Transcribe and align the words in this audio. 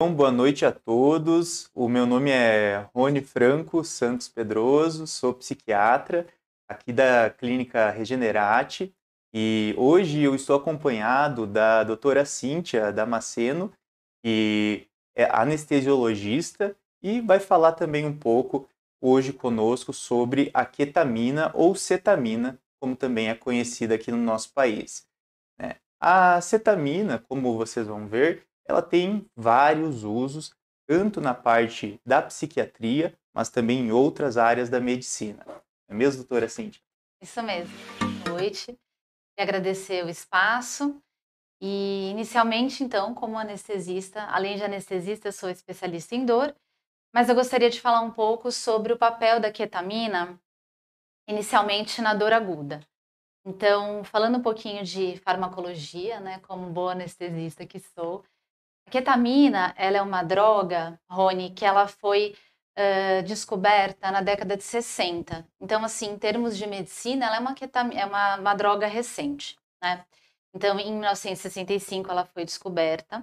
Bom, 0.00 0.14
boa 0.14 0.30
noite 0.30 0.64
a 0.64 0.70
todos. 0.70 1.68
O 1.74 1.88
meu 1.88 2.06
nome 2.06 2.30
é 2.30 2.88
Rony 2.94 3.20
Franco 3.20 3.82
Santos 3.82 4.28
Pedroso, 4.28 5.08
sou 5.08 5.34
psiquiatra 5.34 6.24
aqui 6.68 6.92
da 6.92 7.28
Clínica 7.28 7.90
Regenerate 7.90 8.94
e 9.34 9.74
hoje 9.76 10.22
eu 10.22 10.36
estou 10.36 10.54
acompanhado 10.54 11.48
da 11.48 11.82
doutora 11.82 12.24
Cíntia 12.24 12.92
Damasceno, 12.92 13.72
que 14.22 14.86
é 15.16 15.24
anestesiologista 15.36 16.76
e 17.02 17.20
vai 17.20 17.40
falar 17.40 17.72
também 17.72 18.06
um 18.06 18.16
pouco 18.16 18.68
hoje 19.00 19.32
conosco 19.32 19.92
sobre 19.92 20.48
a 20.54 20.64
ketamina 20.64 21.50
ou 21.54 21.74
cetamina, 21.74 22.56
como 22.80 22.94
também 22.94 23.30
é 23.30 23.34
conhecida 23.34 23.96
aqui 23.96 24.12
no 24.12 24.18
nosso 24.18 24.52
país. 24.52 25.08
Né? 25.58 25.74
A 26.00 26.40
cetamina, 26.40 27.18
como 27.18 27.58
vocês 27.58 27.88
vão 27.88 28.06
ver, 28.06 28.47
ela 28.68 28.82
tem 28.82 29.26
vários 29.34 30.04
usos, 30.04 30.54
tanto 30.86 31.22
na 31.22 31.32
parte 31.32 31.98
da 32.04 32.20
psiquiatria, 32.20 33.18
mas 33.34 33.48
também 33.48 33.78
em 33.80 33.90
outras 33.90 34.36
áreas 34.36 34.68
da 34.68 34.78
medicina. 34.78 35.44
É 35.88 35.94
mesmo, 35.94 36.18
doutora 36.22 36.48
Cintia? 36.50 36.82
Isso 37.22 37.42
mesmo. 37.42 37.72
Boa 38.24 38.38
noite. 38.38 38.78
E 39.38 39.42
agradecer 39.42 40.04
o 40.04 40.08
espaço. 40.10 41.00
E 41.60 42.10
inicialmente, 42.10 42.84
então, 42.84 43.14
como 43.14 43.38
anestesista, 43.38 44.22
além 44.24 44.56
de 44.56 44.62
anestesista, 44.62 45.32
sou 45.32 45.48
especialista 45.48 46.14
em 46.14 46.24
dor, 46.24 46.54
mas 47.12 47.28
eu 47.28 47.34
gostaria 47.34 47.70
de 47.70 47.80
falar 47.80 48.02
um 48.02 48.10
pouco 48.10 48.52
sobre 48.52 48.92
o 48.92 48.98
papel 48.98 49.40
da 49.40 49.50
ketamina, 49.50 50.38
inicialmente 51.26 52.02
na 52.02 52.14
dor 52.14 52.32
aguda. 52.32 52.80
Então, 53.44 54.04
falando 54.04 54.38
um 54.38 54.42
pouquinho 54.42 54.84
de 54.84 55.16
farmacologia, 55.18 56.20
né, 56.20 56.38
como 56.40 56.70
boa 56.70 56.92
anestesista 56.92 57.66
que 57.66 57.80
sou, 57.80 58.22
a 58.88 58.90
ketamina, 58.90 59.74
ela 59.76 59.98
é 59.98 60.02
uma 60.02 60.22
droga, 60.22 60.98
Rony, 61.10 61.50
que 61.50 61.64
ela 61.64 61.86
foi 61.86 62.34
uh, 62.78 63.22
descoberta 63.22 64.10
na 64.10 64.22
década 64.22 64.56
de 64.56 64.64
60. 64.64 65.46
Então, 65.60 65.84
assim, 65.84 66.06
em 66.06 66.18
termos 66.18 66.56
de 66.56 66.66
medicina, 66.66 67.26
ela 67.26 67.36
é 67.36 67.40
uma, 67.40 67.54
ketamina, 67.54 68.00
é 68.00 68.06
uma, 68.06 68.36
uma 68.36 68.54
droga 68.54 68.86
recente, 68.86 69.58
né? 69.82 70.06
Então, 70.54 70.80
em 70.80 70.92
1965, 70.92 72.10
ela 72.10 72.24
foi 72.24 72.46
descoberta. 72.46 73.20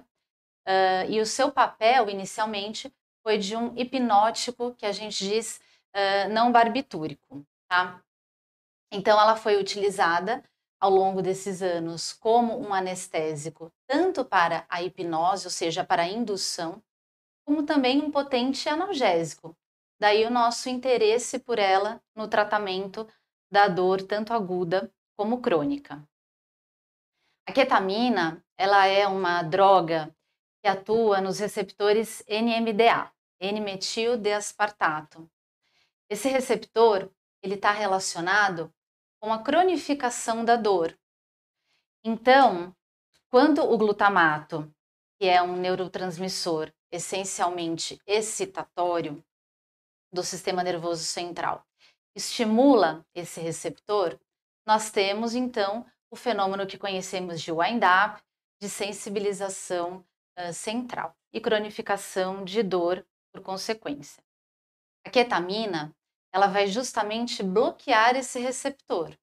Uh, 0.68 1.10
e 1.10 1.20
o 1.20 1.26
seu 1.26 1.50
papel, 1.50 2.08
inicialmente, 2.08 2.92
foi 3.24 3.36
de 3.36 3.56
um 3.56 3.76
hipnótico 3.76 4.72
que 4.74 4.86
a 4.86 4.92
gente 4.92 5.18
diz 5.18 5.60
uh, 5.96 6.32
não 6.32 6.52
barbitúrico, 6.52 7.44
tá? 7.68 8.00
Então, 8.92 9.20
ela 9.20 9.34
foi 9.34 9.56
utilizada 9.60 10.44
ao 10.80 10.90
longo 10.90 11.22
desses 11.22 11.62
anos 11.62 12.12
como 12.12 12.58
um 12.58 12.72
anestésico, 12.72 13.72
tanto 13.86 14.24
para 14.24 14.66
a 14.68 14.82
hipnose, 14.82 15.46
ou 15.46 15.50
seja, 15.50 15.84
para 15.84 16.02
a 16.02 16.08
indução, 16.08 16.82
como 17.44 17.62
também 17.64 18.02
um 18.02 18.10
potente 18.10 18.68
analgésico. 18.68 19.56
Daí 19.98 20.24
o 20.24 20.30
nosso 20.30 20.68
interesse 20.68 21.38
por 21.38 21.58
ela 21.58 22.02
no 22.14 22.28
tratamento 22.28 23.08
da 23.50 23.68
dor 23.68 24.02
tanto 24.02 24.32
aguda 24.32 24.92
como 25.16 25.40
crônica. 25.40 26.06
A 27.48 27.52
ketamina, 27.52 28.44
ela 28.58 28.86
é 28.86 29.06
uma 29.06 29.42
droga 29.42 30.14
que 30.62 30.68
atua 30.68 31.20
nos 31.20 31.38
receptores 31.38 32.22
NMDA, 32.28 33.10
N-metil-deaspartato. 33.40 35.30
Esse 36.10 36.28
receptor, 36.28 37.10
ele 37.42 37.54
está 37.54 37.70
relacionado 37.70 38.72
com 39.26 39.32
a 39.32 39.42
cronificação 39.42 40.44
da 40.44 40.54
dor. 40.54 40.96
Então, 42.04 42.72
quando 43.28 43.60
o 43.60 43.76
glutamato, 43.76 44.72
que 45.18 45.26
é 45.26 45.42
um 45.42 45.56
neurotransmissor 45.56 46.72
essencialmente 46.92 47.98
excitatório 48.06 49.20
do 50.12 50.22
sistema 50.22 50.62
nervoso 50.62 51.02
central, 51.02 51.66
estimula 52.14 53.04
esse 53.12 53.40
receptor, 53.40 54.16
nós 54.64 54.92
temos 54.92 55.34
então 55.34 55.84
o 56.08 56.14
fenômeno 56.14 56.64
que 56.64 56.78
conhecemos 56.78 57.40
de 57.42 57.50
wind-up, 57.50 58.22
de 58.60 58.68
sensibilização 58.68 60.06
uh, 60.38 60.52
central 60.52 61.16
e 61.32 61.40
cronificação 61.40 62.44
de 62.44 62.62
dor 62.62 63.04
por 63.32 63.42
consequência. 63.42 64.22
A 65.04 65.10
ketamina 65.10 65.92
ela 66.36 66.48
vai 66.48 66.66
justamente 66.66 67.42
bloquear 67.42 68.14
esse 68.14 68.38
receptor. 68.38 69.16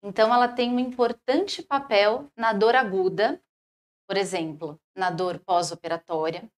Então, 0.00 0.32
ela 0.32 0.46
tem 0.46 0.70
um 0.70 0.78
importante 0.78 1.60
papel 1.62 2.30
na 2.36 2.52
dor 2.52 2.76
aguda, 2.76 3.42
por 4.06 4.16
exemplo, 4.16 4.80
na 4.94 5.10
dor 5.10 5.40
pós-operatória, 5.40 6.48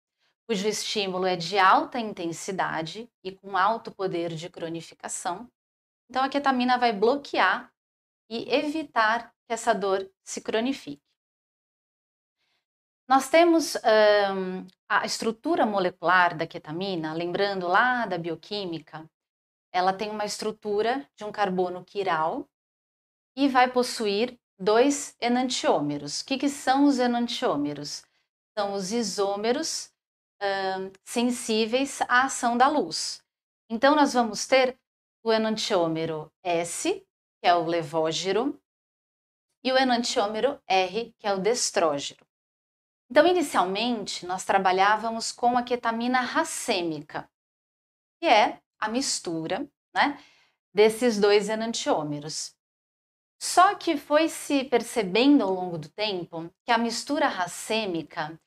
cujo 0.46 0.68
estímulo 0.68 1.24
é 1.24 1.34
de 1.34 1.58
alta 1.58 1.98
intensidade 1.98 3.10
e 3.24 3.32
com 3.32 3.56
alto 3.56 3.90
poder 3.90 4.34
de 4.34 4.50
cronificação. 4.50 5.50
Então, 6.10 6.22
a 6.22 6.28
ketamina 6.28 6.76
vai 6.76 6.92
bloquear 6.92 7.72
e 8.28 8.54
evitar 8.54 9.32
que 9.46 9.54
essa 9.54 9.74
dor 9.74 10.06
se 10.22 10.42
cronifique. 10.42 11.00
Nós 13.08 13.30
temos 13.30 13.76
um, 13.76 14.66
a 14.88 15.06
estrutura 15.06 15.64
molecular 15.64 16.36
da 16.36 16.46
ketamina, 16.46 17.14
lembrando 17.14 17.66
lá 17.66 18.04
da 18.04 18.18
bioquímica, 18.18 19.08
ela 19.76 19.92
tem 19.92 20.08
uma 20.08 20.24
estrutura 20.24 21.06
de 21.14 21.22
um 21.22 21.30
carbono 21.30 21.84
quiral 21.84 22.48
e 23.36 23.46
vai 23.46 23.70
possuir 23.70 24.40
dois 24.58 25.14
enantiômeros. 25.20 26.22
O 26.22 26.24
que, 26.24 26.38
que 26.38 26.48
são 26.48 26.86
os 26.86 26.98
enantiômeros? 26.98 28.02
São 28.56 28.72
os 28.72 28.90
isômeros 28.90 29.92
sensíveis 31.04 32.00
à 32.08 32.24
ação 32.24 32.56
da 32.56 32.68
luz. 32.68 33.22
Então, 33.68 33.94
nós 33.94 34.14
vamos 34.14 34.46
ter 34.46 34.78
o 35.22 35.30
enantiômero 35.30 36.32
S, 36.42 37.06
que 37.40 37.46
é 37.46 37.54
o 37.54 37.66
levógero, 37.66 38.58
e 39.62 39.72
o 39.72 39.76
enantiômero 39.76 40.58
R, 40.66 41.14
que 41.18 41.26
é 41.26 41.34
o 41.34 41.38
destrógero. 41.38 42.24
Então, 43.10 43.26
inicialmente, 43.26 44.24
nós 44.24 44.44
trabalhávamos 44.44 45.32
com 45.32 45.58
a 45.58 45.62
ketamina 45.62 46.20
racêmica, 46.20 47.28
que 48.18 48.26
é 48.26 48.62
a 48.78 48.88
mistura 48.88 49.68
né, 49.94 50.18
desses 50.72 51.18
dois 51.18 51.48
enantiômeros. 51.48 52.54
Só 53.38 53.74
que 53.74 53.96
foi 53.96 54.28
se 54.28 54.64
percebendo 54.64 55.44
ao 55.44 55.52
longo 55.52 55.78
do 55.78 55.88
tempo 55.88 56.50
que 56.64 56.72
a 56.72 56.78
mistura 56.78 57.28
racêmica 57.28 58.40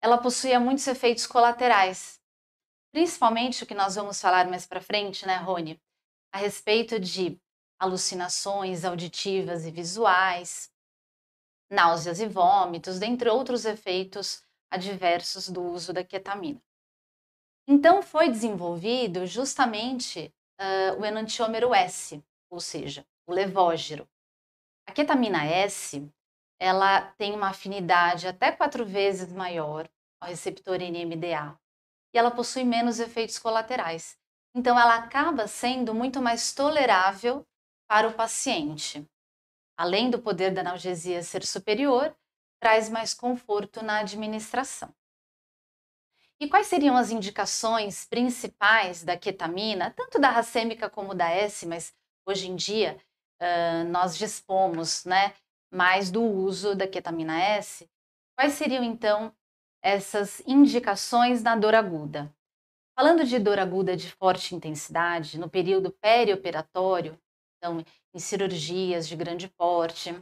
ela 0.00 0.18
possuía 0.18 0.60
muitos 0.60 0.86
efeitos 0.86 1.26
colaterais, 1.26 2.20
principalmente 2.92 3.64
o 3.64 3.66
que 3.66 3.74
nós 3.74 3.96
vamos 3.96 4.20
falar 4.20 4.48
mais 4.48 4.66
para 4.66 4.80
frente, 4.80 5.26
né, 5.26 5.36
Rony, 5.36 5.80
a 6.32 6.38
respeito 6.38 7.00
de 7.00 7.40
alucinações 7.78 8.84
auditivas 8.84 9.66
e 9.66 9.70
visuais, 9.70 10.70
náuseas 11.70 12.20
e 12.20 12.26
vômitos, 12.26 12.98
dentre 12.98 13.28
outros 13.28 13.64
efeitos 13.64 14.42
adversos 14.70 15.48
do 15.48 15.62
uso 15.62 15.92
da 15.92 16.04
ketamina. 16.04 16.62
Então 17.68 18.02
foi 18.02 18.28
desenvolvido 18.28 19.26
justamente 19.26 20.32
uh, 20.60 21.00
o 21.00 21.04
enantiômero 21.04 21.74
S, 21.74 22.22
ou 22.50 22.60
seja, 22.60 23.04
o 23.26 23.32
levógero. 23.32 24.08
A 24.86 24.92
ketamina 24.92 25.44
S, 25.44 26.08
ela 26.60 27.02
tem 27.18 27.34
uma 27.34 27.48
afinidade 27.48 28.28
até 28.28 28.52
quatro 28.52 28.86
vezes 28.86 29.32
maior 29.32 29.88
ao 30.20 30.28
receptor 30.28 30.78
NMDA 30.80 31.58
e 32.14 32.18
ela 32.18 32.30
possui 32.30 32.64
menos 32.64 33.00
efeitos 33.00 33.38
colaterais. 33.38 34.16
Então 34.54 34.78
ela 34.78 34.96
acaba 34.96 35.46
sendo 35.46 35.92
muito 35.92 36.22
mais 36.22 36.52
tolerável 36.54 37.46
para 37.88 38.08
o 38.08 38.14
paciente. 38.14 39.06
Além 39.76 40.08
do 40.08 40.18
poder 40.18 40.52
da 40.52 40.62
analgesia 40.62 41.22
ser 41.22 41.44
superior, 41.44 42.16
traz 42.58 42.88
mais 42.88 43.12
conforto 43.12 43.84
na 43.84 43.98
administração. 43.98 44.94
E 46.38 46.48
quais 46.48 46.66
seriam 46.66 46.96
as 46.96 47.10
indicações 47.10 48.04
principais 48.04 49.02
da 49.02 49.16
ketamina, 49.16 49.90
tanto 49.96 50.18
da 50.18 50.28
racêmica 50.28 50.88
como 50.90 51.14
da 51.14 51.30
S, 51.30 51.66
mas 51.66 51.94
hoje 52.26 52.48
em 52.50 52.56
dia 52.56 52.98
uh, 53.40 53.88
nós 53.88 54.18
dispomos 54.18 55.04
né, 55.06 55.34
mais 55.72 56.10
do 56.10 56.22
uso 56.22 56.74
da 56.74 56.86
ketamina 56.86 57.40
S? 57.40 57.88
Quais 58.38 58.52
seriam 58.52 58.84
então 58.84 59.34
essas 59.82 60.40
indicações 60.46 61.42
na 61.42 61.56
dor 61.56 61.74
aguda? 61.74 62.30
Falando 62.98 63.24
de 63.24 63.38
dor 63.38 63.58
aguda 63.58 63.96
de 63.96 64.10
forte 64.10 64.54
intensidade, 64.54 65.38
no 65.38 65.48
período 65.48 65.90
perioperatório, 65.90 67.18
então 67.56 67.82
em 68.14 68.18
cirurgias 68.18 69.08
de 69.08 69.16
grande 69.16 69.48
porte, 69.48 70.14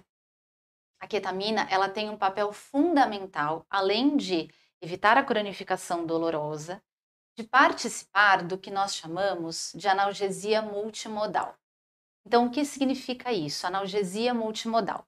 a 1.00 1.06
ketamina 1.08 1.66
ela 1.70 1.88
tem 1.88 2.08
um 2.08 2.16
papel 2.16 2.52
fundamental, 2.52 3.66
além 3.68 4.16
de 4.16 4.48
evitar 4.84 5.16
a 5.16 5.24
cronificação 5.24 6.04
dolorosa, 6.06 6.82
de 7.36 7.42
participar 7.42 8.44
do 8.44 8.56
que 8.56 8.70
nós 8.70 8.94
chamamos 8.94 9.72
de 9.74 9.88
analgesia 9.88 10.62
multimodal. 10.62 11.56
Então, 12.26 12.46
o 12.46 12.50
que 12.50 12.64
significa 12.64 13.32
isso? 13.32 13.66
Analgesia 13.66 14.32
multimodal. 14.32 15.06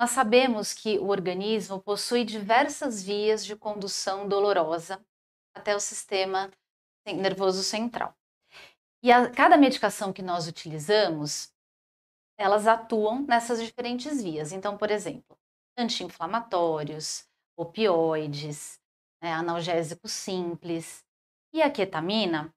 Nós 0.00 0.10
sabemos 0.10 0.72
que 0.72 0.98
o 0.98 1.08
organismo 1.08 1.80
possui 1.80 2.24
diversas 2.24 3.02
vias 3.02 3.44
de 3.44 3.54
condução 3.54 4.28
dolorosa 4.28 5.04
até 5.54 5.74
o 5.74 5.80
sistema 5.80 6.50
nervoso 7.06 7.62
central. 7.62 8.14
E 9.02 9.12
a, 9.12 9.30
cada 9.30 9.56
medicação 9.56 10.12
que 10.12 10.22
nós 10.22 10.46
utilizamos, 10.46 11.52
elas 12.36 12.66
atuam 12.66 13.22
nessas 13.22 13.62
diferentes 13.62 14.22
vias. 14.22 14.52
Então, 14.52 14.76
por 14.76 14.90
exemplo, 14.90 15.36
anti-inflamatórios, 15.76 17.26
opioides, 17.56 18.77
né, 19.22 19.32
analgésico 19.32 20.08
simples 20.08 21.04
e 21.52 21.62
a 21.62 21.70
ketamina, 21.70 22.54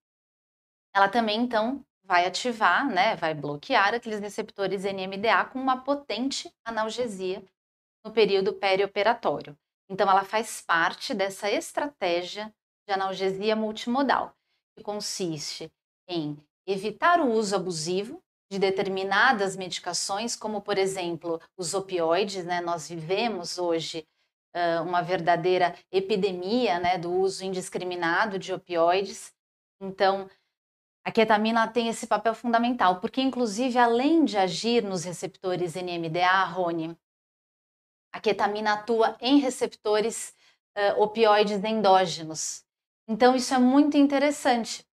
ela 0.94 1.08
também 1.08 1.42
então 1.42 1.86
vai 2.04 2.25
ativar, 2.25 2.88
né, 2.90 3.16
vai 3.16 3.34
bloquear 3.34 3.94
aqueles 3.94 4.19
receptores 4.19 4.84
NMDA 4.84 5.46
com 5.46 5.60
uma 5.60 5.84
potente 5.84 6.54
analgesia 6.66 7.44
no 8.04 8.12
período 8.12 8.54
perioperatório. 8.54 9.58
Então, 9.90 10.10
ela 10.10 10.24
faz 10.24 10.62
parte 10.62 11.13
dessa 11.13 11.52
estratégia 11.52 12.54
de 12.88 12.94
analgesia 12.94 13.56
multimodal, 13.56 14.34
que 14.75 14.84
consiste 14.84 15.72
em 16.08 16.38
evitar 16.66 17.19
o 17.19 17.31
uso 17.31 17.56
abusivo 17.56 18.22
de 18.50 18.58
determinadas 18.58 19.56
medicações, 19.56 20.36
como, 20.36 20.62
por 20.62 20.78
exemplo, 20.78 21.42
os 21.58 21.74
opioides. 21.74 22.46
Né? 22.46 22.62
Nós 22.62 22.88
vivemos 22.88 23.58
hoje 23.58 24.06
uma 24.83 25.01
verdadeira 25.01 25.75
epidemia 25.92 26.80
né, 26.80 26.98
do 26.98 27.12
uso 27.12 27.45
indiscriminado 27.45 28.38
de 28.38 28.53
opioides. 28.53 29.33
Então, 29.80 30.30
a 31.03 31.12
ketamina 31.12 31.68
tem 31.68 31.88
esse 31.88 32.06
papel 32.06 32.36
fundamental, 32.36 33.00
porque, 33.00 33.21
inclusive, 33.21 33.77
além 33.80 34.24
de 34.24 34.38
agir 34.38 34.83
nos 34.83 35.03
receptores 35.03 35.74
NMDA, 35.74 36.44
Rony, 36.44 36.95
a 38.13 38.19
ketamina 38.19 38.74
atua 38.74 39.18
em 39.19 39.39
receptores 39.39 40.36
uh, 40.77 41.01
opioides 41.01 41.63
endógenos. 41.63 42.63
Então, 43.07 43.36
isso 43.36 43.51
é 43.53 43.57
muito 43.57 43.98
interessante, 43.98 44.86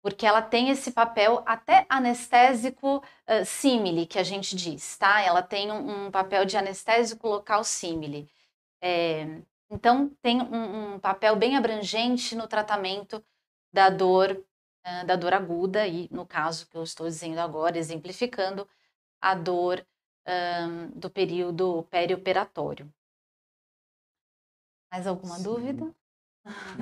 porque 0.00 0.24
ela 0.24 0.42
tem 0.42 0.70
esse 0.70 0.92
papel 0.92 1.42
até 1.44 1.84
anestésico 1.88 2.98
uh, 2.98 4.06
que 4.08 4.18
a 4.18 4.22
gente 4.22 4.54
diz, 4.54 4.96
tá? 4.96 5.20
Ela 5.22 5.42
tem 5.42 5.72
um, 5.72 6.06
um 6.06 6.10
papel 6.10 6.44
de 6.44 6.56
anestésico 6.56 7.26
local 7.26 7.64
símile. 7.64 8.30
É, 8.80 9.42
então, 9.70 10.10
tem 10.22 10.40
um, 10.40 10.94
um, 10.94 10.98
papel 10.98 11.36
bem 11.36 11.56
abrangente 11.56 12.34
no 12.34 12.48
tratamento 12.48 13.22
da 13.72 13.90
dor, 13.90 14.32
uh, 14.86 15.06
da 15.06 15.16
dor 15.16 15.34
aguda, 15.34 15.86
e 15.86 16.08
no 16.10 16.26
caso 16.26 16.66
que 16.68 16.76
eu 16.76 16.82
estou 16.82 17.06
dizendo 17.06 17.38
agora, 17.38 17.76
exemplificando, 17.76 18.68
a 19.20 19.34
dor 19.34 19.84
um, 20.26 20.90
do 20.98 21.10
período 21.10 21.82
perioperatório. 21.90 22.92
Mais 24.90 25.06
alguma 25.06 25.36
Sim. 25.36 25.42
dúvida? 25.42 25.94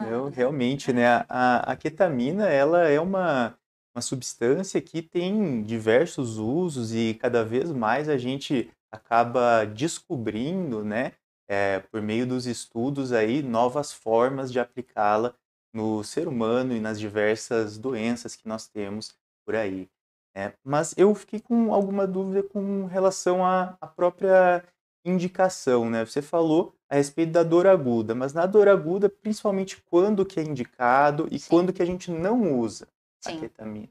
Eu, 0.08 0.28
realmente, 0.30 0.92
né? 0.92 1.24
A, 1.28 1.72
a, 1.72 1.76
ketamina, 1.76 2.48
ela 2.48 2.86
é 2.86 3.00
uma, 3.00 3.58
uma 3.94 4.02
substância 4.02 4.80
que 4.80 5.02
tem 5.02 5.62
diversos 5.64 6.38
usos 6.38 6.94
e 6.94 7.14
cada 7.14 7.44
vez 7.44 7.72
mais 7.72 8.08
a 8.08 8.16
gente 8.16 8.70
acaba 8.92 9.64
descobrindo, 9.64 10.84
né? 10.84 11.12
É, 11.48 11.80
por 11.80 12.02
meio 12.02 12.26
dos 12.26 12.46
estudos 12.46 13.12
aí, 13.12 13.42
novas 13.42 13.92
formas 13.92 14.50
de 14.52 14.58
aplicá-la 14.58 15.34
no 15.72 16.02
ser 16.02 16.26
humano 16.26 16.74
e 16.74 16.80
nas 16.80 16.98
diversas 16.98 17.78
doenças 17.78 18.34
que 18.34 18.48
nós 18.48 18.66
temos 18.66 19.14
por 19.44 19.54
aí. 19.54 19.88
É, 20.34 20.52
mas 20.62 20.94
eu 20.98 21.14
fiquei 21.14 21.40
com 21.40 21.72
alguma 21.72 22.06
dúvida 22.06 22.42
com 22.42 22.84
relação 22.86 23.44
à, 23.44 23.76
à 23.80 23.86
própria 23.86 24.62
indicação, 25.04 25.88
né? 25.88 26.04
Você 26.04 26.20
falou 26.20 26.74
a 26.90 26.96
respeito 26.96 27.32
da 27.32 27.42
dor 27.42 27.66
aguda, 27.66 28.14
mas 28.14 28.32
na 28.32 28.44
dor 28.44 28.68
aguda, 28.68 29.08
principalmente 29.08 29.82
quando 29.88 30.26
que 30.26 30.38
é 30.38 30.42
indicado 30.42 31.28
e 31.30 31.38
Sim. 31.38 31.48
quando 31.48 31.72
que 31.72 31.82
a 31.82 31.86
gente 31.86 32.10
não 32.10 32.58
usa 32.58 32.88
Sim. 33.20 33.36
a 33.36 33.40
ketamina? 33.40 33.88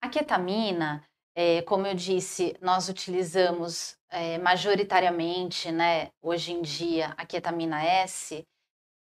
A 0.00 0.08
ketamina, 0.08 1.04
é, 1.40 1.62
como 1.62 1.86
eu 1.86 1.94
disse, 1.94 2.56
nós 2.60 2.88
utilizamos 2.88 3.96
é, 4.10 4.38
majoritariamente, 4.38 5.70
né, 5.70 6.10
hoje 6.20 6.50
em 6.50 6.60
dia, 6.60 7.14
a 7.16 7.24
ketamina 7.24 7.80
S, 7.80 8.44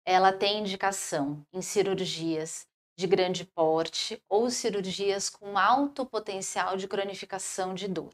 ela 0.06 0.31
tem 0.31 0.60
indicação 0.60 1.44
em 1.52 1.60
cirurgias 1.60 2.68
de 2.96 3.08
grande 3.08 3.46
porte 3.46 4.22
ou 4.30 4.52
cirurgias 4.52 5.28
com 5.28 5.58
alto 5.58 6.06
potencial 6.06 6.78
de 6.78 6.88
cronificação 6.88 7.74
de 7.74 7.88
dor. 7.88 8.14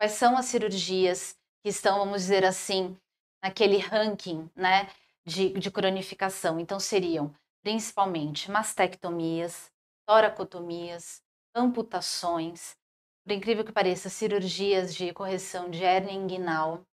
Quais 0.00 0.12
são 0.12 0.38
as 0.38 0.46
cirurgias 0.46 1.36
que 1.62 1.68
estão, 1.68 1.98
vamos 1.98 2.22
dizer 2.22 2.46
assim, 2.46 2.96
naquele 3.42 3.76
ranking 3.76 4.48
né, 4.56 4.88
de, 5.26 5.50
de 5.50 5.70
cronificação? 5.70 6.58
Então, 6.58 6.80
seriam 6.80 7.30
principalmente 7.62 8.50
mastectomias, 8.50 9.70
toracotomias, 10.06 11.22
amputações, 11.54 12.74
por 13.24 13.32
incrível 13.32 13.64
que 13.64 13.72
pareça, 13.72 14.08
cirurgias 14.10 14.94
de 14.94 15.12
correção 15.12 15.70
de 15.70 15.82
hernia 15.82 16.12
inguinal, 16.12 16.86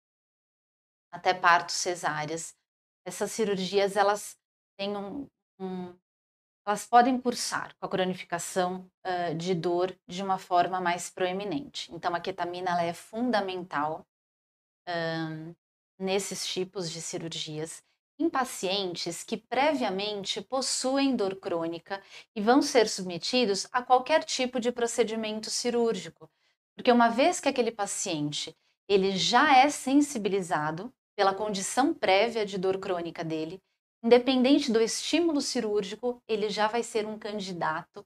até 1.12 1.34
partos 1.34 1.74
cesáreas. 1.74 2.54
Essas 3.04 3.32
cirurgias, 3.32 3.96
elas 3.96 4.38
têm 4.78 4.96
um, 4.96 5.26
um 5.58 5.98
elas 6.66 6.86
podem 6.86 7.20
cursar 7.20 7.74
com 7.76 7.86
a 7.86 7.88
cronificação 7.88 8.88
uh, 9.04 9.34
de 9.34 9.54
dor 9.54 9.96
de 10.06 10.22
uma 10.22 10.38
forma 10.38 10.80
mais 10.80 11.10
proeminente. 11.10 11.92
Então, 11.92 12.14
a 12.14 12.20
ketamina 12.20 12.70
ela 12.70 12.82
é 12.82 12.92
fundamental 12.92 14.06
nesses 15.98 16.46
tipos 16.46 16.90
de 16.90 17.00
cirurgias 17.00 17.82
em 18.20 18.28
pacientes 18.28 19.25
que 19.25 19.37
previamente 19.37 20.43
possuem 20.43 21.17
dor 21.17 21.37
crônica 21.37 22.02
e 22.37 22.40
vão 22.40 22.61
ser 22.61 22.88
submetidos 22.88 23.67
a 23.72 23.82
qualquer 23.82 24.25
tipo 24.25 24.61
de 24.61 24.70
procedimento 24.70 25.49
cirúrgico. 25.49 26.31
Porque 26.76 26.93
uma 26.93 27.08
vez 27.08 27.40
que 27.40 27.49
aquele 27.49 27.72
paciente 27.72 28.55
ele 28.87 29.17
já 29.17 29.56
é 29.56 29.70
sensibilizado 29.70 30.93
pela 31.17 31.34
condição 31.34 31.94
prévia 31.94 32.44
de 32.44 32.58
dor 32.58 32.78
crônica 32.78 33.25
dele, 33.25 33.62
independente 34.02 34.70
do 34.70 34.81
estímulo 34.81 35.40
cirúrgico, 35.40 36.23
ele 36.28 36.50
já 36.50 36.66
vai 36.66 36.82
ser 36.82 37.06
um 37.06 37.19
candidato 37.19 38.05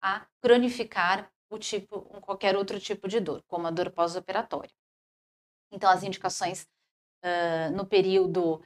a 0.00 0.26
cronificar 0.40 1.30
o 1.50 1.58
tipo, 1.58 2.00
qualquer 2.20 2.56
outro 2.56 2.78
tipo 2.78 3.08
de 3.08 3.18
dor, 3.20 3.42
como 3.46 3.66
a 3.66 3.70
dor 3.70 3.90
pós-operatória. 3.90 4.72
Então, 5.72 5.88
as 5.90 6.02
indicações 6.02 6.66
uh, 7.24 7.74
no 7.74 7.86
período 7.86 8.62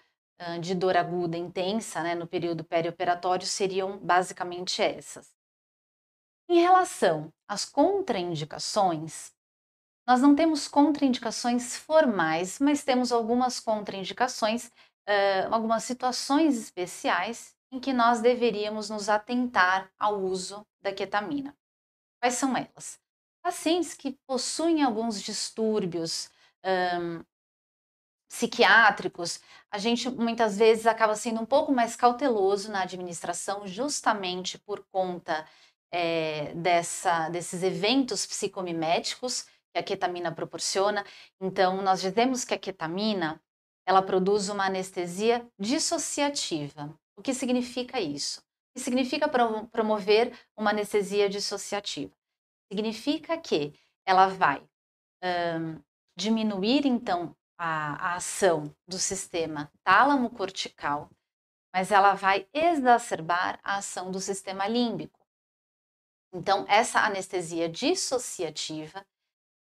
de 0.61 0.75
dor 0.75 0.97
aguda 0.97 1.37
intensa, 1.37 2.03
né, 2.03 2.15
no 2.15 2.27
período 2.27 2.65
perioperatório, 2.65 3.47
seriam 3.47 3.99
basicamente 3.99 4.83
essas. 4.83 5.31
Em 6.49 6.61
relação 6.61 7.33
às 7.49 7.65
contraindicações, 7.65 9.33
nós 10.07 10.21
não 10.21 10.35
temos 10.35 10.67
contraindicações 10.67 11.77
formais, 11.77 12.59
mas 12.59 12.83
temos 12.83 13.13
algumas 13.13 13.61
contraindicações 13.61 14.71
uh, 15.09 15.53
algumas 15.53 15.85
situações 15.85 16.57
especiais 16.57 17.55
em 17.73 17.79
que 17.79 17.93
nós 17.93 18.21
deveríamos 18.21 18.91
nos 18.91 19.09
atentar 19.09 19.91
ao 19.99 20.21
uso 20.21 20.67
da 20.83 20.93
ketamina. 20.93 21.57
Quais 22.21 22.35
são 22.35 22.57
elas? 22.57 22.99
Pacientes 23.43 23.95
que 23.95 24.19
possuem 24.27 24.83
alguns 24.83 25.23
distúrbios 25.23 26.31
um, 26.65 27.25
psiquiátricos, 28.31 29.41
a 29.73 29.77
gente 29.77 30.09
muitas 30.09 30.57
vezes 30.57 30.87
acaba 30.87 31.17
sendo 31.17 31.41
um 31.41 31.45
pouco 31.45 31.73
mais 31.73 31.97
cauteloso 31.97 32.71
na 32.71 32.83
administração, 32.83 33.67
justamente 33.67 34.57
por 34.57 34.85
conta 34.93 35.45
é, 35.91 36.55
dessa, 36.55 37.29
desses 37.29 37.65
eventos 37.65 38.25
psicomiméticos 38.25 39.43
que 39.73 39.79
a 39.81 39.83
ketamina 39.83 40.31
proporciona. 40.31 41.05
Então, 41.41 41.83
nós 41.83 42.01
dizemos 42.01 42.45
que 42.45 42.55
a 42.55 42.59
ketamina 42.59 43.43
ela 43.85 44.01
produz 44.01 44.49
uma 44.49 44.67
anestesia 44.67 45.45
dissociativa. 45.59 46.97
O 47.17 47.23
que 47.23 47.35
significa 47.35 48.01
isso? 48.01 48.41
O 48.41 48.79
que 48.79 48.81
significa 48.81 49.29
promover 49.73 50.33
uma 50.57 50.71
anestesia 50.71 51.29
dissociativa? 51.29 52.13
Significa 52.73 53.37
que 53.37 53.75
ela 54.07 54.29
vai 54.29 54.63
diminuir, 56.17 56.87
então, 56.87 57.35
a, 57.63 58.13
a 58.13 58.15
ação 58.15 58.75
do 58.89 58.99
sistema 58.99 59.71
tálamo-cortical, 59.85 61.11
mas 61.71 61.93
ela 61.93 62.15
vai 62.15 62.49
exacerbar 62.55 63.61
a 63.63 63.77
ação 63.77 64.11
do 64.11 64.19
sistema 64.19 64.67
límbico. 64.67 65.21
Então, 66.33 66.65
essa 66.67 67.01
anestesia 67.01 67.69
dissociativa, 67.69 69.07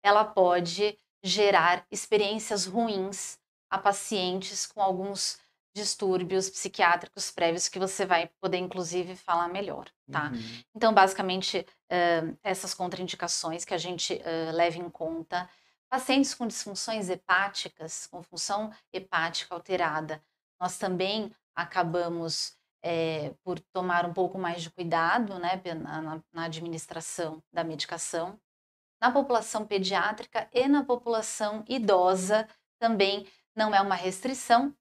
ela 0.02 0.24
pode 0.24 0.98
gerar 1.22 1.86
experiências 1.92 2.66
ruins 2.66 3.38
a 3.70 3.78
pacientes 3.78 4.66
com 4.66 4.82
alguns 4.82 5.38
distúrbios 5.76 6.50
psiquiátricos 6.50 7.30
prévios 7.32 7.68
que 7.68 7.80
você 7.80 8.06
vai 8.06 8.30
poder, 8.40 8.60
inclusive, 8.60 9.18
falar 9.18 9.50
melhor, 9.50 9.90
tá? 10.10 10.30
Uhum. 10.30 10.64
Então, 10.74 10.94
basicamente, 10.94 11.66
uh, 11.92 12.38
essas 12.42 12.74
contraindicações 12.74 13.66
que 13.66 13.74
a 13.74 13.78
gente 13.78 14.14
uh, 14.14 14.56
leva 14.56 14.78
em 14.78 14.90
conta. 14.90 15.50
Pacientes 15.90 16.36
com 16.36 16.46
disfunções 16.46 17.10
hepáticas, 17.10 18.06
com 18.08 18.22
função 18.22 18.72
hepática 18.94 19.56
alterada, 19.56 20.24
nós 20.60 20.78
também 20.78 21.34
acabamos 21.56 22.56
é, 22.84 23.34
por 23.44 23.60
tomar 23.60 24.06
um 24.06 24.14
pouco 24.14 24.38
mais 24.38 24.62
de 24.62 24.70
cuidado 24.70 25.40
né, 25.40 25.62
na, 25.76 26.22
na 26.32 26.44
administração 26.44 27.44
da 27.52 27.64
medicação. 27.64 28.40
Na 29.02 29.12
população 29.12 29.66
pediátrica 29.66 30.50
e 30.54 30.68
na 30.68 30.84
população 30.84 31.64
idosa 31.68 32.48
também 32.80 33.28
não 33.56 33.74
é 33.74 33.82
uma 33.82 33.96
restrição, 33.96 34.76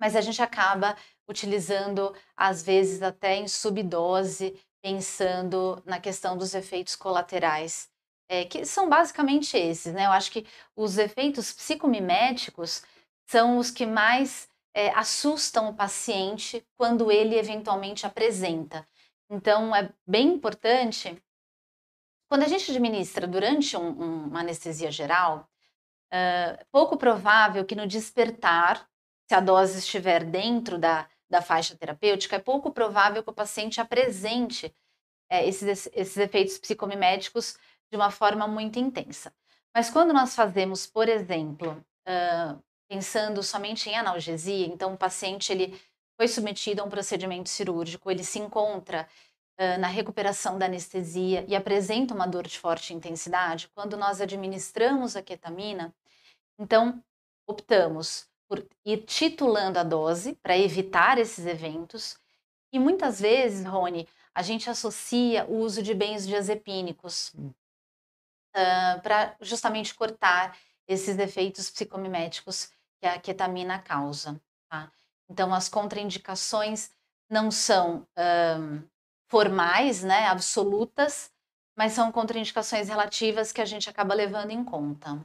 mas 0.00 0.16
a 0.16 0.20
gente 0.20 0.40
acaba 0.40 0.96
utilizando, 1.28 2.14
às 2.36 2.62
vezes, 2.62 3.02
até 3.02 3.36
em 3.36 3.46
subdose, 3.46 4.58
pensando 4.82 5.82
na 5.84 6.00
questão 6.00 6.36
dos 6.36 6.54
efeitos 6.54 6.96
colaterais, 6.96 7.89
é, 8.30 8.44
que 8.44 8.64
são 8.64 8.88
basicamente 8.88 9.58
esses, 9.58 9.92
né? 9.92 10.06
Eu 10.06 10.12
acho 10.12 10.30
que 10.30 10.46
os 10.76 10.98
efeitos 10.98 11.52
psicomiméticos 11.52 12.84
são 13.26 13.58
os 13.58 13.72
que 13.72 13.84
mais 13.84 14.48
é, 14.72 14.90
assustam 14.90 15.68
o 15.68 15.74
paciente 15.74 16.64
quando 16.76 17.10
ele 17.10 17.36
eventualmente 17.36 18.06
apresenta. 18.06 18.86
Então, 19.28 19.74
é 19.74 19.90
bem 20.06 20.28
importante, 20.28 21.20
quando 22.28 22.44
a 22.44 22.48
gente 22.48 22.70
administra 22.70 23.26
durante 23.26 23.76
um, 23.76 23.88
um, 23.88 24.24
uma 24.28 24.40
anestesia 24.40 24.92
geral, 24.92 25.48
uh, 26.12 26.64
pouco 26.70 26.96
provável 26.96 27.64
que 27.64 27.74
no 27.74 27.86
despertar, 27.86 28.88
se 29.28 29.34
a 29.34 29.40
dose 29.40 29.80
estiver 29.80 30.24
dentro 30.24 30.78
da, 30.78 31.08
da 31.28 31.42
faixa 31.42 31.76
terapêutica, 31.76 32.36
é 32.36 32.40
pouco 32.40 32.70
provável 32.70 33.24
que 33.24 33.30
o 33.30 33.34
paciente 33.34 33.80
apresente 33.80 34.72
é, 35.28 35.46
esses, 35.48 35.88
esses 35.92 36.16
efeitos 36.16 36.58
psicomiméticos 36.58 37.56
de 37.90 37.96
uma 37.96 38.10
forma 38.10 38.46
muito 38.46 38.78
intensa. 38.78 39.32
Mas 39.74 39.90
quando 39.90 40.12
nós 40.12 40.34
fazemos, 40.34 40.86
por 40.86 41.08
exemplo, 41.08 41.84
uh, 42.06 42.62
pensando 42.88 43.42
somente 43.42 43.88
em 43.88 43.96
analgesia, 43.96 44.66
então 44.66 44.94
o 44.94 44.96
paciente 44.96 45.52
ele 45.52 45.80
foi 46.16 46.28
submetido 46.28 46.82
a 46.82 46.84
um 46.84 46.90
procedimento 46.90 47.48
cirúrgico, 47.48 48.10
ele 48.10 48.24
se 48.24 48.38
encontra 48.38 49.08
uh, 49.58 49.80
na 49.80 49.86
recuperação 49.86 50.58
da 50.58 50.66
anestesia 50.66 51.44
e 51.48 51.54
apresenta 51.54 52.14
uma 52.14 52.26
dor 52.26 52.46
de 52.46 52.58
forte 52.58 52.94
intensidade, 52.94 53.68
quando 53.74 53.96
nós 53.96 54.20
administramos 54.20 55.16
a 55.16 55.22
ketamina, 55.22 55.94
então 56.58 57.02
optamos 57.46 58.28
por 58.48 58.66
ir 58.84 58.98
titulando 59.04 59.78
a 59.78 59.84
dose 59.84 60.34
para 60.42 60.58
evitar 60.58 61.18
esses 61.18 61.46
eventos. 61.46 62.18
E 62.72 62.78
muitas 62.78 63.20
vezes, 63.20 63.64
Rony, 63.64 64.08
a 64.34 64.42
gente 64.42 64.68
associa 64.68 65.44
o 65.46 65.58
uso 65.58 65.82
de 65.82 65.94
benzodiazepínicos 65.94 67.32
uh, 68.56 68.96
hum. 68.96 69.00
para 69.00 69.36
justamente 69.40 69.94
cortar 69.94 70.56
esses 70.86 71.18
efeitos 71.18 71.70
psicomiméticos 71.70 72.70
que 73.00 73.06
a 73.06 73.18
ketamina 73.18 73.78
causa. 73.78 74.40
Tá? 74.68 74.90
Então, 75.28 75.54
as 75.54 75.68
contraindicações 75.68 76.90
não 77.30 77.50
são 77.50 78.06
um, 78.58 78.82
formais, 79.28 80.02
né, 80.02 80.26
absolutas, 80.26 81.30
mas 81.76 81.92
são 81.92 82.10
contraindicações 82.10 82.88
relativas 82.88 83.52
que 83.52 83.60
a 83.60 83.64
gente 83.64 83.88
acaba 83.88 84.12
levando 84.12 84.50
em 84.50 84.64
conta. 84.64 85.24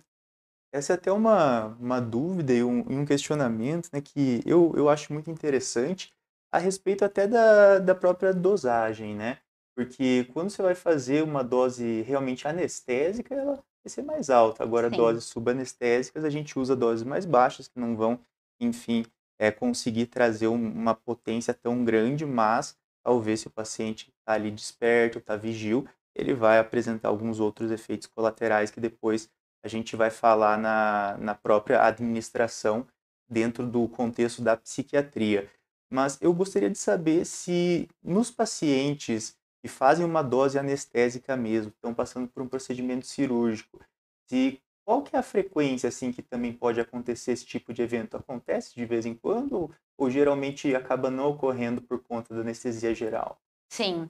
Essa 0.71 0.93
é 0.93 0.95
até 0.95 1.11
uma, 1.11 1.67
uma 1.79 1.99
dúvida 1.99 2.53
e 2.53 2.63
um, 2.63 2.79
um 2.87 3.05
questionamento 3.05 3.89
né, 3.91 4.01
que 4.01 4.41
eu, 4.45 4.73
eu 4.75 4.87
acho 4.87 5.11
muito 5.11 5.31
interessante 5.31 6.13
a 6.51 6.59
respeito 6.59 7.03
até 7.03 7.27
da, 7.27 7.79
da 7.79 7.95
própria 7.95 8.33
dosagem, 8.33 9.15
né? 9.15 9.39
Porque 9.75 10.25
quando 10.33 10.49
você 10.49 10.61
vai 10.61 10.73
fazer 10.73 11.21
uma 11.21 11.43
dose 11.43 12.01
realmente 12.03 12.47
anestésica, 12.47 13.35
ela 13.35 13.55
vai 13.55 13.89
ser 13.89 14.01
mais 14.01 14.29
alta. 14.29 14.63
Agora, 14.63 14.89
Sim. 14.89 14.95
doses 14.95 15.25
subanestésicas, 15.25 16.23
a 16.23 16.29
gente 16.29 16.57
usa 16.57 16.75
doses 16.75 17.03
mais 17.03 17.25
baixas, 17.25 17.67
que 17.67 17.77
não 17.77 17.95
vão, 17.95 18.19
enfim, 18.59 19.05
é, 19.37 19.51
conseguir 19.51 20.05
trazer 20.05 20.47
um, 20.47 20.55
uma 20.55 20.95
potência 20.95 21.53
tão 21.53 21.83
grande, 21.83 22.25
mas 22.25 22.77
ao 23.03 23.21
ver 23.21 23.37
se 23.37 23.47
o 23.47 23.51
paciente 23.51 24.13
está 24.17 24.33
ali 24.33 24.49
desperto, 24.49 25.19
está 25.19 25.35
vigil, 25.35 25.85
ele 26.15 26.33
vai 26.33 26.57
apresentar 26.57 27.09
alguns 27.09 27.39
outros 27.39 27.69
efeitos 27.69 28.07
colaterais 28.07 28.71
que 28.71 28.79
depois 28.79 29.29
a 29.63 29.67
gente 29.67 29.95
vai 29.95 30.09
falar 30.09 30.57
na, 30.57 31.17
na 31.19 31.35
própria 31.35 31.83
administração 31.83 32.87
dentro 33.29 33.65
do 33.65 33.87
contexto 33.89 34.41
da 34.41 34.55
psiquiatria. 34.55 35.49
Mas 35.91 36.17
eu 36.21 36.33
gostaria 36.33 36.69
de 36.69 36.77
saber 36.77 37.25
se 37.25 37.87
nos 38.01 38.31
pacientes 38.31 39.35
que 39.65 39.69
fazem 39.69 40.05
uma 40.05 40.21
dose 40.21 40.59
anestésica 40.59 41.35
mesmo, 41.35 41.71
estão 41.71 41.91
passando 41.91 42.27
por 42.27 42.43
um 42.43 42.47
procedimento 42.47 43.07
cirúrgico, 43.07 43.83
se 44.29 44.61
qual 44.85 45.01
que 45.01 45.15
é 45.15 45.19
a 45.19 45.23
frequência 45.23 45.89
assim 45.89 46.11
que 46.11 46.21
também 46.21 46.53
pode 46.53 46.79
acontecer 46.79 47.31
esse 47.31 47.47
tipo 47.47 47.73
de 47.73 47.81
evento? 47.81 48.15
Acontece 48.15 48.75
de 48.75 48.85
vez 48.85 49.07
em 49.07 49.15
quando 49.15 49.73
ou 49.97 50.07
geralmente 50.07 50.75
acaba 50.75 51.09
não 51.09 51.29
ocorrendo 51.29 51.81
por 51.81 52.03
conta 52.03 52.35
da 52.35 52.41
anestesia 52.41 52.93
geral? 52.93 53.41
Sim. 53.67 54.07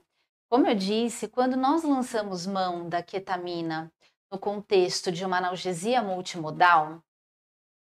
Como 0.50 0.66
eu 0.66 0.74
disse, 0.74 1.26
quando 1.26 1.56
nós 1.56 1.82
lançamos 1.82 2.46
mão 2.46 2.86
da 2.86 3.02
ketamina 3.02 3.90
no 4.30 4.38
contexto 4.38 5.10
de 5.10 5.24
uma 5.24 5.38
analgesia 5.38 6.02
multimodal, 6.02 7.02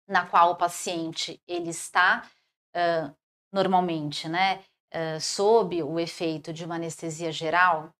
na 0.07 0.25
qual 0.25 0.53
o 0.53 0.57
paciente 0.57 1.39
ele 1.47 1.69
está 1.69 2.27
uh, 2.75 3.15
normalmente, 3.53 4.27
né, 4.27 4.63
uh, 4.93 5.19
sob 5.19 5.81
o 5.83 5.99
efeito 5.99 6.53
de 6.53 6.65
uma 6.65 6.75
anestesia 6.75 7.31
geral, 7.31 7.93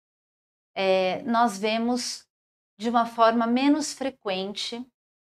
é, 0.76 1.22
nós 1.24 1.58
vemos 1.58 2.26
de 2.78 2.90
uma 2.90 3.06
forma 3.06 3.46
menos 3.46 3.94
frequente, 3.94 4.86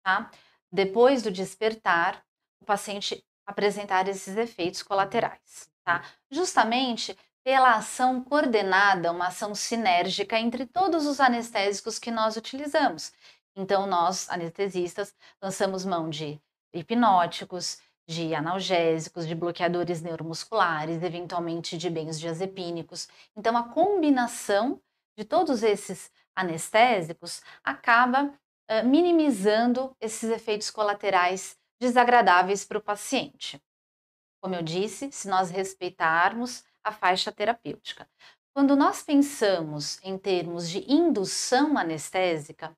tá? 0.03 0.29
Depois 0.71 1.23
do 1.23 1.31
despertar, 1.31 2.23
o 2.61 2.65
paciente 2.65 3.23
apresentar 3.45 4.07
esses 4.07 4.37
efeitos 4.37 4.83
colaterais, 4.83 5.69
tá? 5.83 6.03
Justamente 6.29 7.17
pela 7.43 7.75
ação 7.75 8.23
coordenada, 8.23 9.11
uma 9.11 9.27
ação 9.27 9.55
sinérgica 9.55 10.37
entre 10.37 10.65
todos 10.65 11.07
os 11.07 11.19
anestésicos 11.19 11.97
que 11.97 12.11
nós 12.11 12.35
utilizamos. 12.35 13.11
Então, 13.55 13.87
nós, 13.87 14.29
anestesistas, 14.29 15.15
lançamos 15.41 15.83
mão 15.83 16.09
de 16.09 16.39
hipnóticos, 16.73 17.79
de 18.09 18.33
analgésicos, 18.33 19.27
de 19.27 19.35
bloqueadores 19.35 20.01
neuromusculares, 20.01 21.03
eventualmente 21.03 21.77
de 21.77 21.91
benzodiazepínicos. 21.91 23.07
Então, 23.37 23.55
a 23.55 23.69
combinação 23.69 24.81
de 25.15 25.23
todos 25.23 25.61
esses 25.61 26.11
anestésicos 26.35 27.43
acaba 27.63 28.23
uh, 28.23 28.87
minimizando 28.87 29.95
esses 30.01 30.27
efeitos 30.31 30.71
colaterais 30.71 31.55
desagradáveis 31.79 32.65
para 32.65 32.79
o 32.79 32.81
paciente. 32.81 33.61
Como 34.41 34.55
eu 34.55 34.63
disse, 34.63 35.11
se 35.11 35.29
nós 35.29 35.51
respeitarmos 35.51 36.63
a 36.83 36.91
faixa 36.91 37.31
terapêutica. 37.31 38.09
Quando 38.55 38.75
nós 38.75 39.03
pensamos 39.03 39.99
em 40.03 40.17
termos 40.17 40.67
de 40.67 40.83
indução 40.91 41.77
anestésica, 41.77 42.75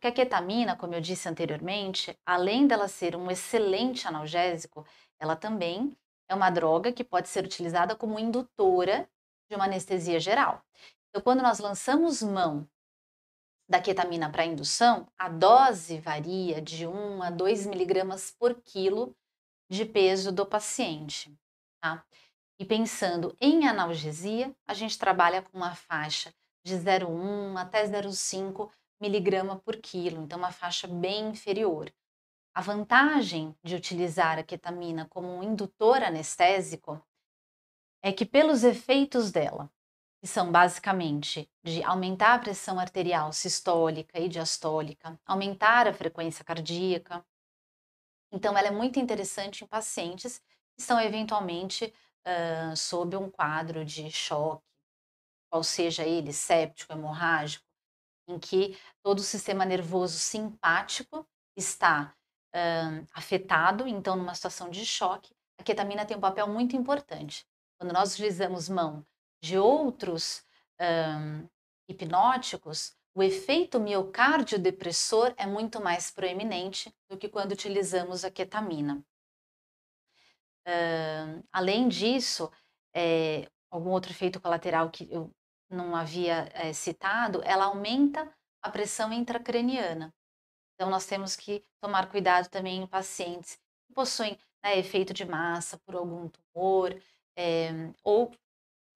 porque 0.00 0.08
a 0.08 0.24
ketamina, 0.24 0.74
como 0.74 0.94
eu 0.94 1.00
disse 1.00 1.28
anteriormente, 1.28 2.18
além 2.24 2.66
dela 2.66 2.88
ser 2.88 3.14
um 3.14 3.30
excelente 3.30 4.08
analgésico, 4.08 4.86
ela 5.18 5.36
também 5.36 5.94
é 6.26 6.34
uma 6.34 6.48
droga 6.48 6.90
que 6.90 7.04
pode 7.04 7.28
ser 7.28 7.44
utilizada 7.44 7.94
como 7.94 8.18
indutora 8.18 9.06
de 9.46 9.54
uma 9.54 9.66
anestesia 9.66 10.18
geral. 10.18 10.64
Então, 11.08 11.20
quando 11.20 11.42
nós 11.42 11.58
lançamos 11.58 12.22
mão 12.22 12.66
da 13.68 13.78
ketamina 13.78 14.30
para 14.30 14.46
indução, 14.46 15.06
a 15.18 15.28
dose 15.28 16.00
varia 16.00 16.62
de 16.62 16.86
1 16.86 17.22
a 17.22 17.28
2 17.28 17.66
miligramas 17.66 18.30
por 18.30 18.54
quilo 18.54 19.14
de 19.70 19.84
peso 19.84 20.32
do 20.32 20.46
paciente. 20.46 21.30
Tá? 21.78 22.02
E 22.58 22.64
pensando 22.64 23.36
em 23.38 23.68
analgesia, 23.68 24.56
a 24.66 24.72
gente 24.72 24.98
trabalha 24.98 25.42
com 25.42 25.58
uma 25.58 25.74
faixa 25.74 26.32
de 26.64 26.74
0,1 26.74 27.58
até 27.58 27.84
0,5 27.84 28.70
miligrama 29.00 29.56
por 29.56 29.76
quilo, 29.76 30.22
então 30.22 30.38
uma 30.38 30.52
faixa 30.52 30.86
bem 30.86 31.28
inferior. 31.28 31.92
A 32.54 32.60
vantagem 32.60 33.56
de 33.62 33.74
utilizar 33.74 34.38
a 34.38 34.42
ketamina 34.42 35.06
como 35.08 35.28
um 35.28 35.42
indutor 35.42 36.02
anestésico 36.02 37.00
é 38.02 38.12
que, 38.12 38.26
pelos 38.26 38.64
efeitos 38.64 39.30
dela, 39.30 39.70
que 40.20 40.26
são 40.26 40.52
basicamente 40.52 41.50
de 41.62 41.82
aumentar 41.82 42.34
a 42.34 42.38
pressão 42.38 42.78
arterial 42.78 43.32
sistólica 43.32 44.18
e 44.18 44.28
diastólica, 44.28 45.18
aumentar 45.24 45.86
a 45.86 45.94
frequência 45.94 46.44
cardíaca, 46.44 47.24
então 48.32 48.56
ela 48.56 48.68
é 48.68 48.70
muito 48.70 48.98
interessante 48.98 49.64
em 49.64 49.66
pacientes 49.66 50.38
que 50.38 50.80
estão 50.80 51.00
eventualmente 51.00 51.92
uh, 52.26 52.76
sob 52.76 53.16
um 53.16 53.30
quadro 53.30 53.84
de 53.84 54.10
choque, 54.10 54.64
qual 55.50 55.64
seja 55.64 56.04
ele, 56.04 56.32
séptico, 56.32 56.92
hemorrágico, 56.92 57.64
em 58.28 58.38
que 58.38 58.78
todo 59.02 59.18
o 59.18 59.22
sistema 59.22 59.64
nervoso 59.64 60.18
simpático 60.18 61.26
está 61.56 62.14
afetado, 63.12 63.86
então 63.86 64.16
numa 64.16 64.34
situação 64.34 64.70
de 64.70 64.84
choque, 64.84 65.34
a 65.58 65.62
ketamina 65.62 66.04
tem 66.04 66.16
um 66.16 66.20
papel 66.20 66.48
muito 66.48 66.74
importante. 66.74 67.46
Quando 67.78 67.92
nós 67.92 68.12
utilizamos 68.14 68.68
mão 68.68 69.06
de 69.42 69.58
outros 69.58 70.44
hipnóticos, 71.88 72.96
o 73.14 73.22
efeito 73.22 73.80
miocárdio 73.80 74.58
depressor 74.58 75.34
é 75.36 75.46
muito 75.46 75.80
mais 75.80 76.10
proeminente 76.10 76.94
do 77.08 77.18
que 77.18 77.28
quando 77.28 77.52
utilizamos 77.52 78.24
a 78.24 78.30
ketamina. 78.30 79.04
Além 81.52 81.88
disso, 81.88 82.50
é, 82.94 83.48
algum 83.70 83.90
outro 83.90 84.10
efeito 84.10 84.40
colateral 84.40 84.90
que 84.90 85.08
eu 85.10 85.32
não 85.70 85.94
havia 85.94 86.50
é, 86.54 86.72
citado, 86.72 87.40
ela 87.44 87.66
aumenta 87.66 88.32
a 88.62 88.70
pressão 88.70 89.12
intracraniana. 89.12 90.12
Então, 90.74 90.90
nós 90.90 91.06
temos 91.06 91.36
que 91.36 91.64
tomar 91.80 92.10
cuidado 92.10 92.48
também 92.48 92.82
em 92.82 92.86
pacientes 92.86 93.58
que 93.86 93.94
possuem 93.94 94.38
né, 94.62 94.78
efeito 94.78 95.12
de 95.12 95.24
massa 95.24 95.78
por 95.78 95.94
algum 95.94 96.28
tumor 96.28 96.94
é, 97.36 97.70
ou 98.02 98.30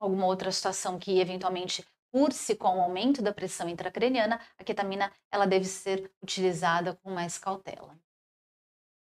alguma 0.01 0.27
outra 0.27 0.51
situação 0.51 0.99
que 0.99 1.21
eventualmente 1.21 1.85
curse 2.13 2.55
com 2.55 2.79
o 2.79 2.81
aumento 2.81 3.21
da 3.21 3.33
pressão 3.33 3.69
intracraniana, 3.69 4.41
a 4.57 4.63
ketamina 4.63 5.13
ela 5.33 5.47
deve 5.47 5.65
ser 5.65 6.13
utilizada 6.23 6.95
com 7.03 7.11
mais 7.11 7.39
cautela. 7.39 7.99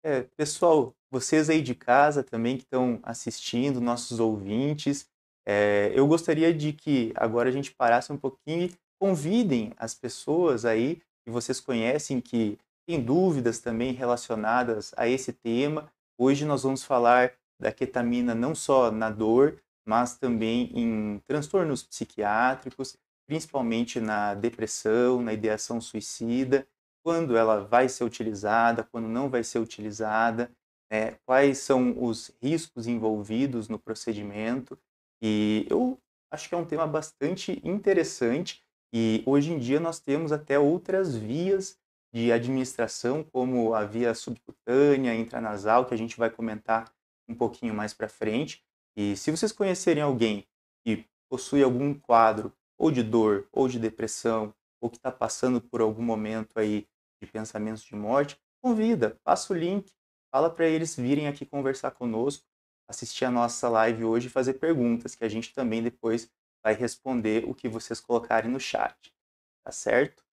É, 0.03 0.23
pessoal, 0.35 0.95
vocês 1.09 1.49
aí 1.49 1.61
de 1.61 1.75
casa 1.75 2.23
também 2.23 2.57
que 2.57 2.63
estão 2.63 2.99
assistindo, 3.03 3.81
nossos 3.81 4.19
ouvintes, 4.19 5.09
é, 5.45 5.91
eu 5.95 6.07
gostaria 6.07 6.53
de 6.53 6.73
que 6.73 7.11
agora 7.15 7.49
a 7.49 7.51
gente 7.51 7.73
parasse 7.73 8.11
um 8.11 8.17
pouquinho 8.17 8.65
e 8.65 8.73
convidem 8.99 9.73
as 9.77 9.93
pessoas 9.93 10.65
aí 10.65 11.01
que 11.25 11.31
vocês 11.31 11.59
conhecem 11.59 12.21
que 12.21 12.57
têm 12.87 13.01
dúvidas 13.01 13.59
também 13.59 13.93
relacionadas 13.93 14.93
a 14.97 15.07
esse 15.07 15.33
tema. 15.33 15.91
Hoje 16.17 16.45
nós 16.45 16.63
vamos 16.63 16.83
falar 16.83 17.33
da 17.59 17.71
ketamina 17.71 18.35
não 18.35 18.53
só 18.53 18.91
na 18.91 19.09
dor, 19.09 19.61
mas 19.87 20.17
também 20.17 20.71
em 20.73 21.19
transtornos 21.27 21.83
psiquiátricos, 21.83 22.97
principalmente 23.27 23.99
na 23.99 24.33
depressão, 24.33 25.21
na 25.21 25.33
ideação 25.33 25.79
suicida 25.79 26.67
quando 27.03 27.35
ela 27.35 27.63
vai 27.63 27.89
ser 27.89 28.03
utilizada, 28.03 28.83
quando 28.83 29.07
não 29.07 29.29
vai 29.29 29.43
ser 29.43 29.59
utilizada, 29.59 30.51
né, 30.91 31.17
quais 31.25 31.59
são 31.59 31.95
os 32.03 32.31
riscos 32.41 32.87
envolvidos 32.87 33.67
no 33.67 33.79
procedimento. 33.79 34.77
E 35.21 35.67
eu 35.69 35.99
acho 36.31 36.49
que 36.49 36.55
é 36.55 36.57
um 36.57 36.65
tema 36.65 36.87
bastante 36.87 37.61
interessante 37.63 38.63
e 38.93 39.23
hoje 39.25 39.51
em 39.51 39.59
dia 39.59 39.79
nós 39.79 39.99
temos 39.99 40.31
até 40.31 40.57
outras 40.57 41.15
vias 41.15 41.77
de 42.13 42.31
administração, 42.31 43.23
como 43.23 43.73
a 43.73 43.85
via 43.85 44.13
subcutânea, 44.13 45.15
intranasal, 45.15 45.85
que 45.85 45.93
a 45.93 45.97
gente 45.97 46.17
vai 46.17 46.29
comentar 46.29 46.91
um 47.27 47.35
pouquinho 47.35 47.73
mais 47.73 47.93
para 47.93 48.09
frente. 48.09 48.61
E 48.97 49.15
se 49.15 49.31
vocês 49.31 49.51
conhecerem 49.51 50.03
alguém 50.03 50.45
que 50.85 51.05
possui 51.29 51.63
algum 51.63 51.93
quadro 51.93 52.51
ou 52.77 52.91
de 52.91 53.01
dor, 53.01 53.47
ou 53.51 53.67
de 53.67 53.79
depressão, 53.79 54.53
ou 54.81 54.89
que 54.89 54.97
está 54.97 55.11
passando 55.11 55.61
por 55.61 55.79
algum 55.79 56.01
momento 56.01 56.57
aí 56.57 56.87
de 57.21 57.31
pensamentos 57.31 57.83
de 57.83 57.95
morte, 57.95 58.37
convida, 58.61 59.17
passa 59.23 59.53
o 59.53 59.55
link, 59.55 59.93
fala 60.33 60.49
para 60.49 60.67
eles 60.67 60.95
virem 60.95 61.27
aqui 61.27 61.45
conversar 61.45 61.91
conosco, 61.91 62.45
assistir 62.91 63.25
a 63.25 63.31
nossa 63.31 63.67
live 63.67 64.03
hoje 64.03 64.27
e 64.27 64.31
fazer 64.31 64.53
perguntas, 64.55 65.15
que 65.15 65.23
a 65.23 65.29
gente 65.29 65.53
também 65.53 65.81
depois 65.81 66.29
vai 66.63 66.73
responder 66.73 67.43
o 67.47 67.55
que 67.55 67.67
vocês 67.67 67.99
colocarem 67.99 68.51
no 68.51 68.59
chat, 68.59 68.95
tá 69.63 69.71
certo? 69.71 70.23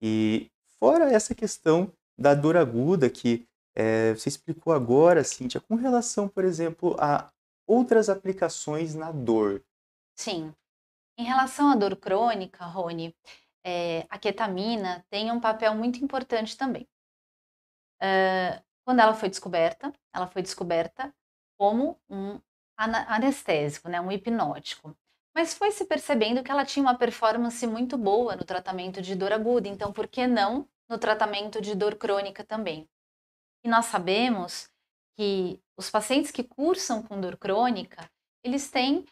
E 0.00 0.50
fora 0.78 1.12
essa 1.12 1.34
questão 1.34 1.92
da 2.16 2.34
dor 2.34 2.56
aguda 2.56 3.10
que 3.10 3.46
é, 3.74 4.12
você 4.14 4.28
explicou 4.28 4.72
agora, 4.72 5.24
Cíntia, 5.24 5.60
com 5.60 5.74
relação, 5.74 6.28
por 6.28 6.44
exemplo, 6.44 6.94
a 7.00 7.32
outras 7.66 8.08
aplicações 8.08 8.94
na 8.94 9.10
dor. 9.10 9.64
Sim. 10.16 10.54
Em 11.18 11.24
relação 11.24 11.70
à 11.70 11.74
dor 11.74 11.96
crônica, 11.96 12.64
Rony, 12.64 13.14
é, 13.64 14.06
a 14.08 14.18
ketamina 14.18 15.04
tem 15.08 15.30
um 15.30 15.40
papel 15.40 15.74
muito 15.74 16.04
importante 16.04 16.56
também. 16.56 16.86
Uh, 18.02 18.62
quando 18.84 19.00
ela 19.00 19.14
foi 19.14 19.28
descoberta, 19.28 19.92
ela 20.12 20.26
foi 20.26 20.42
descoberta 20.42 21.14
como 21.62 21.96
um 22.10 22.40
anestésico, 22.76 23.88
né, 23.88 24.00
um 24.00 24.10
hipnótico. 24.10 24.96
Mas 25.32 25.54
foi 25.54 25.70
se 25.70 25.84
percebendo 25.84 26.42
que 26.42 26.50
ela 26.50 26.64
tinha 26.64 26.82
uma 26.82 26.98
performance 26.98 27.64
muito 27.68 27.96
boa 27.96 28.34
no 28.34 28.42
tratamento 28.42 29.00
de 29.00 29.14
dor 29.14 29.32
aguda, 29.32 29.68
então 29.68 29.92
por 29.92 30.08
que 30.08 30.26
não 30.26 30.66
no 30.88 30.98
tratamento 30.98 31.60
de 31.60 31.76
dor 31.76 31.94
crônica 31.94 32.42
também? 32.42 32.88
E 33.64 33.68
nós 33.68 33.86
sabemos 33.86 34.68
que 35.16 35.60
os 35.76 35.88
pacientes 35.88 36.32
que 36.32 36.42
cursam 36.42 37.00
com 37.00 37.20
dor 37.20 37.36
crônica, 37.36 38.10
eles 38.42 38.68
têm 38.68 39.04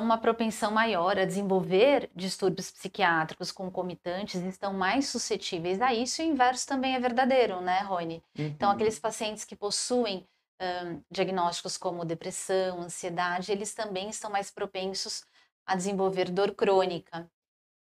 uma 0.00 0.18
propensão 0.18 0.70
maior 0.70 1.18
a 1.18 1.24
desenvolver 1.24 2.10
distúrbios 2.14 2.70
psiquiátricos 2.70 3.50
concomitantes 3.50 4.40
estão 4.42 4.72
mais 4.72 5.08
suscetíveis 5.08 5.82
a 5.82 5.92
isso, 5.92 6.22
e 6.22 6.26
o 6.26 6.30
inverso 6.30 6.64
também 6.64 6.94
é 6.94 7.00
verdadeiro, 7.00 7.60
né, 7.60 7.80
Rony? 7.80 8.22
Então, 8.34 8.44
uhum. 8.44 8.52
Então, 8.52 8.70
aqueles 8.70 9.00
pacientes 9.00 9.44
que 9.44 9.56
possuem 9.56 10.24
um, 10.60 11.02
diagnósticos 11.10 11.76
como 11.76 12.04
depressão, 12.04 12.80
ansiedade, 12.80 13.52
eles 13.52 13.74
também 13.74 14.08
estão 14.08 14.30
mais 14.30 14.50
propensos 14.50 15.24
a 15.66 15.76
desenvolver 15.76 16.30
dor 16.30 16.54
crônica. 16.54 17.30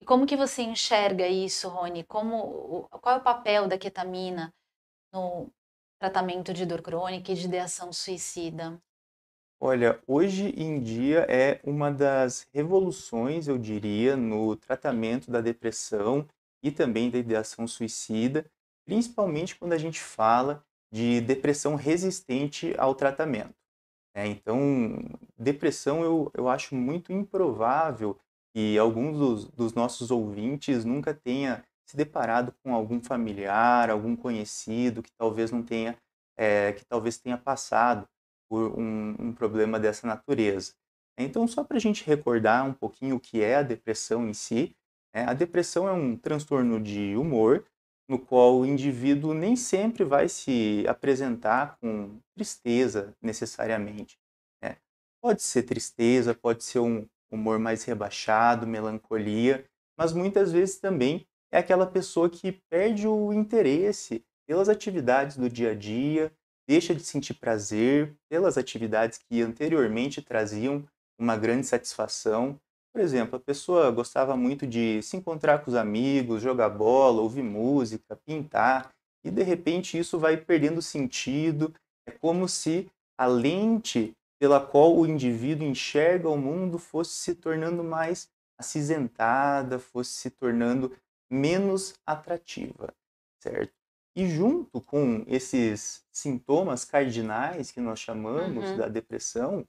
E 0.00 0.04
como 0.04 0.26
que 0.26 0.37
você 0.37 0.62
enxerga 0.62 1.26
isso, 1.26 1.68
Rony? 1.68 2.04
Como, 2.04 2.88
qual 3.00 3.16
é 3.16 3.18
o 3.18 3.22
papel 3.22 3.68
da 3.68 3.78
ketamina 3.78 4.52
no 5.12 5.50
tratamento 5.98 6.52
de 6.52 6.66
dor 6.66 6.82
crônica 6.82 7.32
e 7.32 7.34
de 7.34 7.46
ideação 7.46 7.92
suicida? 7.92 8.80
Olha, 9.60 10.02
hoje 10.06 10.48
em 10.56 10.80
dia 10.80 11.20
é 11.28 11.60
uma 11.64 11.90
das 11.90 12.46
revoluções, 12.52 13.48
eu 13.48 13.56
diria, 13.56 14.16
no 14.16 14.56
tratamento 14.56 15.30
da 15.30 15.40
depressão 15.40 16.28
e 16.62 16.70
também 16.70 17.10
da 17.10 17.18
ideação 17.18 17.66
suicida, 17.66 18.44
principalmente 18.84 19.56
quando 19.56 19.72
a 19.72 19.78
gente 19.78 20.00
fala 20.00 20.62
de 20.94 21.20
depressão 21.20 21.74
resistente 21.74 22.72
ao 22.78 22.94
tratamento. 22.94 23.52
É, 24.14 24.28
então, 24.28 24.96
depressão 25.37 26.04
eu, 26.04 26.30
eu 26.33 26.48
acho 26.48 26.76
muito 26.76 27.12
improvável 27.12 28.16
que 28.54 28.78
alguns 28.78 29.18
dos, 29.18 29.44
dos 29.46 29.74
nossos 29.74 30.12
ouvintes 30.12 30.85
nunca 30.85 31.12
tenha 31.12 31.64
se 31.85 31.96
deparado 31.96 32.54
com 32.62 32.72
algum 32.72 33.02
familiar, 33.02 33.90
algum 33.90 34.14
conhecido 34.14 35.02
que 35.02 35.11
talvez 35.18 35.50
não 35.50 35.64
tenha, 35.64 35.98
é, 36.38 36.72
que 36.72 36.85
talvez 36.85 37.18
tenha 37.18 37.37
passado 37.37 38.09
por 38.48 38.78
um, 38.78 39.16
um 39.18 39.33
problema 39.33 39.80
dessa 39.80 40.07
natureza. 40.07 40.74
Então, 41.18 41.48
só 41.48 41.64
para 41.64 41.76
a 41.76 41.80
gente 41.80 42.04
recordar 42.04 42.64
um 42.64 42.72
pouquinho 42.72 43.16
o 43.16 43.20
que 43.20 43.42
é 43.42 43.57
a 43.57 43.62
depressão 43.62 44.28
em 44.28 44.33
si, 44.33 44.76
né? 45.12 45.24
a 45.26 45.35
depressão 45.35 45.88
é 45.88 45.92
um 45.92 46.16
transtorno 46.16 46.80
de 46.80 47.16
humor 47.16 47.64
no 48.09 48.19
qual 48.19 48.59
o 48.59 48.67
indivíduo 48.67 49.33
nem 49.33 49.57
sempre 49.57 50.05
vai 50.05 50.29
se 50.29 50.85
apresentar 50.88 51.77
com 51.81 52.19
tristeza 52.35 53.14
necessariamente. 53.23 54.19
Né? 54.62 54.77
Pode 55.23 55.43
ser 55.43 55.62
tristeza, 55.62 56.35
pode 56.35 56.64
ser 56.64 56.81
um 56.81 57.07
humor 57.31 57.59
mais 57.59 57.85
rebaixado, 57.85 58.67
melancolia, 58.67 59.64
mas 59.99 60.12
muitas 60.12 60.53
vezes 60.53 60.79
também 60.79 61.27
é 61.53 61.59
aquela 61.59 61.87
pessoa 61.87 62.29
que 62.29 62.53
perde 62.71 63.07
o 63.07 63.33
interesse 63.33 64.25
pelas 64.47 64.69
atividades 64.69 65.37
do 65.37 65.49
dia 65.49 65.71
a 65.71 65.75
dia, 65.75 66.33
deixa 66.69 66.95
de 66.95 67.03
sentir 67.03 67.35
prazer 67.35 68.14
pelas 68.29 68.59
atividades 68.59 69.19
que 69.19 69.40
anteriormente 69.40 70.21
traziam 70.21 70.85
uma 71.19 71.37
grande 71.37 71.67
satisfação. 71.67 72.61
Por 72.94 73.00
exemplo, 73.00 73.35
a 73.35 73.40
pessoa 73.40 73.90
gostava 73.90 74.37
muito 74.37 74.68
de 74.68 75.02
se 75.02 75.16
encontrar 75.16 75.59
com 75.59 75.68
os 75.68 75.76
amigos, 75.76 76.40
jogar 76.40 76.68
bola, 76.68 77.20
ouvir 77.20 77.42
música, 77.42 78.14
pintar, 78.24 78.94
e 79.24 79.33
de 79.33 79.42
repente 79.42 79.98
isso 79.98 80.16
vai 80.16 80.37
perdendo 80.37 80.80
sentido. 80.80 81.74
É 82.07 82.12
como 82.12 82.48
se 82.48 82.88
a 83.18 83.26
lente 83.26 84.16
pela 84.38 84.64
qual 84.64 84.96
o 84.96 85.07
indivíduo 85.07 85.66
enxerga 85.66 86.28
o 86.28 86.37
mundo 86.37 86.78
fosse 86.78 87.14
se 87.14 87.35
tornando 87.35 87.83
mais 87.83 88.28
acinzentada, 88.57 89.80
fosse 89.80 90.12
se 90.12 90.30
tornando 90.30 90.92
menos 91.28 91.94
atrativa, 92.07 92.94
certo? 93.42 93.72
E 94.16 94.28
junto 94.28 94.80
com 94.80 95.24
esses 95.26 96.04
sintomas 96.12 96.85
cardinais 96.85 97.72
que 97.72 97.80
nós 97.80 97.98
chamamos 97.98 98.70
uhum. 98.70 98.76
da 98.76 98.87
depressão, 98.87 99.66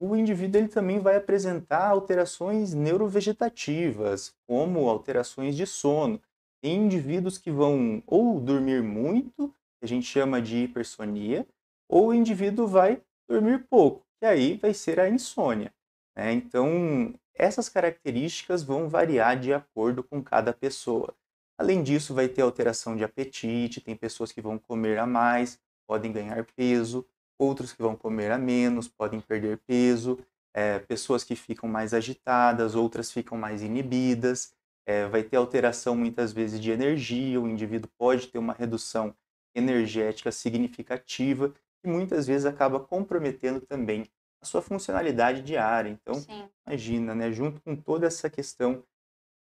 o 0.00 0.14
indivíduo 0.14 0.60
ele 0.60 0.68
também 0.68 1.00
vai 1.00 1.16
apresentar 1.16 1.88
alterações 1.88 2.72
neurovegetativas, 2.72 4.34
como 4.46 4.88
alterações 4.88 5.56
de 5.56 5.66
sono. 5.66 6.20
Tem 6.62 6.76
indivíduos 6.76 7.38
que 7.38 7.50
vão 7.50 8.02
ou 8.06 8.40
dormir 8.40 8.82
muito, 8.82 9.48
que 9.78 9.84
a 9.84 9.88
gente 9.88 10.06
chama 10.06 10.40
de 10.40 10.64
hipersonia, 10.64 11.46
ou 11.88 12.08
o 12.08 12.14
indivíduo 12.14 12.66
vai 12.66 13.02
dormir 13.28 13.66
pouco, 13.68 14.06
que 14.18 14.26
aí 14.26 14.56
vai 14.56 14.72
ser 14.74 15.00
a 15.00 15.08
insônia. 15.08 15.72
Né? 16.16 16.32
Então, 16.32 17.14
essas 17.34 17.68
características 17.68 18.62
vão 18.62 18.88
variar 18.88 19.38
de 19.38 19.52
acordo 19.52 20.02
com 20.02 20.22
cada 20.22 20.52
pessoa. 20.52 21.14
Além 21.56 21.82
disso, 21.82 22.14
vai 22.14 22.28
ter 22.28 22.42
alteração 22.42 22.96
de 22.96 23.02
apetite, 23.02 23.80
tem 23.80 23.96
pessoas 23.96 24.30
que 24.30 24.40
vão 24.40 24.58
comer 24.58 24.98
a 24.98 25.06
mais, 25.06 25.60
podem 25.86 26.12
ganhar 26.12 26.44
peso, 26.56 27.06
outros 27.38 27.72
que 27.72 27.82
vão 27.82 27.94
comer 27.94 28.30
a 28.32 28.38
menos, 28.38 28.88
podem 28.88 29.20
perder 29.20 29.58
peso, 29.66 30.18
é, 30.54 30.78
pessoas 30.78 31.22
que 31.22 31.36
ficam 31.36 31.68
mais 31.68 31.94
agitadas, 31.94 32.74
outras 32.74 33.12
ficam 33.12 33.38
mais 33.38 33.62
inibidas, 33.62 34.52
é, 34.86 35.06
vai 35.06 35.22
ter 35.22 35.36
alteração 35.36 35.94
muitas 35.94 36.32
vezes 36.32 36.58
de 36.58 36.70
energia, 36.70 37.40
o 37.40 37.48
indivíduo 37.48 37.90
pode 37.98 38.26
ter 38.28 38.38
uma 38.38 38.54
redução 38.54 39.14
energética 39.54 40.32
significativa 40.32 41.52
e 41.84 41.88
muitas 41.88 42.26
vezes 42.26 42.46
acaba 42.46 42.80
comprometendo 42.80 43.60
também 43.60 44.06
a 44.40 44.46
sua 44.46 44.62
funcionalidade 44.62 45.42
diária. 45.42 45.90
Então, 45.90 46.14
Sim. 46.14 46.48
imagina, 46.66 47.14
né, 47.14 47.30
junto 47.30 47.60
com 47.60 47.76
toda 47.76 48.06
essa 48.06 48.30
questão, 48.30 48.82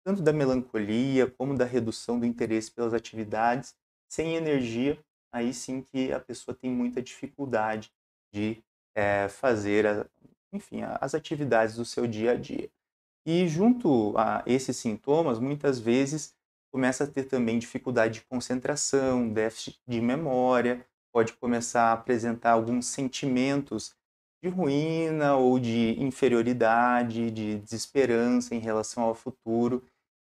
tanto 0.04 0.22
da 0.22 0.32
melancolia 0.32 1.30
como 1.30 1.56
da 1.56 1.64
redução 1.64 2.18
do 2.18 2.26
interesse 2.26 2.70
pelas 2.70 2.94
atividades, 2.94 3.74
sem 4.08 4.36
energia, 4.36 4.98
aí 5.32 5.52
sim 5.54 5.82
que 5.82 6.12
a 6.12 6.20
pessoa 6.20 6.54
tem 6.54 6.70
muita 6.70 7.02
dificuldade 7.02 7.90
de 8.32 8.62
é, 8.94 9.28
fazer, 9.28 9.86
a, 9.86 10.06
enfim, 10.52 10.82
as 11.00 11.14
atividades 11.14 11.76
do 11.76 11.84
seu 11.84 12.06
dia 12.06 12.32
a 12.32 12.36
dia. 12.36 12.70
E 13.26 13.48
junto 13.48 14.16
a 14.18 14.42
esses 14.46 14.76
sintomas, 14.76 15.38
muitas 15.38 15.78
vezes 15.78 16.34
começa 16.72 17.04
a 17.04 17.06
ter 17.06 17.24
também 17.24 17.58
dificuldade 17.58 18.14
de 18.14 18.26
concentração, 18.26 19.28
déficit 19.28 19.80
de 19.86 20.00
memória, 20.00 20.84
pode 21.12 21.34
começar 21.34 21.90
a 21.90 21.92
apresentar 21.92 22.52
alguns 22.52 22.86
sentimentos 22.86 23.94
de 24.42 24.48
ruína 24.48 25.36
ou 25.36 25.58
de 25.58 25.94
inferioridade, 26.02 27.30
de 27.30 27.58
desesperança 27.58 28.54
em 28.54 28.58
relação 28.58 29.04
ao 29.04 29.14
futuro. 29.14 29.84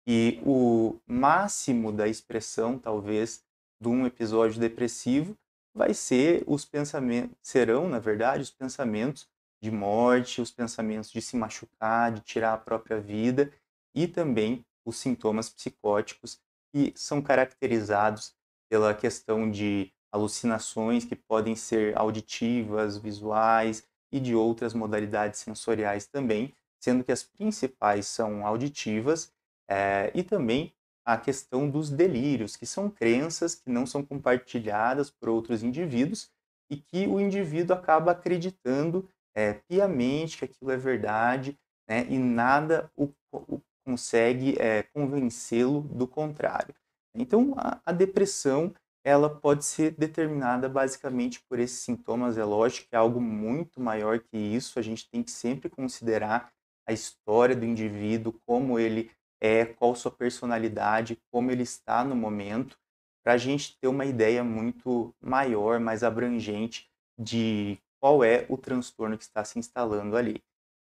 E 0.09 0.41
o 0.47 0.97
máximo 1.07 1.93
da 1.93 2.09
expressão, 2.09 2.79
talvez, 2.79 3.45
de 3.81 3.89
um 3.89 4.07
episódio 4.07 4.61
depressivo 4.61 5.37
vai 5.75 5.93
ser 5.93 6.43
os 6.47 6.65
pensamentos, 6.65 7.37
serão, 7.43 7.89
na 7.89 7.99
verdade, 7.99 8.43
os 8.43 8.51
pensamentos 8.51 9.29
de 9.63 9.71
morte, 9.71 10.41
os 10.41 10.51
pensamentos 10.51 11.11
de 11.11 11.21
se 11.21 11.37
machucar, 11.37 12.13
de 12.13 12.21
tirar 12.21 12.55
a 12.55 12.59
própria 12.59 12.99
vida 12.99 13.53
e 13.95 14.07
também 14.07 14.65
os 14.85 14.97
sintomas 14.97 15.51
psicóticos 15.51 16.41
que 16.73 16.93
são 16.97 17.21
caracterizados 17.21 18.35
pela 18.71 18.95
questão 18.95 19.51
de 19.51 19.93
alucinações 20.11 21.05
que 21.05 21.17
podem 21.17 21.55
ser 21.55 21.97
auditivas, 21.97 22.97
visuais 22.97 23.87
e 24.11 24.21
de 24.21 24.35
outras 24.35 24.73
modalidades 24.73 25.41
sensoriais 25.41 26.07
também, 26.07 26.55
sendo 26.81 27.05
que 27.05 27.13
as 27.13 27.23
principais 27.23 28.07
são 28.07 28.47
auditivas 28.47 29.33
é, 29.69 30.11
e 30.15 30.23
também 30.23 30.73
a 31.07 31.17
questão 31.17 31.71
dos 31.71 31.89
delírios, 31.89 32.57
que 32.57 32.67
são 32.67 32.91
crenças 32.91 33.55
que 33.55 33.71
não 33.71 33.87
são 33.87 34.03
compartilhadas 34.03 35.09
por 35.09 35.29
outros 35.29 35.63
indivíduos 35.63 36.29
e 36.69 36.77
que 36.77 37.07
o 37.07 37.21
indivíduo 37.21 37.77
acaba 37.77 38.11
acreditando 38.11 39.09
é, 39.35 39.55
piamente 39.69 40.39
que 40.39 40.45
aquilo 40.45 40.73
é 40.73 40.77
verdade 40.77 41.57
né, 41.89 42.05
e 42.09 42.19
nada 42.19 42.91
o, 42.97 43.13
o 43.31 43.61
consegue 43.85 44.57
é, 44.59 44.83
convencê-lo 44.83 45.83
do 45.83 46.09
contrário. 46.09 46.75
Então, 47.15 47.55
a, 47.57 47.81
a, 47.87 47.93
depressão 47.93 48.75
ela 49.05 49.31
pode 49.31 49.65
ser 49.65 49.93
determinada 49.93 50.69
basicamente 50.69 51.41
por 51.49 51.61
esses 51.61 51.79
sintomas. 51.79 52.37
É 52.37 52.45
lógico 52.45 52.89
que 52.89 52.97
é 52.97 52.99
algo 52.99 53.21
muito 53.21 53.81
maior 53.81 54.19
que 54.19 54.37
isso. 54.37 54.81
A 54.81 54.83
gente 54.83 55.09
tem 55.09 55.23
que 55.23 55.31
sempre 55.31 55.71
considerar 55.71 56.51
a 56.85 56.93
história 56.93 57.55
do 57.55 57.65
indivíduo, 57.65 58.35
como 58.45 58.77
ele 58.77 59.13
é, 59.41 59.65
qual 59.65 59.95
sua 59.95 60.11
personalidade, 60.11 61.19
como 61.31 61.51
ele 61.51 61.63
está 61.63 62.05
no 62.05 62.17
momento, 62.17 62.79
para 63.23 63.35
a 63.35 63.39
gente 63.39 63.77
ter 63.81 63.89
uma 63.89 64.05
ideia 64.05 64.45
muito 64.45 65.15
maior, 65.21 65.81
mais 65.81 66.05
abrangente 66.05 66.89
de 67.19 67.79
qual 68.01 68.23
é 68.23 68.47
o 68.49 68.57
transtorno 68.57 69.19
que 69.19 69.25
está 69.25 69.45
se 69.45 69.59
instalando 69.59 70.17
ali. 70.17 70.43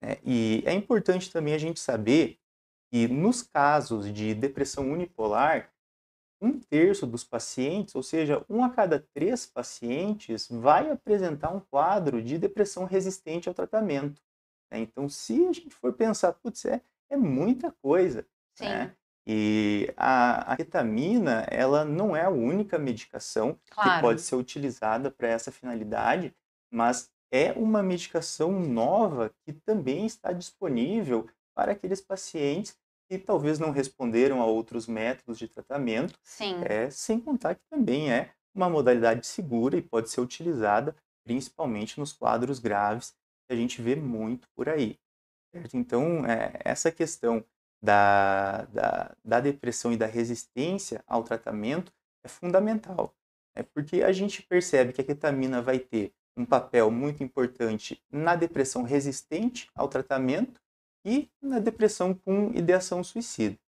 Né? 0.03 0.17
E 0.25 0.63
é 0.65 0.73
importante 0.73 1.31
também 1.31 1.55
a 1.55 1.59
gente 1.59 1.79
saber 1.79 2.39
que 2.91 3.09
nos 3.09 3.43
casos 3.43 4.13
de 4.13 4.35
depressão 4.35 4.91
unipolar, 4.91 5.73
um 6.41 6.59
terço 6.59 7.07
dos 7.07 7.23
pacientes, 7.23 7.95
ou 7.95 8.03
seja, 8.03 8.45
um 8.49 8.65
a 8.65 8.71
cada 8.71 8.99
três 9.15 9.47
pacientes, 9.47 10.49
vai 10.51 10.91
apresentar 10.91 11.55
um 11.55 11.61
quadro 11.61 12.21
de 12.21 12.37
depressão 12.37 12.85
resistente 12.85 13.49
ao 13.49 13.55
tratamento. 13.55 14.21
Né? 14.71 14.81
Então, 14.81 15.09
se 15.09 15.47
a 15.47 15.53
gente 15.53 15.71
for 15.71 15.93
pensar, 15.93 16.33
putz, 16.33 16.65
é, 16.65 16.83
é 17.09 17.17
muita 17.17 17.71
coisa. 17.71 18.27
Sim. 18.55 18.65
Né? 18.65 18.97
E 19.27 19.93
a, 19.97 20.53
a 20.53 20.57
ketamina, 20.57 21.47
ela 21.49 21.85
não 21.85 22.17
é 22.17 22.25
a 22.25 22.31
única 22.31 22.79
medicação 22.79 23.57
que 23.67 24.01
pode 24.01 24.21
ser 24.21 24.35
utilizada 24.35 25.11
para 25.11 25.29
essa 25.29 25.53
finalidade, 25.53 26.35
mas 26.73 27.11
é 27.31 27.53
uma 27.53 27.83
medicação 27.83 28.53
nova 28.61 29.33
que 29.45 29.53
também 29.53 30.07
está 30.07 30.33
disponível 30.33 31.29
para 31.55 31.73
aqueles 31.73 32.01
pacientes 32.01 32.77
que 33.09 33.19
talvez 33.19 33.59
não 33.59 33.71
responderam 33.71 34.41
a 34.41 34.47
outros 34.47 34.87
métodos 34.87 35.39
de 35.39 35.47
tratamento, 35.47 36.19
Sim. 36.23 36.63
é, 36.65 36.91
sem 36.91 37.21
contar 37.21 37.55
que 37.55 37.63
também 37.71 38.13
é 38.13 38.33
uma 38.55 38.69
modalidade 38.69 39.27
segura 39.27 39.77
e 39.77 39.83
pode 39.83 40.11
ser 40.11 40.21
utilizada 40.21 40.97
principalmente 41.25 42.01
nos 42.01 42.13
quadros 42.13 42.59
graves 42.59 43.15
que 43.47 43.55
a 43.55 43.57
gente 43.57 43.81
vê 43.81 43.95
muito 43.97 44.49
por 44.55 44.69
aí. 44.69 44.99
Certo? 45.55 45.77
Então, 45.77 46.25
é, 46.27 46.59
essa 46.65 46.91
questão 46.91 47.45
da, 47.83 48.63
da, 48.67 49.17
da 49.25 49.41
depressão 49.41 49.93
e 49.93 49.97
da 49.97 50.07
resistência 50.07 51.03
ao 51.07 51.25
tratamento 51.25 51.93
é 52.25 52.29
fundamental. 52.29 53.15
É 53.55 53.63
porque 53.63 54.03
a 54.03 54.13
gente 54.13 54.43
percebe 54.43 54.93
que 54.93 55.01
a 55.01 55.05
ketamina 55.05 55.61
vai 55.61 55.79
ter 55.79 56.13
um 56.37 56.47
papel 56.47 56.91
muito 56.91 57.23
importante 57.23 58.03
na 58.11 58.37
depressão 58.37 58.83
resistente 58.83 59.69
ao 59.75 59.89
tratamento 59.89 60.61
e 61.05 61.29
na 61.41 61.59
depressão 61.59 62.15
com 62.15 62.53
ideação 62.55 63.03
suicida. 63.03 63.59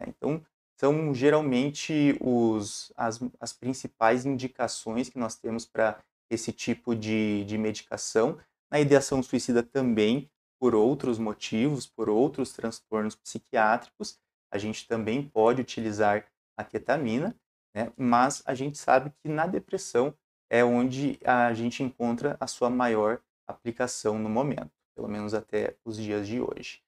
Né? 0.00 0.06
Então, 0.08 0.44
são 0.80 1.12
geralmente 1.12 2.16
os, 2.20 2.92
as, 2.96 3.20
as 3.38 3.52
principais 3.52 4.24
indicações 4.24 5.08
que 5.08 5.18
nós 5.18 5.34
temos 5.36 5.66
para 5.66 6.02
esse 6.30 6.52
tipo 6.52 6.94
de, 6.94 7.44
de 7.44 7.58
medicação. 7.58 8.38
Na 8.70 8.80
ideação 8.80 9.22
suicida 9.22 9.62
também 9.62 10.30
por 10.58 10.74
outros 10.74 11.18
motivos, 11.18 11.86
por 11.86 12.08
outros 12.08 12.52
transtornos 12.52 13.14
psiquiátricos, 13.14 14.18
a 14.50 14.58
gente 14.58 14.86
também 14.86 15.22
pode 15.22 15.60
utilizar 15.60 16.26
a 16.56 16.64
ketamina, 16.64 17.36
né? 17.74 17.92
mas 17.96 18.42
a 18.46 18.54
gente 18.54 18.78
sabe 18.78 19.12
que 19.22 19.28
na 19.28 19.46
depressão 19.46 20.14
é 20.50 20.64
onde 20.64 21.18
a 21.24 21.52
gente 21.52 21.82
encontra 21.82 22.36
a 22.40 22.46
sua 22.46 22.70
maior 22.70 23.20
aplicação 23.46 24.18
no 24.18 24.28
momento, 24.28 24.70
pelo 24.94 25.08
menos 25.08 25.34
até 25.34 25.76
os 25.84 25.96
dias 25.96 26.26
de 26.26 26.40
hoje. 26.40 26.82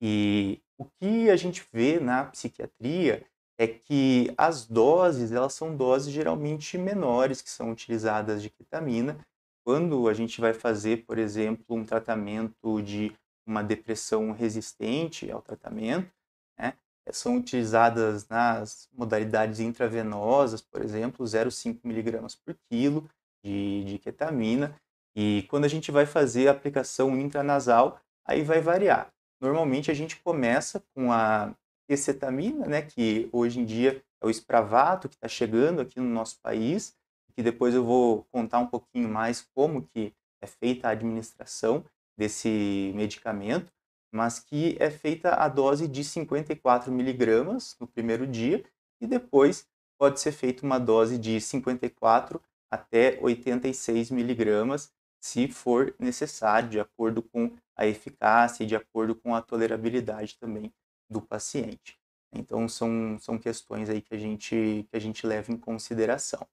E 0.00 0.60
o 0.78 0.84
que 0.84 1.30
a 1.30 1.36
gente 1.36 1.64
vê 1.72 2.00
na 2.00 2.24
psiquiatria 2.24 3.24
é 3.58 3.68
que 3.68 4.32
as 4.36 4.66
doses, 4.66 5.30
elas 5.30 5.52
são 5.52 5.76
doses 5.76 6.12
geralmente 6.12 6.76
menores 6.76 7.40
que 7.40 7.50
são 7.50 7.70
utilizadas 7.70 8.42
de 8.42 8.50
ketamina, 8.50 9.24
quando 9.64 10.08
a 10.08 10.14
gente 10.14 10.40
vai 10.40 10.52
fazer, 10.52 11.04
por 11.04 11.18
exemplo, 11.18 11.64
um 11.76 11.84
tratamento 11.84 12.82
de 12.82 13.12
uma 13.46 13.62
depressão 13.62 14.32
resistente 14.32 15.30
ao 15.30 15.42
tratamento, 15.42 16.10
né, 16.58 16.74
são 17.10 17.36
utilizadas 17.36 18.28
nas 18.28 18.88
modalidades 18.92 19.60
intravenosas, 19.60 20.60
por 20.60 20.82
exemplo, 20.82 21.26
0,5 21.26 21.80
miligramas 21.84 22.34
por 22.34 22.56
quilo 22.70 23.08
de, 23.44 23.84
de 23.84 23.98
ketamina. 23.98 24.74
E 25.14 25.44
quando 25.48 25.64
a 25.64 25.68
gente 25.68 25.90
vai 25.90 26.06
fazer 26.06 26.48
a 26.48 26.52
aplicação 26.52 27.18
intranasal, 27.18 28.00
aí 28.24 28.42
vai 28.42 28.60
variar. 28.60 29.12
Normalmente 29.40 29.90
a 29.90 29.94
gente 29.94 30.16
começa 30.16 30.82
com 30.94 31.12
a 31.12 31.52
escetamina, 31.88 32.66
né, 32.66 32.82
que 32.82 33.28
hoje 33.32 33.60
em 33.60 33.64
dia 33.64 34.02
é 34.20 34.26
o 34.26 34.30
espravato 34.30 35.08
que 35.08 35.16
está 35.16 35.28
chegando 35.28 35.80
aqui 35.80 35.98
no 35.98 36.08
nosso 36.08 36.40
país, 36.40 36.96
que 37.34 37.42
depois 37.42 37.74
eu 37.74 37.84
vou 37.84 38.24
contar 38.30 38.58
um 38.58 38.66
pouquinho 38.66 39.08
mais 39.08 39.40
como 39.54 39.82
que 39.82 40.14
é 40.40 40.46
feita 40.46 40.88
a 40.88 40.92
administração 40.92 41.84
desse 42.16 42.92
medicamento, 42.94 43.72
mas 44.12 44.38
que 44.38 44.76
é 44.78 44.90
feita 44.90 45.34
a 45.34 45.48
dose 45.48 45.88
de 45.88 46.04
54 46.04 46.92
miligramas 46.92 47.76
no 47.80 47.86
primeiro 47.86 48.26
dia 48.26 48.64
e 49.00 49.06
depois 49.06 49.66
pode 49.98 50.20
ser 50.20 50.32
feita 50.32 50.66
uma 50.66 50.78
dose 50.78 51.16
de 51.16 51.40
54 51.40 52.40
até 52.70 53.18
86 53.20 54.10
miligramas, 54.10 54.92
se 55.20 55.48
for 55.48 55.94
necessário, 55.98 56.68
de 56.68 56.80
acordo 56.80 57.22
com 57.22 57.52
a 57.76 57.86
eficácia 57.86 58.64
e 58.64 58.66
de 58.66 58.74
acordo 58.74 59.14
com 59.14 59.34
a 59.34 59.42
tolerabilidade 59.42 60.36
também 60.38 60.72
do 61.08 61.20
paciente. 61.20 61.98
Então 62.32 62.68
são, 62.68 63.18
são 63.18 63.38
questões 63.38 63.88
aí 63.88 64.00
que 64.00 64.14
a 64.14 64.18
gente 64.18 64.86
que 64.90 64.96
a 64.96 65.00
gente 65.00 65.26
leva 65.26 65.52
em 65.52 65.56
consideração 65.56 66.46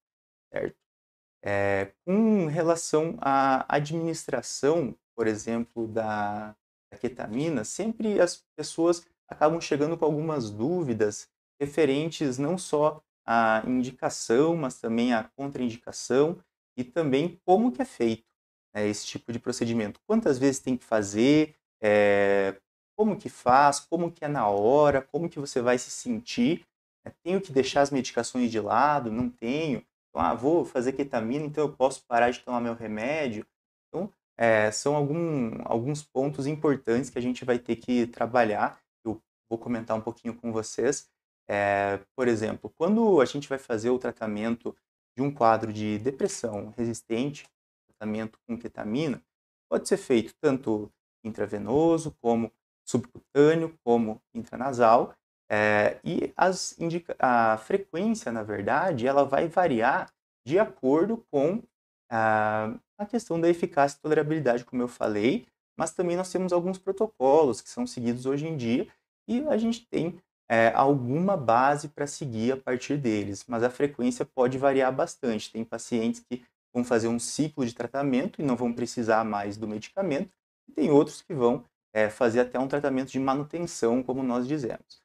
certo? 0.52 0.78
É, 1.44 1.94
com 2.06 2.48
relação 2.48 3.18
à 3.22 3.66
administração, 3.74 4.96
por 5.16 5.28
exemplo, 5.28 5.88
da, 5.88 6.56
da 6.92 6.98
ketamina, 6.98 7.64
sempre 7.64 8.20
as 8.20 8.44
pessoas 8.58 9.06
acabam 9.28 9.62
chegando 9.62 9.98
com 9.98 10.06
algumas 10.06 10.50
dúvidas 10.50 11.30
referentes 11.60 12.38
não 12.38 12.58
só 12.58 13.02
à 13.26 13.64
indicação, 13.68 14.56
mas 14.56 14.80
também 14.80 15.14
à 15.14 15.24
contraindicação 15.24 16.42
e 16.76 16.84
também 16.84 17.40
como 17.46 17.72
que 17.72 17.82
é 17.82 17.86
feito 17.86 18.26
né, 18.74 18.88
esse 18.88 19.06
tipo 19.06 19.32
de 19.32 19.40
procedimento. 19.40 20.00
Quantas 20.08 20.38
vezes 20.38 20.60
tem 20.60 20.76
que 20.78 20.86
fazer, 20.86 21.56
é, 21.82 22.60
como 22.98 23.18
que 23.18 23.30
faz, 23.30 23.80
como 23.80 24.12
que 24.12 24.26
é 24.26 24.28
na 24.28 24.48
hora, 24.48 25.02
como 25.02 25.30
que 25.30 25.40
você 25.40 25.62
vai 25.62 25.78
se 25.78 25.92
sentir. 25.92 26.66
Né? 27.06 27.14
Tenho 27.24 27.40
que 27.40 27.52
deixar 27.52 27.82
as 27.82 27.92
medicações 27.92 28.52
de 28.52 28.60
lado? 28.60 29.12
Não 29.12 29.30
tenho? 29.30 29.86
Então, 30.10 30.22
ah, 30.22 30.34
vou 30.34 30.66
fazer 30.66 30.94
ketamina, 30.94 31.46
então 31.46 31.66
eu 31.66 31.74
posso 31.74 32.06
parar 32.06 32.32
de 32.32 32.40
tomar 32.40 32.60
meu 32.60 32.74
remédio. 32.74 33.46
Então, 33.88 34.12
é, 34.38 34.72
são 34.72 34.96
algum, 34.96 35.52
alguns 35.66 36.04
pontos 36.04 36.48
importantes 36.48 37.10
que 37.10 37.20
a 37.20 37.22
gente 37.22 37.46
vai 37.46 37.60
ter 37.60 37.76
que 37.76 38.08
trabalhar. 38.08 38.80
Eu 39.06 39.22
vou 39.50 39.58
comentar 39.58 39.98
um 39.98 40.02
pouquinho 40.02 40.36
com 40.36 40.52
vocês. 40.52 41.10
É, 41.48 42.00
por 42.16 42.28
exemplo, 42.28 42.72
quando 42.78 43.22
a 43.22 43.26
gente 43.26 43.50
vai 43.50 43.58
fazer 43.58 43.90
o 43.90 44.00
tratamento 44.00 44.76
de 45.18 45.24
um 45.24 45.34
quadro 45.34 45.74
de 45.74 45.98
depressão 46.00 46.74
resistente, 46.78 47.48
tratamento 47.88 48.40
com 48.48 48.58
ketamina, 48.58 49.22
pode 49.70 49.88
ser 49.88 49.98
feito 49.98 50.34
tanto 50.40 50.92
intravenoso, 51.24 52.16
como 52.22 52.52
subcutâneo, 52.88 53.78
como 53.84 54.22
intranasal, 54.34 55.14
é, 55.52 56.00
e 56.04 56.32
as 56.38 56.78
a 57.18 57.58
frequência, 57.58 58.32
na 58.32 58.44
verdade, 58.44 59.08
ela 59.08 59.26
vai 59.26 59.48
variar 59.48 60.12
de 60.46 60.60
acordo 60.60 61.26
com 61.32 61.62
a, 62.10 62.76
a 62.98 63.06
questão 63.06 63.40
da 63.40 63.50
eficácia 63.50 63.98
e 63.98 64.02
tolerabilidade, 64.02 64.66
como 64.66 64.82
eu 64.82 64.88
falei, 64.88 65.48
mas 65.78 65.92
também 65.92 66.16
nós 66.16 66.32
temos 66.32 66.54
alguns 66.54 66.78
protocolos 66.78 67.62
que 67.62 67.70
são 67.70 67.88
seguidos 67.88 68.26
hoje 68.26 68.48
em 68.48 68.58
dia 68.58 68.88
e 69.28 69.42
a 69.48 69.58
gente 69.58 69.88
tem 69.88 70.20
é, 70.50 70.72
alguma 70.74 71.38
base 71.38 71.88
para 71.88 72.08
seguir 72.08 72.54
a 72.54 72.58
partir 72.58 72.98
deles, 72.98 73.46
mas 73.48 73.64
a 73.64 73.70
frequência 73.70 74.26
pode 74.26 74.58
variar 74.58 74.94
bastante. 74.94 75.52
Tem 75.52 75.64
pacientes 75.64 76.20
que 76.20 76.44
vão 76.74 76.84
fazer 76.84 77.08
um 77.08 77.20
ciclo 77.20 77.66
de 77.66 77.74
tratamento 77.74 78.42
e 78.42 78.44
não 78.44 78.56
vão 78.56 78.74
precisar 78.74 79.24
mais 79.24 79.58
do 79.58 79.68
medicamento, 79.68 80.32
e 80.68 80.72
tem 80.72 80.92
outros 80.92 81.22
que 81.22 81.34
vão 81.34 81.64
é, 81.94 82.10
fazer 82.10 82.42
até 82.42 82.60
um 82.60 82.68
tratamento 82.68 83.12
de 83.12 83.20
manutenção, 83.20 84.04
como 84.04 84.24
nós 84.24 84.48
dizemos. 84.48 84.99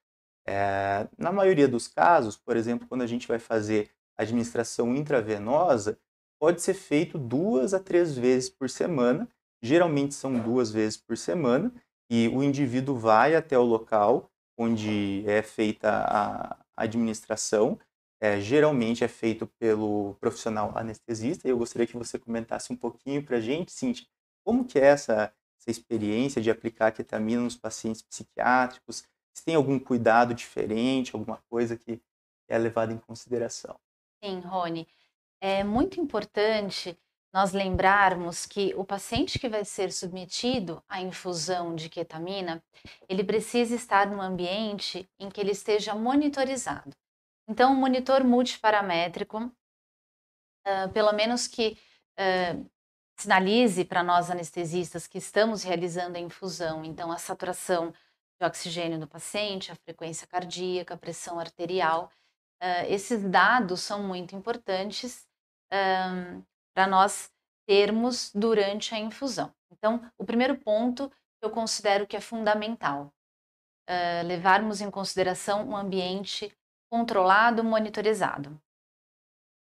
É, 0.46 1.09
na 1.16 1.33
maioria 1.33 1.66
dos 1.66 1.88
casos, 1.88 2.37
por 2.37 2.57
exemplo, 2.57 2.87
quando 2.87 3.02
a 3.02 3.07
gente 3.07 3.26
vai 3.26 3.38
fazer 3.38 3.90
administração 4.16 4.94
intravenosa, 4.94 5.98
pode 6.38 6.61
ser 6.61 6.74
feito 6.74 7.18
duas 7.18 7.72
a 7.72 7.80
três 7.80 8.16
vezes 8.16 8.50
por 8.50 8.68
semana, 8.68 9.28
geralmente 9.62 10.14
são 10.14 10.38
duas 10.38 10.70
vezes 10.70 10.96
por 10.96 11.16
semana, 11.16 11.72
e 12.11 12.28
o 12.28 12.42
indivíduo 12.42 12.96
vai 12.96 13.35
até 13.35 13.59
o 13.59 13.62
local 13.62 14.30
onde 14.57 15.24
é 15.26 15.42
feita 15.42 15.88
a 15.90 16.57
administração, 16.76 17.78
é, 18.20 18.40
geralmente 18.40 19.02
é 19.02 19.09
feito 19.09 19.46
pelo 19.59 20.14
profissional 20.20 20.72
anestesista, 20.76 21.48
eu 21.48 21.59
gostaria 21.59 21.87
que 21.87 21.96
você 21.96 22.18
comentasse 22.18 22.72
um 22.72 22.76
pouquinho 22.76 23.22
para 23.22 23.38
a 23.38 23.40
gente, 23.40 23.72
Cintia, 23.72 24.07
como 24.44 24.64
que 24.64 24.78
é 24.78 24.87
essa, 24.87 25.33
essa 25.59 25.70
experiência 25.70 26.40
de 26.40 26.50
aplicar 26.50 26.92
ketamina 26.92 27.42
nos 27.42 27.57
pacientes 27.57 28.02
psiquiátricos, 28.02 29.04
se 29.34 29.44
tem 29.44 29.56
algum 29.56 29.78
cuidado 29.78 30.32
diferente, 30.32 31.14
alguma 31.14 31.38
coisa 31.50 31.76
que 31.76 32.00
é 32.48 32.56
levada 32.56 32.92
em 32.92 32.98
consideração. 32.98 33.76
Sim, 34.22 34.40
Rony. 34.40 34.86
É 35.40 35.64
muito 35.64 36.00
importante 36.00 36.96
nós 37.34 37.52
lembrarmos 37.52 38.46
que 38.46 38.72
o 38.76 38.84
paciente 38.84 39.40
que 39.40 39.48
vai 39.48 39.64
ser 39.64 39.90
submetido 39.92 40.80
à 40.88 41.00
infusão 41.00 41.74
de 41.74 41.88
ketamina, 41.88 42.62
ele 43.08 43.24
precisa 43.24 43.74
estar 43.74 44.06
num 44.06 44.22
ambiente 44.22 45.10
em 45.18 45.28
que 45.28 45.40
ele 45.40 45.50
esteja 45.50 45.96
monitorizado. 45.96 46.96
Então, 47.48 47.72
um 47.72 47.76
monitor 47.76 48.22
multiparamétrico, 48.22 49.38
uh, 49.38 50.88
pelo 50.92 51.12
menos 51.12 51.48
que 51.48 51.76
uh, 52.18 52.70
sinalize 53.16 53.84
para 53.84 54.04
nós 54.04 54.30
anestesistas 54.30 55.08
que 55.08 55.18
estamos 55.18 55.64
realizando 55.64 56.16
a 56.16 56.20
infusão, 56.20 56.84
então 56.84 57.10
a 57.10 57.18
saturação 57.18 57.92
oxigênio 58.46 58.98
do 58.98 59.07
paciente, 59.07 59.72
a 59.72 59.76
frequência 59.76 60.26
cardíaca, 60.26 60.94
a 60.94 60.98
pressão 60.98 61.38
arterial. 61.38 62.11
Uh, 62.62 62.87
esses 62.88 63.22
dados 63.22 63.80
são 63.80 64.02
muito 64.02 64.35
importantes 64.35 65.26
um, 65.72 66.42
para 66.74 66.87
nós 66.87 67.30
termos 67.66 68.30
durante 68.35 68.94
a 68.94 68.98
infusão. 68.98 69.52
Então, 69.72 70.11
o 70.18 70.24
primeiro 70.24 70.57
ponto 70.57 71.11
eu 71.42 71.50
considero 71.50 72.07
que 72.07 72.16
é 72.16 72.20
fundamental, 72.20 73.12
uh, 73.88 74.26
levarmos 74.26 74.80
em 74.80 74.90
consideração 74.90 75.68
um 75.68 75.76
ambiente 75.76 76.57
controlado, 76.90 77.62
monitorizado. 77.62 78.61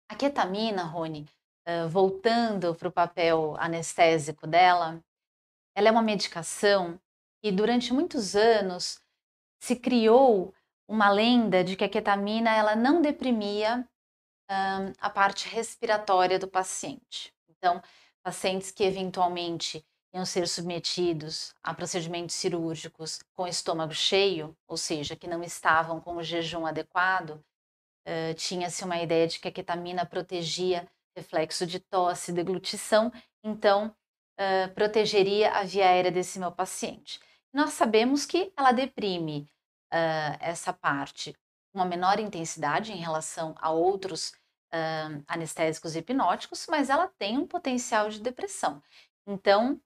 A 0.09 0.15
ketamina, 0.15 0.83
Rony, 0.83 1.25
uh, 1.67 1.89
voltando 1.89 2.75
para 2.75 2.87
o 2.87 2.91
papel 2.91 3.55
anestésico 3.57 4.45
dela, 4.45 5.03
ela 5.75 5.87
é 5.87 5.91
uma 5.91 6.03
medicação 6.03 6.99
e 7.43 7.51
durante 7.51 7.93
muitos 7.93 8.35
anos 8.35 9.01
se 9.59 9.75
criou 9.75 10.53
uma 10.87 11.09
lenda 11.09 11.63
de 11.63 11.75
que 11.75 11.83
a 11.83 11.89
ketamina 11.89 12.55
ela 12.55 12.75
não 12.75 13.01
deprimia 13.01 13.87
um, 14.49 14.93
a 14.99 15.09
parte 15.09 15.47
respiratória 15.49 16.39
do 16.39 16.47
paciente. 16.47 17.33
Então, 17.49 17.81
pacientes 18.23 18.71
que 18.71 18.83
eventualmente 18.83 19.85
iam 20.13 20.25
ser 20.25 20.47
submetidos 20.47 21.53
a 21.61 21.73
procedimentos 21.73 22.35
cirúrgicos 22.35 23.19
com 23.33 23.47
estômago 23.47 23.93
cheio, 23.93 24.55
ou 24.67 24.77
seja, 24.77 25.15
que 25.15 25.27
não 25.27 25.43
estavam 25.43 25.99
com 25.99 26.15
o 26.15 26.23
jejum 26.23 26.65
adequado, 26.65 27.31
uh, 28.07 28.33
tinha-se 28.35 28.85
uma 28.85 29.01
ideia 29.01 29.27
de 29.27 29.39
que 29.39 29.47
a 29.47 29.51
ketamina 29.51 30.05
protegia 30.05 30.87
reflexo 31.15 31.65
de 31.65 31.79
tosse, 31.79 32.31
deglutição, 32.31 33.11
então 33.43 33.95
uh, 34.39 34.73
protegeria 34.73 35.51
a 35.51 35.63
via 35.63 35.87
aérea 35.87 36.11
desse 36.11 36.37
meu 36.37 36.51
paciente 36.51 37.19
nós 37.53 37.73
sabemos 37.73 38.25
que 38.25 38.51
ela 38.57 38.71
deprime 38.71 39.49
uh, 39.93 40.37
essa 40.39 40.73
parte 40.73 41.33
com 41.71 41.79
uma 41.79 41.85
menor 41.85 42.19
intensidade 42.19 42.91
em 42.91 42.97
relação 42.97 43.55
a 43.59 43.69
outros 43.71 44.29
uh, 44.73 45.23
anestésicos 45.27 45.95
hipnóticos, 45.95 46.65
mas 46.67 46.89
ela 46.89 47.07
tem 47.07 47.37
um 47.37 47.47
potencial 47.47 48.09
de 48.09 48.19
depressão. 48.19 48.81
Então, 49.27 49.79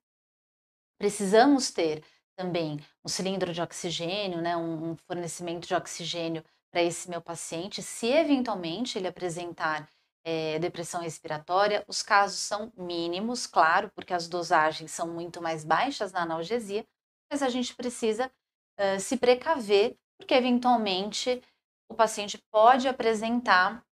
precisamos 0.98 1.70
ter 1.70 2.02
também 2.36 2.80
um 3.04 3.08
cilindro 3.08 3.52
de 3.52 3.60
oxigênio, 3.60 4.40
né, 4.40 4.56
um, 4.56 4.92
um 4.92 4.96
fornecimento 5.06 5.66
de 5.66 5.74
oxigênio 5.74 6.44
para 6.70 6.82
esse 6.82 7.08
meu 7.08 7.20
paciente, 7.20 7.82
se 7.82 8.06
eventualmente 8.06 8.98
ele 8.98 9.08
apresentar 9.08 9.88
é, 10.24 10.58
depressão 10.58 11.00
respiratória, 11.00 11.84
os 11.88 12.02
casos 12.02 12.40
são 12.40 12.72
mínimos, 12.76 13.46
claro, 13.46 13.90
porque 13.94 14.12
as 14.12 14.28
dosagens 14.28 14.90
são 14.90 15.08
muito 15.08 15.40
mais 15.40 15.64
baixas 15.64 16.12
na 16.12 16.22
analgesia, 16.22 16.86
mas 17.30 17.42
a 17.42 17.48
gente 17.48 17.74
precisa 17.74 18.30
uh, 18.78 19.00
se 19.00 19.16
precaver, 19.16 19.96
porque 20.18 20.34
eventualmente 20.34 21.42
o 21.88 21.94
paciente 21.94 22.38
pode 22.50 22.88
apresentar 22.88 23.84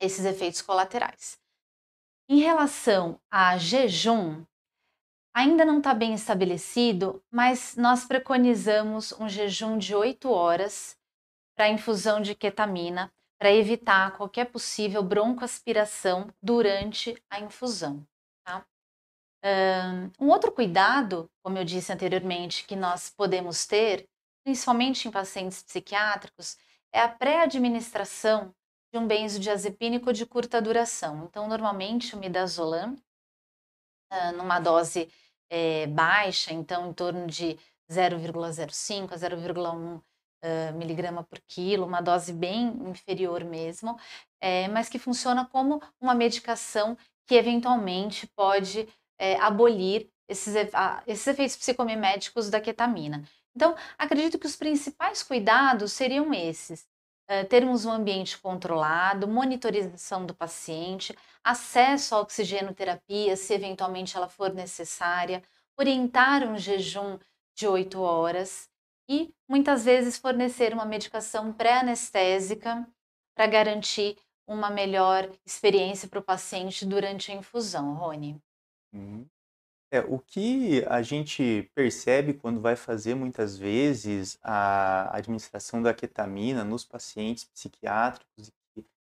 esses 0.00 0.24
efeitos 0.24 0.62
colaterais. 0.62 1.38
Em 2.28 2.38
relação 2.38 3.20
a 3.30 3.58
jejum, 3.58 4.44
ainda 5.34 5.64
não 5.64 5.78
está 5.78 5.92
bem 5.92 6.14
estabelecido, 6.14 7.22
mas 7.30 7.76
nós 7.76 8.04
preconizamos 8.04 9.12
um 9.12 9.28
jejum 9.28 9.78
de 9.78 9.94
8 9.94 10.30
horas 10.30 10.96
para 11.56 11.68
infusão 11.68 12.20
de 12.20 12.34
ketamina 12.34 13.12
para 13.38 13.52
evitar 13.52 14.16
qualquer 14.16 14.46
possível 14.46 15.02
broncoaspiração 15.02 16.32
durante 16.42 17.20
a 17.30 17.40
infusão. 17.40 18.06
Um 20.18 20.28
outro 20.28 20.52
cuidado, 20.52 21.30
como 21.42 21.56
eu 21.56 21.64
disse 21.64 21.92
anteriormente, 21.92 22.64
que 22.64 22.76
nós 22.76 23.08
podemos 23.08 23.66
ter, 23.66 24.06
principalmente 24.44 25.08
em 25.08 25.10
pacientes 25.10 25.62
psiquiátricos, 25.62 26.58
é 26.92 27.00
a 27.00 27.08
pré-administração 27.08 28.54
de 28.92 28.98
um 28.98 29.06
benzodiazepínico 29.06 30.12
de 30.12 30.26
curta 30.26 30.60
duração. 30.60 31.24
Então, 31.24 31.48
normalmente, 31.48 32.14
o 32.14 32.18
midazolam, 32.18 32.96
numa 34.36 34.58
dose 34.58 35.08
é, 35.50 35.86
baixa, 35.86 36.52
então 36.52 36.88
em 36.88 36.92
torno 36.92 37.26
de 37.26 37.58
0,05 37.90 39.12
a 39.12 39.16
0,1 39.16 39.98
uh, 39.98 40.02
miligrama 40.76 41.24
por 41.24 41.40
quilo, 41.40 41.86
uma 41.86 42.00
dose 42.00 42.32
bem 42.32 42.68
inferior 42.88 43.44
mesmo, 43.44 43.98
é, 44.40 44.68
mas 44.68 44.88
que 44.88 44.98
funciona 44.98 45.46
como 45.46 45.82
uma 46.00 46.14
medicação 46.14 46.96
que 47.26 47.34
eventualmente 47.34 48.26
pode 48.36 48.88
é, 49.20 49.36
abolir 49.36 50.10
esses, 50.26 50.54
esses 51.06 51.26
efeitos 51.26 51.56
psicomiméticos 51.56 52.48
da 52.48 52.60
ketamina. 52.60 53.22
Então, 53.54 53.76
acredito 53.98 54.38
que 54.38 54.46
os 54.46 54.56
principais 54.56 55.22
cuidados 55.22 55.92
seriam 55.92 56.32
esses: 56.32 56.88
é, 57.28 57.44
termos 57.44 57.84
um 57.84 57.92
ambiente 57.92 58.38
controlado, 58.38 59.28
monitorização 59.28 60.24
do 60.24 60.34
paciente, 60.34 61.14
acesso 61.44 62.14
à 62.14 62.20
oxigenoterapia, 62.20 63.36
se 63.36 63.52
eventualmente 63.52 64.16
ela 64.16 64.28
for 64.28 64.54
necessária, 64.54 65.42
orientar 65.78 66.42
um 66.42 66.56
jejum 66.56 67.18
de 67.54 67.66
8 67.66 68.00
horas 68.00 68.70
e 69.08 69.34
muitas 69.46 69.84
vezes 69.84 70.16
fornecer 70.16 70.72
uma 70.72 70.84
medicação 70.86 71.52
pré-anestésica 71.52 72.88
para 73.34 73.46
garantir 73.46 74.16
uma 74.46 74.70
melhor 74.70 75.28
experiência 75.44 76.08
para 76.08 76.20
o 76.20 76.22
paciente 76.22 76.86
durante 76.86 77.30
a 77.30 77.34
infusão, 77.34 77.94
Rony. 77.94 78.40
Uhum. 78.92 79.26
É, 79.92 80.00
o 80.00 80.18
que 80.20 80.84
a 80.86 81.02
gente 81.02 81.68
percebe 81.74 82.34
quando 82.34 82.60
vai 82.60 82.76
fazer 82.76 83.14
muitas 83.14 83.56
vezes 83.56 84.38
a 84.42 85.16
administração 85.16 85.82
da 85.82 85.92
ketamina 85.92 86.62
nos 86.62 86.84
pacientes 86.84 87.44
psiquiátricos, 87.44 88.52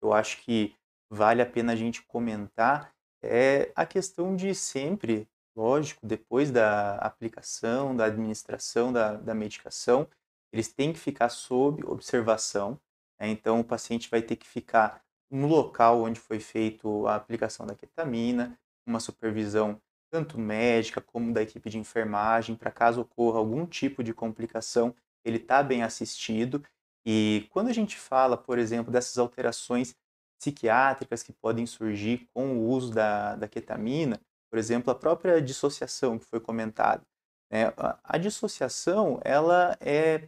eu 0.02 0.14
acho 0.14 0.42
que 0.42 0.76
vale 1.10 1.42
a 1.42 1.46
pena 1.46 1.74
a 1.74 1.76
gente 1.76 2.02
comentar, 2.04 2.92
é 3.22 3.72
a 3.76 3.86
questão 3.86 4.36
de 4.36 4.54
sempre 4.56 5.28
lógico, 5.56 6.06
depois 6.06 6.52
da 6.52 6.96
aplicação, 6.98 7.96
da 7.96 8.06
administração 8.06 8.92
da, 8.92 9.14
da 9.14 9.34
medicação, 9.36 10.08
eles 10.52 10.72
têm 10.72 10.94
que 10.94 11.00
ficar 11.00 11.30
sob 11.30 11.86
observação. 11.86 12.80
Né? 13.20 13.30
Então, 13.30 13.60
o 13.60 13.64
paciente 13.64 14.10
vai 14.10 14.22
ter 14.22 14.36
que 14.36 14.48
ficar 14.48 15.04
no 15.30 15.48
local 15.48 16.02
onde 16.02 16.20
foi 16.20 16.40
feito 16.40 17.08
a 17.08 17.16
aplicação 17.16 17.66
da 17.66 17.76
ketamina, 17.76 18.60
uma 18.86 19.00
supervisão 19.00 19.82
tanto 20.12 20.38
médica 20.38 21.02
como 21.02 21.34
da 21.34 21.42
equipe 21.42 21.70
de 21.70 21.80
enfermagem, 21.80 22.56
para 22.56 22.70
caso 22.70 23.02
ocorra 23.02 23.40
algum 23.40 23.66
tipo 23.66 24.04
de 24.04 24.14
complicação, 24.14 24.96
ele 25.26 25.38
está 25.38 25.64
bem 25.64 25.82
assistido. 25.82 26.64
E 27.06 27.48
quando 27.50 27.70
a 27.70 27.74
gente 27.74 27.98
fala, 27.98 28.38
por 28.38 28.60
exemplo, 28.60 28.92
dessas 28.92 29.18
alterações 29.18 29.96
psiquiátricas 30.40 31.24
que 31.24 31.34
podem 31.34 31.66
surgir 31.66 32.28
com 32.34 32.58
o 32.58 32.68
uso 32.68 32.94
da, 32.94 33.36
da 33.36 33.48
ketamina, 33.48 34.20
por 34.52 34.60
exemplo, 34.60 34.92
a 34.92 34.96
própria 34.96 35.42
dissociação 35.42 36.20
que 36.20 36.26
foi 36.26 36.40
comentada. 36.40 37.04
Né? 37.52 37.74
A, 37.78 38.00
a 38.04 38.18
dissociação 38.18 39.20
ela 39.24 39.76
é 39.80 40.28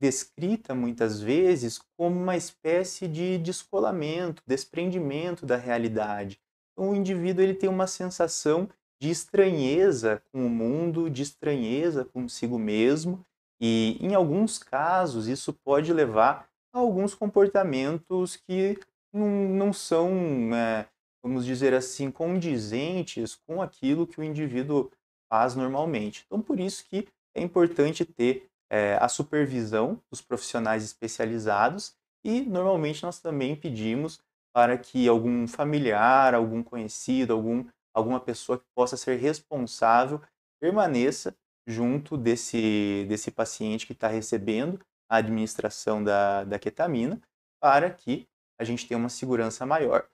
descrita 0.00 0.74
muitas 0.74 1.20
vezes 1.20 1.80
como 1.96 2.20
uma 2.20 2.36
espécie 2.36 3.08
de 3.08 3.38
descolamento, 3.38 4.42
desprendimento 4.46 5.46
da 5.46 5.56
realidade. 5.56 6.38
O 6.76 6.94
indivíduo 6.94 7.42
ele 7.42 7.54
tem 7.54 7.68
uma 7.68 7.86
sensação 7.86 8.68
de 9.00 9.10
estranheza 9.10 10.22
com 10.32 10.46
o 10.46 10.50
mundo, 10.50 11.10
de 11.10 11.22
estranheza 11.22 12.04
consigo 12.04 12.58
mesmo, 12.58 13.24
e 13.60 13.98
em 14.00 14.14
alguns 14.14 14.58
casos 14.58 15.28
isso 15.28 15.52
pode 15.52 15.92
levar 15.92 16.48
a 16.72 16.78
alguns 16.78 17.14
comportamentos 17.14 18.36
que 18.36 18.78
não, 19.12 19.28
não 19.48 19.72
são, 19.72 20.10
é, 20.54 20.88
vamos 21.22 21.44
dizer 21.44 21.72
assim, 21.72 22.10
condizentes 22.10 23.36
com 23.46 23.62
aquilo 23.62 24.06
que 24.06 24.20
o 24.20 24.24
indivíduo 24.24 24.90
faz 25.30 25.54
normalmente. 25.54 26.24
Então, 26.26 26.40
por 26.40 26.58
isso 26.58 26.84
que 26.88 27.06
é 27.34 27.42
importante 27.42 28.04
ter 28.04 28.48
é, 28.70 28.96
a 29.00 29.08
supervisão 29.08 30.00
dos 30.10 30.20
profissionais 30.20 30.82
especializados 30.82 31.94
e 32.24 32.40
normalmente 32.40 33.02
nós 33.02 33.20
também 33.20 33.54
pedimos 33.54 34.20
para 34.54 34.78
que 34.78 35.08
algum 35.08 35.48
familiar, 35.48 36.32
algum 36.32 36.62
conhecido, 36.62 37.32
algum, 37.32 37.64
alguma 37.92 38.20
pessoa 38.20 38.56
que 38.56 38.64
possa 38.74 38.96
ser 38.96 39.16
responsável 39.16 40.20
permaneça 40.60 41.36
junto 41.66 42.16
desse, 42.16 43.04
desse 43.08 43.30
paciente 43.30 43.86
que 43.86 43.92
está 43.92 44.06
recebendo 44.06 44.80
a 45.10 45.16
administração 45.16 46.02
da, 46.02 46.44
da 46.44 46.58
ketamina 46.58 47.20
para 47.60 47.90
que 47.90 48.28
a 48.58 48.64
gente 48.64 48.86
tenha 48.86 48.98
uma 48.98 49.08
segurança 49.08 49.66
maior. 49.66 50.06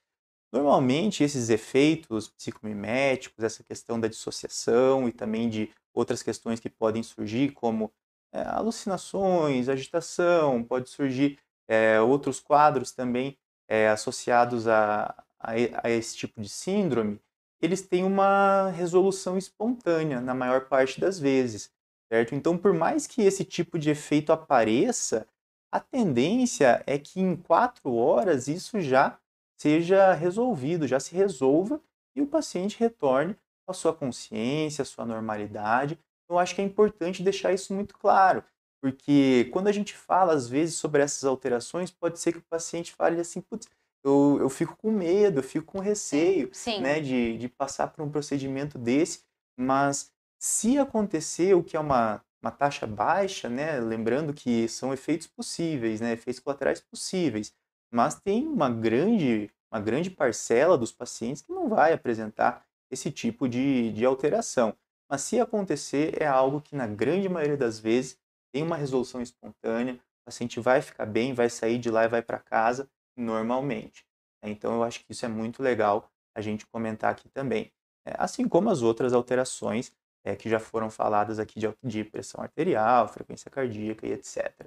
Normalmente, 0.52 1.22
esses 1.22 1.50
efeitos 1.50 2.28
psicomiméticos, 2.28 3.44
essa 3.44 3.62
questão 3.62 4.00
da 4.00 4.08
dissociação 4.08 5.08
e 5.08 5.12
também 5.12 5.48
de 5.48 5.70
outras 5.94 6.22
questões 6.22 6.58
que 6.58 6.70
podem 6.70 7.02
surgir, 7.02 7.52
como 7.52 7.92
é, 8.32 8.42
alucinações, 8.42 9.68
agitação, 9.68 10.64
pode 10.64 10.88
surgir 10.88 11.38
é, 11.68 12.00
outros 12.00 12.40
quadros 12.40 12.90
também 12.90 13.36
é, 13.70 13.88
associados 13.88 14.66
a, 14.66 15.14
a, 15.38 15.52
a, 15.84 15.90
esse 15.90 16.16
tipo 16.16 16.40
de 16.40 16.48
síndrome, 16.48 17.20
eles 17.62 17.82
têm 17.82 18.02
uma 18.02 18.68
resolução 18.70 19.38
espontânea 19.38 20.20
na 20.20 20.34
maior 20.34 20.66
parte 20.66 21.00
das 21.00 21.20
vezes, 21.20 21.70
certo? 22.12 22.34
Então, 22.34 22.58
por 22.58 22.72
mais 22.72 23.06
que 23.06 23.22
esse 23.22 23.44
tipo 23.44 23.78
de 23.78 23.90
efeito 23.90 24.32
apareça, 24.32 25.24
a 25.70 25.78
tendência 25.78 26.82
é 26.84 26.98
que 26.98 27.20
em 27.20 27.36
quatro 27.36 27.94
horas 27.94 28.48
isso 28.48 28.80
já 28.80 29.16
seja 29.56 30.12
resolvido, 30.14 30.88
já 30.88 30.98
se 30.98 31.14
resolva 31.14 31.80
e 32.16 32.20
o 32.20 32.26
paciente 32.26 32.80
retorne 32.80 33.36
à 33.68 33.72
sua 33.72 33.94
consciência, 33.94 34.82
à 34.82 34.84
sua 34.84 35.06
normalidade, 35.06 35.96
eu 36.28 36.38
acho 36.38 36.56
que 36.56 36.60
é 36.60 36.64
importante 36.64 37.22
deixar 37.22 37.52
isso 37.52 37.72
muito 37.72 37.96
claro, 37.96 38.42
porque 38.80 39.48
quando 39.52 39.68
a 39.68 39.72
gente 39.72 39.94
fala, 39.94 40.32
às 40.32 40.48
vezes, 40.48 40.76
sobre 40.76 41.02
essas 41.02 41.24
alterações, 41.24 41.90
pode 41.90 42.18
ser 42.18 42.32
que 42.32 42.38
o 42.38 42.44
paciente 42.48 42.92
fale 42.92 43.20
assim, 43.20 43.40
putz, 43.40 43.68
eu, 44.02 44.38
eu 44.40 44.48
fico 44.48 44.76
com 44.76 44.90
medo, 44.90 45.40
eu 45.40 45.42
fico 45.42 45.66
com 45.66 45.78
receio 45.78 46.50
né, 46.80 47.00
de, 47.00 47.36
de 47.36 47.48
passar 47.48 47.88
por 47.88 48.02
um 48.02 48.10
procedimento 48.10 48.78
desse, 48.78 49.22
mas 49.58 50.10
se 50.38 50.78
acontecer 50.78 51.54
o 51.54 51.62
que 51.62 51.76
é 51.76 51.80
uma, 51.80 52.24
uma 52.42 52.50
taxa 52.50 52.86
baixa, 52.86 53.48
né, 53.48 53.78
lembrando 53.78 54.32
que 54.32 54.66
são 54.68 54.92
efeitos 54.92 55.26
possíveis, 55.26 56.00
né, 56.00 56.12
efeitos 56.12 56.40
colaterais 56.40 56.80
possíveis, 56.80 57.52
mas 57.92 58.14
tem 58.14 58.46
uma 58.46 58.70
grande, 58.70 59.50
uma 59.70 59.80
grande 59.80 60.10
parcela 60.10 60.78
dos 60.78 60.92
pacientes 60.92 61.42
que 61.42 61.52
não 61.52 61.68
vai 61.68 61.92
apresentar 61.92 62.64
esse 62.90 63.10
tipo 63.10 63.46
de, 63.46 63.92
de 63.92 64.04
alteração. 64.04 64.74
Mas 65.10 65.22
se 65.22 65.38
acontecer, 65.38 66.20
é 66.22 66.26
algo 66.26 66.60
que 66.60 66.74
na 66.74 66.86
grande 66.86 67.28
maioria 67.28 67.56
das 67.56 67.78
vezes 67.78 68.18
tem 68.52 68.62
uma 68.62 68.76
resolução 68.76 69.20
espontânea, 69.20 69.94
o 69.94 70.24
paciente 70.26 70.60
vai 70.60 70.82
ficar 70.82 71.06
bem, 71.06 71.32
vai 71.32 71.48
sair 71.48 71.78
de 71.78 71.90
lá 71.90 72.04
e 72.04 72.08
vai 72.08 72.22
para 72.22 72.38
casa 72.38 72.88
normalmente. 73.16 74.04
Então 74.42 74.74
eu 74.74 74.82
acho 74.82 75.00
que 75.00 75.12
isso 75.12 75.24
é 75.24 75.28
muito 75.28 75.62
legal 75.62 76.10
a 76.34 76.40
gente 76.40 76.66
comentar 76.66 77.10
aqui 77.10 77.28
também. 77.28 77.72
É, 78.06 78.14
assim 78.18 78.48
como 78.48 78.70
as 78.70 78.82
outras 78.82 79.12
alterações 79.12 79.92
é, 80.24 80.34
que 80.34 80.48
já 80.48 80.58
foram 80.58 80.90
faladas 80.90 81.38
aqui 81.38 81.60
de, 81.60 81.74
de, 81.82 82.04
pressão 82.04 82.42
arterial, 82.42 83.08
frequência 83.08 83.50
cardíaca 83.50 84.06
e 84.06 84.12
etc. 84.12 84.66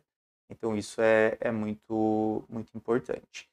Então 0.49 0.75
isso 0.75 1.01
é, 1.01 1.37
é 1.39 1.51
muito, 1.51 2.43
muito 2.49 2.75
importante. 2.75 3.49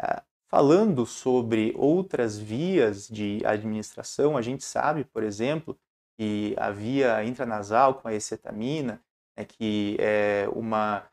É, 0.00 0.22
falando 0.48 1.06
sobre 1.06 1.72
outras 1.76 2.38
vias 2.38 3.06
de 3.08 3.40
administração, 3.44 4.36
a 4.36 4.42
gente 4.42 4.64
sabe, 4.64 5.04
por 5.04 5.22
exemplo, 5.22 5.78
que 6.18 6.54
a 6.58 6.70
via 6.70 7.24
intranasal 7.24 7.94
com 7.94 8.08
a 8.08 8.10
acetamina, 8.10 9.02
né, 9.40 9.44
que 9.44 9.96
é 9.98 10.46
uma, 10.52 11.04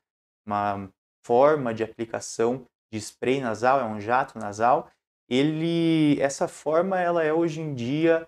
uma 0.45 0.91
forma 1.25 1.73
de 1.73 1.83
aplicação 1.83 2.65
de 2.91 2.99
spray 2.99 3.39
nasal, 3.39 3.79
é 3.79 3.85
um 3.85 3.99
jato 3.99 4.37
nasal, 4.37 4.89
ele, 5.29 6.19
essa 6.21 6.47
forma 6.47 6.99
ela 6.99 7.23
é 7.23 7.33
hoje 7.33 7.61
em 7.61 7.73
dia, 7.73 8.27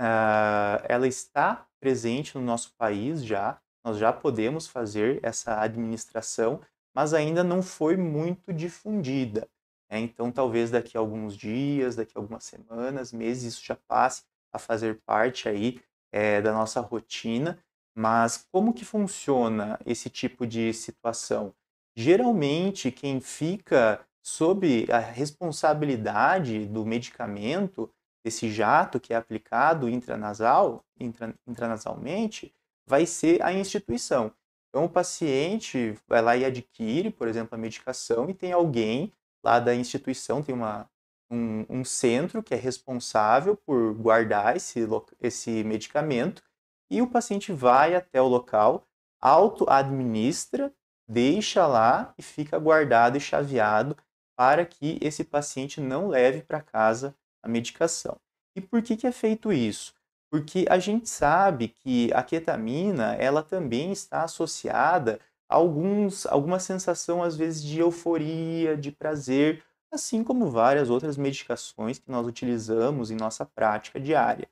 uh, 0.00 0.82
ela 0.84 1.06
está 1.06 1.66
presente 1.80 2.36
no 2.36 2.44
nosso 2.44 2.74
país 2.76 3.24
já, 3.24 3.60
nós 3.84 3.96
já 3.96 4.12
podemos 4.12 4.66
fazer 4.66 5.20
essa 5.22 5.60
administração, 5.60 6.60
mas 6.94 7.14
ainda 7.14 7.42
não 7.42 7.62
foi 7.62 7.96
muito 7.96 8.52
difundida. 8.52 9.48
Né? 9.90 10.00
Então, 10.00 10.30
talvez 10.30 10.70
daqui 10.70 10.96
a 10.96 11.00
alguns 11.00 11.36
dias, 11.36 11.96
daqui 11.96 12.12
a 12.16 12.20
algumas 12.20 12.44
semanas, 12.44 13.12
meses, 13.12 13.54
isso 13.54 13.64
já 13.64 13.76
passe 13.86 14.22
a 14.52 14.58
fazer 14.58 15.00
parte 15.06 15.48
aí 15.48 15.80
é, 16.12 16.40
da 16.40 16.52
nossa 16.52 16.80
rotina, 16.80 17.58
mas 17.98 18.46
como 18.52 18.72
que 18.72 18.84
funciona 18.84 19.76
esse 19.84 20.08
tipo 20.08 20.46
de 20.46 20.72
situação? 20.72 21.52
Geralmente, 21.96 22.92
quem 22.92 23.20
fica 23.20 24.00
sob 24.22 24.86
a 24.88 24.98
responsabilidade 25.00 26.66
do 26.66 26.86
medicamento, 26.86 27.92
esse 28.24 28.52
jato 28.52 29.00
que 29.00 29.12
é 29.12 29.16
aplicado 29.16 29.88
intranasal, 29.88 30.84
intra, 31.00 31.34
intranasalmente, 31.44 32.54
vai 32.86 33.04
ser 33.04 33.42
a 33.42 33.52
instituição. 33.52 34.32
Então, 34.68 34.84
o 34.84 34.88
paciente 34.88 35.98
vai 36.06 36.22
lá 36.22 36.36
e 36.36 36.44
adquire, 36.44 37.10
por 37.10 37.26
exemplo, 37.26 37.56
a 37.56 37.58
medicação 37.58 38.30
e 38.30 38.34
tem 38.34 38.52
alguém 38.52 39.12
lá 39.42 39.58
da 39.58 39.74
instituição, 39.74 40.40
tem 40.40 40.54
uma, 40.54 40.88
um, 41.28 41.66
um 41.68 41.84
centro 41.84 42.44
que 42.44 42.54
é 42.54 42.56
responsável 42.56 43.56
por 43.56 43.92
guardar 43.94 44.56
esse, 44.56 44.86
esse 45.20 45.64
medicamento 45.64 46.47
e 46.90 47.02
o 47.02 47.06
paciente 47.06 47.52
vai 47.52 47.94
até 47.94 48.20
o 48.20 48.26
local, 48.26 48.86
auto-administra, 49.20 50.72
deixa 51.06 51.66
lá 51.66 52.14
e 52.18 52.22
fica 52.22 52.58
guardado 52.58 53.16
e 53.16 53.20
chaveado 53.20 53.96
para 54.36 54.64
que 54.64 54.98
esse 55.00 55.24
paciente 55.24 55.80
não 55.80 56.08
leve 56.08 56.42
para 56.42 56.60
casa 56.60 57.14
a 57.42 57.48
medicação. 57.48 58.16
E 58.54 58.60
por 58.60 58.82
que, 58.82 58.96
que 58.96 59.06
é 59.06 59.12
feito 59.12 59.52
isso? 59.52 59.94
Porque 60.30 60.66
a 60.68 60.78
gente 60.78 61.08
sabe 61.08 61.68
que 61.68 62.12
a 62.12 62.22
ketamina 62.22 63.14
ela 63.14 63.42
também 63.42 63.90
está 63.90 64.22
associada 64.22 65.18
a 65.48 65.56
alguns, 65.56 66.26
alguma 66.26 66.60
sensação, 66.60 67.22
às 67.22 67.36
vezes, 67.36 67.62
de 67.62 67.78
euforia, 67.78 68.76
de 68.76 68.92
prazer, 68.92 69.64
assim 69.90 70.22
como 70.22 70.50
várias 70.50 70.90
outras 70.90 71.16
medicações 71.16 71.98
que 71.98 72.10
nós 72.10 72.26
utilizamos 72.26 73.10
em 73.10 73.16
nossa 73.16 73.46
prática 73.46 73.98
diária. 73.98 74.48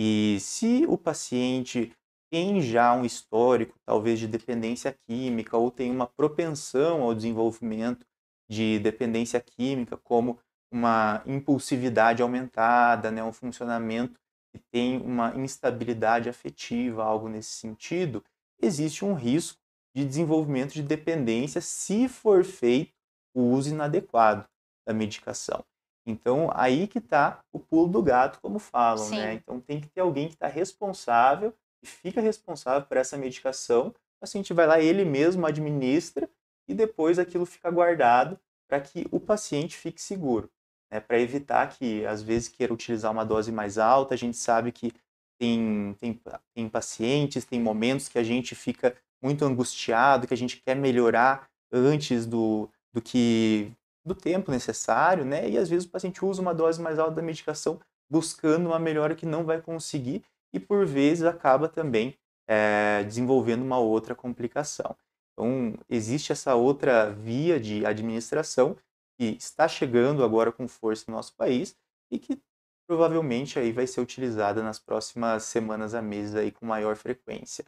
E 0.00 0.38
se 0.38 0.86
o 0.86 0.96
paciente 0.96 1.92
tem 2.30 2.60
já 2.62 2.92
um 2.92 3.04
histórico, 3.04 3.76
talvez, 3.84 4.20
de 4.20 4.28
dependência 4.28 4.96
química 5.06 5.56
ou 5.56 5.72
tem 5.72 5.90
uma 5.90 6.06
propensão 6.06 7.02
ao 7.02 7.14
desenvolvimento 7.14 8.06
de 8.48 8.78
dependência 8.78 9.40
química, 9.40 9.96
como 9.96 10.38
uma 10.72 11.22
impulsividade 11.26 12.22
aumentada, 12.22 13.10
né, 13.10 13.24
um 13.24 13.32
funcionamento 13.32 14.20
que 14.52 14.60
tem 14.70 15.00
uma 15.00 15.34
instabilidade 15.34 16.28
afetiva, 16.28 17.02
algo 17.02 17.28
nesse 17.28 17.50
sentido, 17.50 18.22
existe 18.62 19.04
um 19.04 19.14
risco 19.14 19.58
de 19.96 20.04
desenvolvimento 20.04 20.74
de 20.74 20.82
dependência 20.82 21.60
se 21.60 22.08
for 22.08 22.44
feito 22.44 22.92
o 23.34 23.42
uso 23.42 23.70
inadequado 23.70 24.46
da 24.86 24.94
medicação. 24.94 25.64
Então, 26.08 26.50
aí 26.54 26.86
que 26.86 26.98
está 26.98 27.40
o 27.52 27.58
pulo 27.58 27.86
do 27.86 28.02
gato, 28.02 28.40
como 28.40 28.58
falam, 28.58 29.04
Sim. 29.04 29.18
né? 29.18 29.34
Então, 29.34 29.60
tem 29.60 29.78
que 29.78 29.88
ter 29.88 30.00
alguém 30.00 30.26
que 30.26 30.34
está 30.34 30.48
responsável 30.48 31.52
e 31.82 31.86
fica 31.86 32.18
responsável 32.18 32.88
por 32.88 32.96
essa 32.96 33.18
medicação. 33.18 33.88
O 33.88 34.20
paciente 34.20 34.54
vai 34.54 34.66
lá, 34.66 34.80
ele 34.80 35.04
mesmo 35.04 35.46
administra 35.46 36.26
e 36.66 36.72
depois 36.72 37.18
aquilo 37.18 37.44
fica 37.44 37.70
guardado 37.70 38.40
para 38.66 38.80
que 38.80 39.06
o 39.10 39.20
paciente 39.20 39.76
fique 39.76 40.00
seguro. 40.00 40.50
Né? 40.90 40.98
Para 40.98 41.20
evitar 41.20 41.68
que, 41.68 42.06
às 42.06 42.22
vezes, 42.22 42.48
queira 42.48 42.72
utilizar 42.72 43.12
uma 43.12 43.24
dose 43.24 43.52
mais 43.52 43.76
alta. 43.76 44.14
A 44.14 44.18
gente 44.18 44.38
sabe 44.38 44.72
que 44.72 44.90
tem, 45.38 45.94
tem, 46.00 46.18
tem 46.54 46.68
pacientes, 46.70 47.44
tem 47.44 47.60
momentos 47.60 48.08
que 48.08 48.18
a 48.18 48.24
gente 48.24 48.54
fica 48.54 48.96
muito 49.22 49.44
angustiado, 49.44 50.26
que 50.26 50.32
a 50.32 50.38
gente 50.38 50.56
quer 50.56 50.74
melhorar 50.74 51.50
antes 51.70 52.24
do, 52.24 52.70
do 52.94 53.02
que 53.02 53.70
do 54.08 54.14
tempo 54.14 54.50
necessário, 54.50 55.24
né? 55.24 55.48
E 55.48 55.58
às 55.58 55.68
vezes 55.68 55.86
o 55.86 55.90
paciente 55.90 56.24
usa 56.24 56.42
uma 56.42 56.54
dose 56.54 56.80
mais 56.80 56.98
alta 56.98 57.16
da 57.16 57.22
medicação 57.22 57.80
buscando 58.10 58.66
uma 58.66 58.78
melhora 58.78 59.14
que 59.14 59.26
não 59.26 59.44
vai 59.44 59.60
conseguir 59.60 60.24
e 60.52 60.58
por 60.58 60.86
vezes 60.86 61.24
acaba 61.24 61.68
também 61.68 62.16
é, 62.48 63.04
desenvolvendo 63.04 63.62
uma 63.62 63.78
outra 63.78 64.14
complicação. 64.14 64.96
Então 65.32 65.74
existe 65.88 66.32
essa 66.32 66.54
outra 66.54 67.10
via 67.10 67.60
de 67.60 67.84
administração 67.84 68.76
que 69.18 69.36
está 69.36 69.68
chegando 69.68 70.24
agora 70.24 70.50
com 70.50 70.66
força 70.66 71.04
no 71.08 71.16
nosso 71.16 71.36
país 71.36 71.76
e 72.10 72.18
que 72.18 72.40
provavelmente 72.88 73.58
aí 73.58 73.70
vai 73.70 73.86
ser 73.86 74.00
utilizada 74.00 74.62
nas 74.62 74.78
próximas 74.78 75.42
semanas 75.42 75.94
a 75.94 76.00
meses 76.00 76.34
aí 76.34 76.50
com 76.50 76.64
maior 76.64 76.96
frequência, 76.96 77.64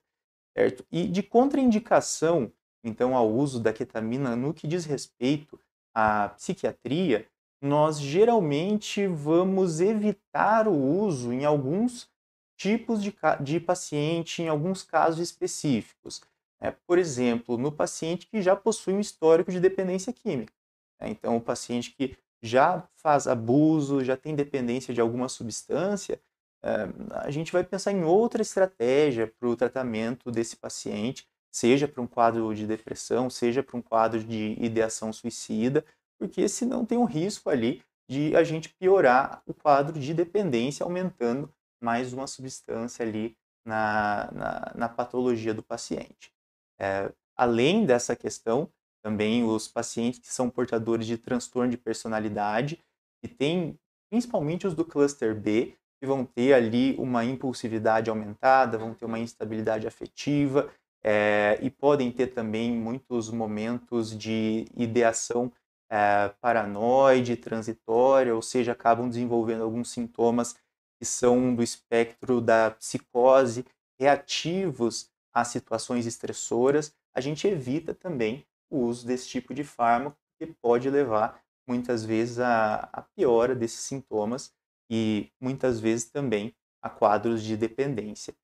certo? 0.57 0.85
E 0.91 1.07
de 1.07 1.23
contraindicação, 1.23 2.51
então, 2.83 3.15
ao 3.15 3.31
uso 3.31 3.61
da 3.61 3.73
ketamina 3.73 4.35
no 4.35 4.55
que 4.55 4.67
diz 4.67 4.87
respeito 4.87 5.61
à 5.95 6.29
psiquiatria, 6.31 7.27
nós 7.63 8.01
geralmente 8.01 9.07
vamos 9.07 9.81
evitar 9.81 10.67
o 10.67 10.75
uso 10.75 11.33
em 11.33 11.45
alguns 11.45 12.09
tipos 12.57 13.03
de, 13.03 13.15
de 13.41 13.61
paciente, 13.61 14.43
em 14.43 14.49
alguns 14.49 14.83
casos 14.83 15.21
específicos. 15.21 16.23
É, 16.63 16.71
por 16.71 16.99
exemplo, 16.99 17.57
no 17.57 17.73
paciente 17.73 18.27
que 18.27 18.43
já 18.43 18.55
possui 18.55 18.93
um 18.93 19.01
histórico 19.01 19.51
de 19.51 19.59
dependência 19.59 20.13
química. 20.13 20.53
Né? 21.01 21.09
Então, 21.09 21.37
o 21.37 21.41
paciente 21.41 21.91
que 21.91 22.17
já 22.43 22.87
faz 22.97 23.27
abuso, 23.27 24.05
já 24.05 24.17
tem 24.17 24.35
dependência 24.35 24.93
de 24.93 25.01
alguma 25.01 25.29
substância, 25.29 26.21
eh, 26.63 26.89
a 27.13 27.31
gente 27.31 27.53
vai 27.53 27.65
pensar 27.65 27.93
em 27.93 28.03
outra 28.03 28.43
estratégia 28.43 29.27
para 29.27 29.49
o 29.49 29.57
tratamento 29.57 30.31
desse 30.31 30.57
paciente, 30.57 31.29
seja 31.53 31.89
para 31.89 32.01
um 32.01 32.07
quadro 32.07 32.55
de 32.55 32.67
depressão, 32.67 33.29
seja 33.29 33.63
para 33.63 33.77
um 33.77 33.83
quadro 33.83 34.23
de 34.23 34.57
ideação 34.61 35.13
suicida, 35.13 35.85
porque 36.19 36.49
senão 36.49 36.85
tem 36.85 36.99
um 36.99 37.05
risco 37.05 37.51
ali 37.51 37.83
de 38.09 38.35
a 38.37 38.43
gente 38.43 38.69
piorar 38.69 39.43
o 39.47 39.55
quadro 39.55 39.99
de 39.99 40.13
dependência, 40.13 40.85
aumentando 40.85 41.53
mais 41.83 42.13
uma 42.13 42.27
substância 42.27 43.05
ali 43.05 43.37
na, 43.65 44.31
na, 44.33 44.73
na 44.75 44.89
patologia 44.89 45.55
do 45.55 45.63
paciente. 45.63 46.33
É, 46.79 47.13
além 47.37 47.87
dessa 47.87 48.17
questão, 48.17 48.71
também 49.03 49.45
os 49.45 49.67
pacientes 49.69 50.21
que 50.21 50.33
são 50.33 50.51
portadores 50.51 51.07
de 51.07 51.17
transtorno 51.17 51.71
de 51.71 51.79
personalidade, 51.79 52.83
que 53.23 53.29
tem 53.29 53.79
principalmente 54.11 54.67
os 54.67 54.75
do 54.75 54.85
cluster 54.85 55.35
B, 55.35 55.77
que 56.01 56.07
vão 56.07 56.25
ter 56.25 56.55
ali 56.55 56.97
uma 56.99 57.25
impulsividade 57.25 58.11
aumentada, 58.11 58.79
vão 58.79 58.95
ter 58.95 59.05
uma 59.05 59.19
instabilidade 59.19 59.87
afetiva 59.87 60.71
é, 61.03 61.59
e 61.63 61.71
podem 61.71 62.11
ter 62.13 62.29
também 62.29 62.73
muitos 62.73 63.31
momentos 63.31 64.17
de 64.17 64.67
ideação 64.77 65.53
é, 65.91 66.33
paranoide, 66.41 67.37
transitória, 67.37 68.35
ou 68.35 68.43
seja, 68.43 68.73
acabam 68.73 69.09
desenvolvendo 69.09 69.63
alguns 69.63 69.91
sintomas 69.91 70.55
que 70.99 71.05
são 71.05 71.55
do 71.55 71.63
espectro 71.63 72.41
da 72.41 72.71
psicose, 72.73 73.65
reativos 73.99 75.11
a 75.33 75.45
situações 75.45 76.07
estressoras, 76.07 76.95
a 77.15 77.21
gente 77.21 77.47
evita 77.47 77.95
também 77.95 78.47
o 78.69 78.79
uso 78.81 79.07
desse 79.07 79.29
tipo 79.29 79.53
de 79.53 79.65
fármaco, 79.65 80.17
que 80.39 80.47
pode 80.47 80.89
levar 80.89 81.43
muitas 81.67 82.05
vezes 82.05 82.39
a, 82.39 82.89
a 82.93 83.03
piora 83.03 83.55
desses 83.55 83.81
sintomas 83.81 84.53
e 84.91 85.31
muitas 85.41 85.81
vezes 85.81 86.11
também 86.11 86.55
a 86.83 86.89
quadros 86.89 87.43
de 87.43 87.57
dependência. 87.57 88.35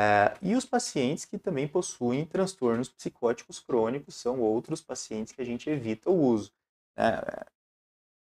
É, 0.00 0.36
e 0.40 0.54
os 0.54 0.64
pacientes 0.64 1.24
que 1.24 1.36
também 1.36 1.66
possuem 1.66 2.24
transtornos 2.24 2.88
psicóticos 2.88 3.58
crônicos 3.58 4.14
são 4.14 4.38
outros 4.38 4.80
pacientes 4.80 5.32
que 5.32 5.42
a 5.42 5.44
gente 5.44 5.68
evita 5.68 6.08
o 6.08 6.14
uso. 6.14 6.52
É, 6.96 7.44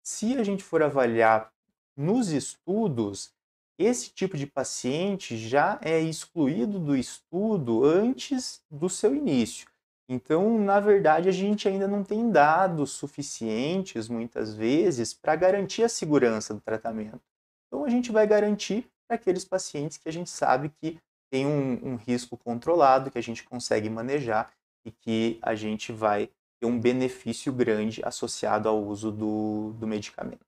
se 0.01 0.37
a 0.37 0.45
gente 0.45 0.63
for 0.63 0.85
avaliar 0.85 1.53
nos 1.97 2.29
estudos, 2.29 3.33
esse 3.77 4.11
tipo 4.11 4.37
de 4.37 4.47
paciente 4.47 5.37
já 5.37 5.77
é 5.83 5.99
excluído 5.99 6.79
do 6.79 6.97
estudo 6.97 7.85
antes 7.85 8.63
do 8.71 8.89
seu 8.89 9.13
início. 9.13 9.67
Então, 10.09 10.57
na 10.61 10.79
verdade, 10.79 11.29
a 11.29 11.33
gente 11.33 11.67
ainda 11.67 11.89
não 11.89 12.05
tem 12.05 12.31
dados 12.31 12.93
suficientes, 12.93 14.09
muitas 14.09 14.55
vezes, 14.55 15.13
para 15.13 15.35
garantir 15.35 15.83
a 15.83 15.89
segurança 15.89 16.55
do 16.55 16.61
tratamento. 16.61 17.21
Então, 17.67 17.85
a 17.85 17.89
gente 17.89 18.13
vai 18.13 18.29
garantir 18.29 18.89
para 19.09 19.17
aqueles 19.17 19.45
pacientes 19.45 19.97
que 19.97 20.09
a 20.09 20.13
gente 20.13 20.31
sabe 20.31 20.69
que 20.81 21.01
tem 21.35 21.47
um, 21.47 21.95
um, 21.95 21.97
risco 21.97 22.37
controlado, 22.37 23.11
que 23.11 23.19
a 23.19 23.21
gente 23.21 23.43
consegue 23.43 23.91
manejar 23.91 24.53
e 24.85 24.93
que 24.93 25.37
a 25.43 25.57
gente 25.57 25.91
vai 25.91 26.31
ter 26.61 26.67
um 26.67 26.79
benefício 26.79 27.53
grande 27.53 28.01
associado 28.05 28.69
ao 28.69 28.81
uso 28.81 29.11
do, 29.11 29.73
do 29.73 29.85
medicamento. 29.85 30.47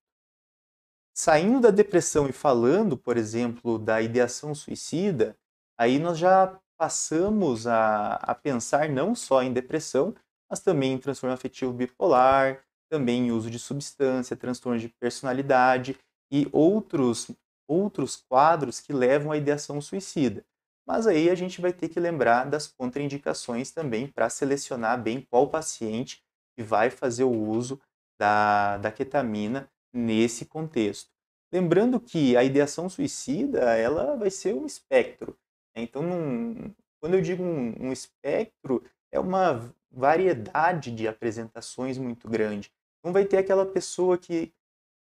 Saindo 1.13 1.59
da 1.59 1.73
depressão 1.73 2.29
e 2.29 2.33
falando, 2.33 2.97
por 2.97 3.17
exemplo, 3.17 3.81
da 3.81 4.01
ideação 4.01 4.55
suicida, 4.55 5.37
aí 5.77 5.99
nós 5.99 6.19
já 6.19 6.57
passamos 6.79 7.67
a, 7.67 8.15
a 8.23 8.33
pensar 8.33 8.89
não 8.89 9.13
só 9.13 9.43
em 9.43 9.53
depressão, 9.53 10.15
mas 10.49 10.61
também 10.61 10.93
em 10.93 10.99
transtorno 10.99 11.35
afetivo 11.35 11.73
bipolar, 11.73 12.63
também 12.89 13.27
em 13.27 13.33
uso 13.33 13.51
de 13.51 13.59
substância, 13.59 14.37
transtorno 14.37 14.79
de 14.79 14.89
personalidade 14.89 15.99
e 16.31 16.49
outros, 16.53 17.29
outros 17.67 18.15
quadros 18.15 18.79
que 18.79 18.93
levam 18.93 19.33
à 19.33 19.37
ideação 19.37 19.81
suicida. 19.81 20.45
Mas 20.87 21.07
aí 21.07 21.29
a 21.29 21.35
gente 21.35 21.61
vai 21.61 21.73
ter 21.73 21.89
que 21.89 21.99
lembrar 21.99 22.45
das 22.45 22.69
contraindicações 22.69 23.73
também 23.73 24.07
para 24.07 24.31
selecionar 24.31 25.03
bem 25.03 25.21
qual 25.21 25.49
paciente 25.51 26.23
que 26.57 26.63
vai 26.63 26.91
fazer 26.91 27.25
o 27.25 27.33
uso 27.33 27.81
da, 28.19 28.79
da 28.79 28.93
ketamina 28.93 29.69
nesse 29.93 30.47
contexto. 30.47 31.11
Lembrando 31.53 32.01
que 32.01 32.37
a 32.37 32.45
ideação 32.45 32.89
suicida 32.89 33.77
ela 33.77 34.17
vai 34.17 34.31
ser 34.31 34.55
um 34.55 34.67
espectro. 34.67 35.37
Então, 35.75 36.03
num, 36.03 36.75
quando 37.01 37.15
eu 37.15 37.23
digo 37.23 37.43
um, 37.43 37.89
um 37.89 37.93
espectro, 37.93 38.83
é 39.13 39.19
uma 39.19 39.75
variedade 39.91 40.91
de 40.91 41.07
apresentações 41.07 41.99
muito 41.99 42.29
grande. 42.29 42.73
Não 43.05 43.13
vai 43.13 43.25
ter 43.25 43.39
aquela 43.39 43.67
pessoa 43.67 44.19
que 44.19 44.53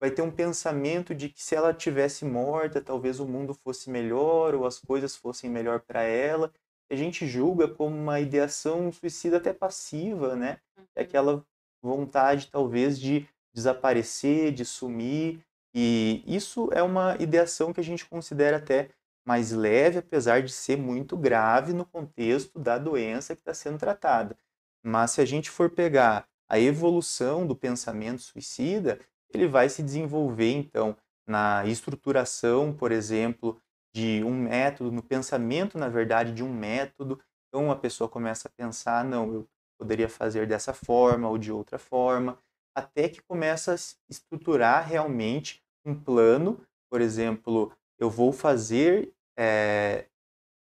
vai 0.00 0.10
ter 0.10 0.22
um 0.22 0.30
pensamento 0.30 1.14
de 1.14 1.28
que 1.28 1.42
se 1.42 1.54
ela 1.54 1.72
tivesse 1.72 2.24
morta, 2.24 2.80
talvez 2.80 3.18
o 3.18 3.26
mundo 3.26 3.54
fosse 3.54 3.90
melhor 3.90 4.54
ou 4.54 4.66
as 4.66 4.78
coisas 4.78 5.16
fossem 5.16 5.48
melhor 5.48 5.80
para 5.80 6.02
ela. 6.02 6.52
A 6.90 6.94
gente 6.94 7.26
julga 7.26 7.66
como 7.66 7.96
uma 7.96 8.20
ideação 8.20 8.92
suicida 8.92 9.38
até 9.38 9.52
passiva, 9.52 10.36
né? 10.36 10.58
É 10.76 10.80
uhum. 10.80 10.86
aquela 11.06 11.46
vontade 11.82 12.48
talvez 12.50 12.98
de 12.98 13.26
desaparecer, 13.52 14.52
de 14.52 14.64
sumir. 14.64 15.40
E 15.74 16.22
isso 16.26 16.68
é 16.72 16.82
uma 16.82 17.16
ideação 17.18 17.72
que 17.72 17.80
a 17.80 17.84
gente 17.84 18.06
considera 18.06 18.58
até 18.58 18.90
mais 19.26 19.50
leve, 19.50 19.98
apesar 19.98 20.42
de 20.42 20.52
ser 20.52 20.76
muito 20.76 21.16
grave 21.16 21.72
no 21.72 21.84
contexto 21.84 22.58
da 22.58 22.78
doença 22.78 23.34
que 23.34 23.40
está 23.40 23.52
sendo 23.52 23.78
tratada. 23.78 24.36
Mas 24.84 25.12
se 25.12 25.20
a 25.20 25.24
gente 25.24 25.50
for 25.50 25.68
pegar 25.68 26.28
a 26.48 26.60
evolução 26.60 27.44
do 27.44 27.56
pensamento 27.56 28.22
suicida, 28.22 29.00
ele 29.32 29.46
vai 29.46 29.68
se 29.68 29.82
desenvolver, 29.82 30.52
então, 30.52 30.96
na 31.26 31.64
estruturação, 31.66 32.72
por 32.72 32.92
exemplo, 32.92 33.60
de 33.94 34.22
um 34.24 34.34
método, 34.34 34.92
no 34.92 35.02
pensamento, 35.02 35.78
na 35.78 35.88
verdade, 35.88 36.32
de 36.32 36.44
um 36.44 36.52
método. 36.52 37.20
Então, 37.48 37.70
a 37.70 37.76
pessoa 37.76 38.08
começa 38.08 38.48
a 38.48 38.50
pensar, 38.50 39.04
não, 39.04 39.32
eu 39.32 39.48
poderia 39.78 40.08
fazer 40.08 40.46
dessa 40.46 40.72
forma 40.72 41.28
ou 41.28 41.38
de 41.38 41.50
outra 41.50 41.78
forma, 41.78 42.38
até 42.74 43.08
que 43.08 43.22
começa 43.22 43.72
a 43.72 43.76
estruturar 44.08 44.86
realmente 44.86 45.62
um 45.84 45.94
plano, 45.94 46.60
por 46.90 47.00
exemplo, 47.00 47.72
eu 47.98 48.10
vou 48.10 48.32
fazer 48.32 49.12
é, 49.38 50.06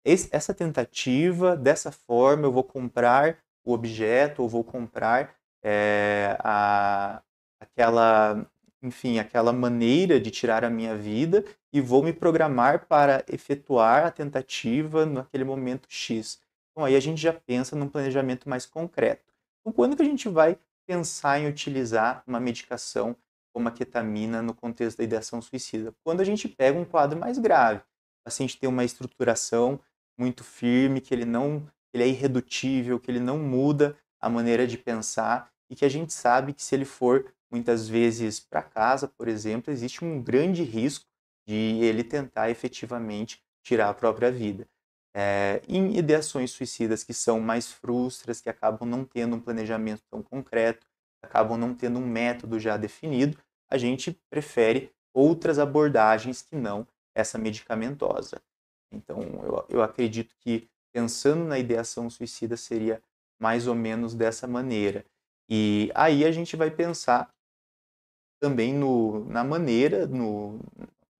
essa 0.04 0.54
tentativa, 0.54 1.56
dessa 1.56 1.92
forma, 1.92 2.46
eu 2.46 2.52
vou 2.52 2.64
comprar 2.64 3.38
o 3.64 3.72
objeto, 3.72 4.42
ou 4.42 4.48
vou 4.48 4.64
comprar 4.64 5.34
é, 5.62 6.36
a, 6.40 7.22
aquela, 7.60 8.46
enfim, 8.82 9.18
aquela 9.18 9.52
maneira 9.52 10.20
de 10.20 10.30
tirar 10.30 10.64
a 10.64 10.70
minha 10.70 10.96
vida 10.96 11.44
e 11.72 11.80
vou 11.80 12.02
me 12.02 12.12
programar 12.12 12.86
para 12.86 13.24
efetuar 13.28 14.06
a 14.06 14.10
tentativa 14.10 15.04
naquele 15.04 15.44
momento 15.44 15.86
X. 15.88 16.40
Então 16.70 16.84
aí 16.84 16.96
a 16.96 17.00
gente 17.00 17.20
já 17.20 17.32
pensa 17.32 17.76
num 17.76 17.88
planejamento 17.88 18.48
mais 18.48 18.66
concreto. 18.66 19.32
Então 19.60 19.72
quando 19.72 19.96
que 19.96 20.02
a 20.02 20.06
gente 20.06 20.28
vai 20.28 20.58
pensar 20.86 21.38
em 21.38 21.46
utilizar 21.46 22.22
uma 22.26 22.40
medicação 22.40 23.14
como 23.52 23.68
a 23.68 23.72
ketamina 23.72 24.40
no 24.40 24.54
contexto 24.54 24.98
da 24.98 25.04
ideação 25.04 25.42
suicida. 25.42 25.92
Quando 26.04 26.20
a 26.20 26.24
gente 26.24 26.48
pega 26.48 26.78
um 26.78 26.84
quadro 26.84 27.18
mais 27.18 27.38
grave, 27.38 27.80
o 27.80 28.24
paciente 28.24 28.58
tem 28.58 28.68
uma 28.68 28.84
estruturação 28.84 29.80
muito 30.16 30.44
firme, 30.44 31.00
que 31.00 31.12
ele 31.12 31.24
não 31.24 31.66
ele 31.92 32.04
é 32.04 32.08
irredutível, 32.08 33.00
que 33.00 33.10
ele 33.10 33.20
não 33.20 33.38
muda 33.38 33.96
a 34.20 34.28
maneira 34.28 34.66
de 34.66 34.76
pensar 34.76 35.50
e 35.70 35.74
que 35.74 35.84
a 35.84 35.88
gente 35.88 36.12
sabe 36.12 36.52
que 36.52 36.62
se 36.62 36.74
ele 36.74 36.84
for 36.84 37.32
muitas 37.50 37.88
vezes 37.88 38.40
para 38.40 38.62
casa, 38.62 39.08
por 39.08 39.28
exemplo, 39.28 39.72
existe 39.72 40.04
um 40.04 40.22
grande 40.22 40.62
risco 40.62 41.06
de 41.46 41.54
ele 41.54 42.04
tentar 42.04 42.50
efetivamente 42.50 43.42
tirar 43.62 43.88
a 43.88 43.94
própria 43.94 44.30
vida. 44.30 44.68
É, 45.14 45.62
em 45.66 45.96
ideações 45.96 46.50
suicidas 46.50 47.02
que 47.02 47.14
são 47.14 47.40
mais 47.40 47.72
frustras, 47.72 48.40
que 48.40 48.50
acabam 48.50 48.88
não 48.88 49.04
tendo 49.04 49.36
um 49.36 49.40
planejamento 49.40 50.02
tão 50.10 50.22
concreto, 50.22 50.86
acabam 51.22 51.58
não 51.58 51.74
tendo 51.74 51.98
um 51.98 52.06
método 52.06 52.60
já 52.60 52.76
definido, 52.76 53.38
a 53.70 53.76
gente 53.76 54.18
prefere 54.30 54.92
outras 55.12 55.58
abordagens 55.58 56.42
que 56.42 56.54
não 56.54 56.86
essa 57.14 57.38
medicamentosa. 57.38 58.40
Então, 58.92 59.20
eu, 59.42 59.66
eu 59.68 59.82
acredito 59.82 60.34
que 60.38 60.68
pensando 60.92 61.44
na 61.44 61.58
ideação 61.58 62.08
suicida 62.08 62.56
seria 62.56 63.02
mais 63.40 63.66
ou 63.66 63.74
menos 63.74 64.14
dessa 64.14 64.46
maneira. 64.46 65.04
E 65.48 65.90
aí 65.94 66.24
a 66.24 66.30
gente 66.30 66.56
vai 66.56 66.70
pensar 66.70 67.32
também 68.40 68.74
no, 68.74 69.24
na 69.26 69.42
maneira, 69.44 70.06
no, 70.06 70.60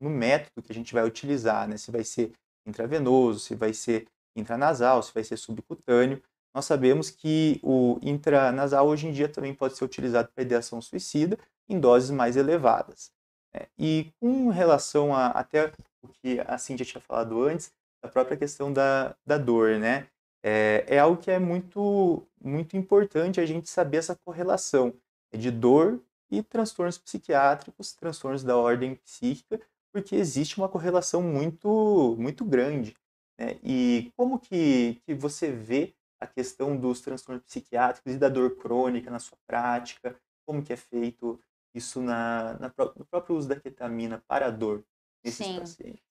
no 0.01 0.11
método 0.11 0.62
que 0.62 0.73
a 0.73 0.75
gente 0.75 0.95
vai 0.95 1.05
utilizar, 1.05 1.69
né? 1.69 1.77
Se 1.77 1.91
vai 1.91 2.05
ser 2.05 2.33
intravenoso, 2.66 3.41
se 3.41 3.55
vai 3.55 3.73
ser 3.73 4.07
intranasal, 4.37 5.03
se 5.03 5.12
vai 5.12 5.25
ser 5.25 5.37
subcutâneo. 5.37 6.23
Nós 6.55 6.64
sabemos 6.64 7.11
que 7.11 7.61
o 7.62 7.99
intranasal 8.03 8.87
hoje 8.87 9.07
em 9.09 9.12
dia 9.12 9.29
também 9.29 9.55
pode 9.55 9.77
ser 9.77 9.85
utilizado 9.85 10.29
para 10.35 10.43
ideação 10.43 10.81
suicida 10.81 11.39
em 11.69 11.79
doses 11.79 12.11
mais 12.11 12.37
elevadas. 12.37 13.11
Né? 13.55 13.66
E 13.79 14.12
com 14.21 14.49
relação 14.49 15.14
a 15.14 15.29
até 15.29 15.73
o 16.03 16.09
que 16.09 16.41
a 16.41 16.57
Cintia 16.59 16.87
tinha 16.87 17.01
falado 17.01 17.43
antes, 17.43 17.73
a 18.03 18.09
própria 18.09 18.37
questão 18.37 18.73
da, 18.73 19.14
da 19.27 19.37
dor, 19.37 19.79
né? 19.79 20.07
É, 20.43 20.85
é 20.87 20.99
algo 21.01 21.21
que 21.21 21.31
é 21.31 21.39
muito, 21.39 22.23
muito 22.41 22.77
importante 22.77 23.41
a 23.41 23.47
gente 23.47 23.69
saber 23.69 23.97
essa 23.97 24.16
correlação 24.25 24.95
de 25.37 25.51
dor 25.51 26.01
e 26.31 26.43
transtornos 26.43 26.99
psiquiátricos, 26.99 27.93
transtornos 27.95 28.43
da 28.43 28.57
ordem 28.57 28.95
psíquica, 28.97 29.61
porque 29.93 30.16
existe 30.16 30.59
uma 30.59 30.68
correlação 30.68 31.22
muito, 31.22 32.16
muito 32.18 32.45
grande. 32.45 32.95
Né? 33.39 33.59
E 33.62 34.12
como 34.16 34.39
que, 34.39 35.01
que 35.07 35.14
você 35.14 35.51
vê 35.51 35.95
a 36.20 36.26
questão 36.26 36.76
dos 36.76 37.01
transtornos 37.01 37.45
psiquiátricos 37.45 38.14
e 38.14 38.18
da 38.18 38.29
dor 38.29 38.57
crônica 38.57 39.11
na 39.11 39.18
sua 39.18 39.39
prática? 39.47 40.18
Como 40.47 40.62
que 40.62 40.72
é 40.72 40.76
feito 40.76 41.41
isso 41.74 42.01
na, 42.01 42.55
na 42.55 42.72
no 42.97 43.05
próprio 43.07 43.37
uso 43.37 43.49
da 43.49 43.59
ketamina 43.59 44.22
para 44.26 44.47
a 44.47 44.51
dor 44.51 44.85
nesses 45.24 45.47
Sim. 45.47 45.61
pacientes? 45.61 46.09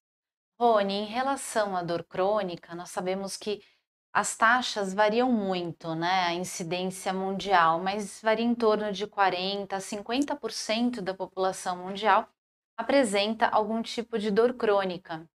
Rony, 0.59 0.93
em 0.93 1.05
relação 1.05 1.77
à 1.77 1.83
dor 1.83 2.03
crônica, 2.03 2.73
nós 2.73 2.89
sabemos 2.89 3.37
que 3.37 3.61
as 4.17 4.35
taxas 4.35 4.95
variam 4.95 5.31
muito, 5.31 5.93
né? 5.93 6.23
A 6.23 6.33
incidência 6.33 7.13
mundial, 7.13 7.79
mas 7.79 8.19
varia 8.19 8.43
em 8.43 8.55
torno 8.55 8.91
de 8.91 9.05
40 9.05 9.75
a 9.75 9.79
50% 9.79 11.01
da 11.01 11.13
população 11.13 11.77
mundial 11.85 12.27
apresenta 12.75 13.45
algum 13.47 13.79
tipo 13.83 14.17
de 14.17 14.31
dor 14.31 14.55
crônica. 14.55 15.29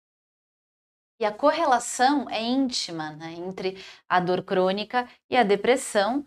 E 1.21 1.27
a 1.27 1.31
correlação 1.31 2.27
é 2.31 2.41
íntima 2.41 3.11
né, 3.11 3.33
entre 3.33 3.77
a 4.09 4.19
dor 4.19 4.43
crônica 4.43 5.07
e 5.29 5.37
a 5.37 5.43
depressão. 5.43 6.25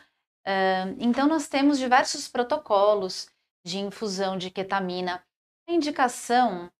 então, 1.00 1.28
nós 1.28 1.48
temos 1.48 1.80
diversos 1.80 2.28
protocolos 2.28 3.32
de 3.66 3.80
infusão 3.80 4.38
de 4.38 4.52
ketamina. 4.52 5.26
A 5.68 5.72
indicação, 5.74 6.72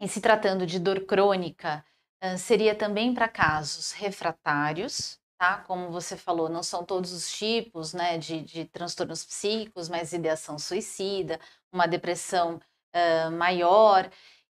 em 0.00 0.06
se 0.06 0.22
tratando 0.22 0.64
de 0.64 0.78
dor 0.78 1.04
crônica, 1.04 1.84
seria 2.38 2.74
também 2.74 3.12
para 3.12 3.28
casos 3.28 3.92
refratários, 3.92 5.18
tá? 5.38 5.58
Como 5.58 5.90
você 5.90 6.16
falou, 6.16 6.48
não 6.48 6.62
são 6.62 6.84
todos 6.84 7.12
os 7.12 7.32
tipos 7.32 7.92
né, 7.92 8.16
de, 8.16 8.42
de 8.42 8.64
transtornos 8.66 9.24
psíquicos, 9.24 9.88
mas 9.88 10.12
ideação 10.12 10.56
suicida, 10.56 11.40
uma 11.72 11.86
depressão 11.86 12.60
uh, 12.94 13.30
maior. 13.32 14.08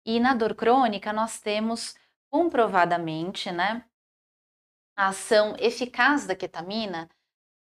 E 0.07 0.19
na 0.19 0.35
dor 0.35 0.55
crônica, 0.55 1.13
nós 1.13 1.41
temos 1.41 1.95
comprovadamente 2.31 3.53
né, 3.53 3.85
a 4.97 5.09
ação 5.09 5.55
eficaz 5.59 6.27
da 6.27 6.35
ketamina, 6.35 7.09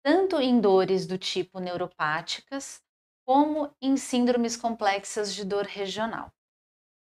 tanto 0.01 0.39
em 0.39 0.59
dores 0.61 1.05
do 1.05 1.17
tipo 1.17 1.59
neuropáticas, 1.59 2.81
como 3.25 3.75
em 3.81 3.97
síndromes 3.97 4.55
complexas 4.55 5.35
de 5.35 5.43
dor 5.43 5.65
regional. 5.65 6.31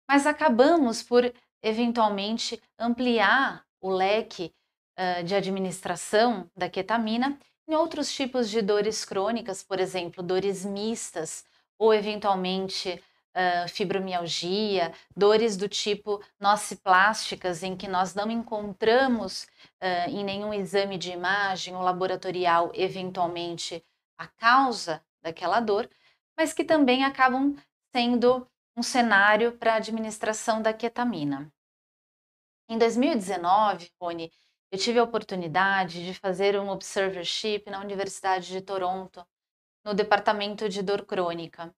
Mas 0.08 0.26
acabamos 0.26 1.02
por 1.02 1.24
eventualmente 1.64 2.62
ampliar 2.78 3.64
o 3.80 3.90
leque 3.90 4.54
uh, 4.98 5.24
de 5.24 5.34
administração 5.34 6.48
da 6.54 6.68
ketamina 6.68 7.38
em 7.66 7.74
outros 7.74 8.12
tipos 8.12 8.50
de 8.50 8.60
dores 8.60 9.04
crônicas, 9.04 9.62
por 9.62 9.80
exemplo, 9.80 10.22
dores 10.22 10.64
mistas 10.64 11.44
ou 11.78 11.94
eventualmente 11.94 13.02
uh, 13.34 13.68
fibromialgia, 13.68 14.92
dores 15.16 15.56
do 15.56 15.66
tipo 15.66 16.22
nociplásticas, 16.38 17.62
em 17.62 17.74
que 17.74 17.88
nós 17.88 18.14
não 18.14 18.30
encontramos 18.30 19.44
uh, 19.82 20.10
em 20.10 20.22
nenhum 20.22 20.52
exame 20.52 20.98
de 20.98 21.12
imagem 21.12 21.74
ou 21.74 21.82
laboratorial, 21.82 22.70
eventualmente, 22.74 23.82
a 24.18 24.26
causa 24.26 25.02
daquela 25.22 25.60
dor, 25.60 25.88
mas 26.36 26.52
que 26.52 26.62
também 26.62 27.04
acabam 27.04 27.56
sendo 27.94 28.46
um 28.76 28.82
cenário 28.82 29.52
para 29.52 29.74
a 29.74 29.76
administração 29.76 30.60
da 30.60 30.72
ketamina. 30.72 31.52
Em 32.68 32.78
2019, 32.78 33.90
Rony, 34.00 34.32
eu 34.70 34.78
tive 34.78 34.98
a 34.98 35.04
oportunidade 35.04 36.04
de 36.04 36.14
fazer 36.14 36.58
um 36.58 36.68
observership 36.70 37.70
na 37.70 37.80
Universidade 37.80 38.48
de 38.48 38.60
Toronto, 38.60 39.24
no 39.84 39.94
departamento 39.94 40.68
de 40.68 40.82
dor 40.82 41.04
crônica. 41.04 41.74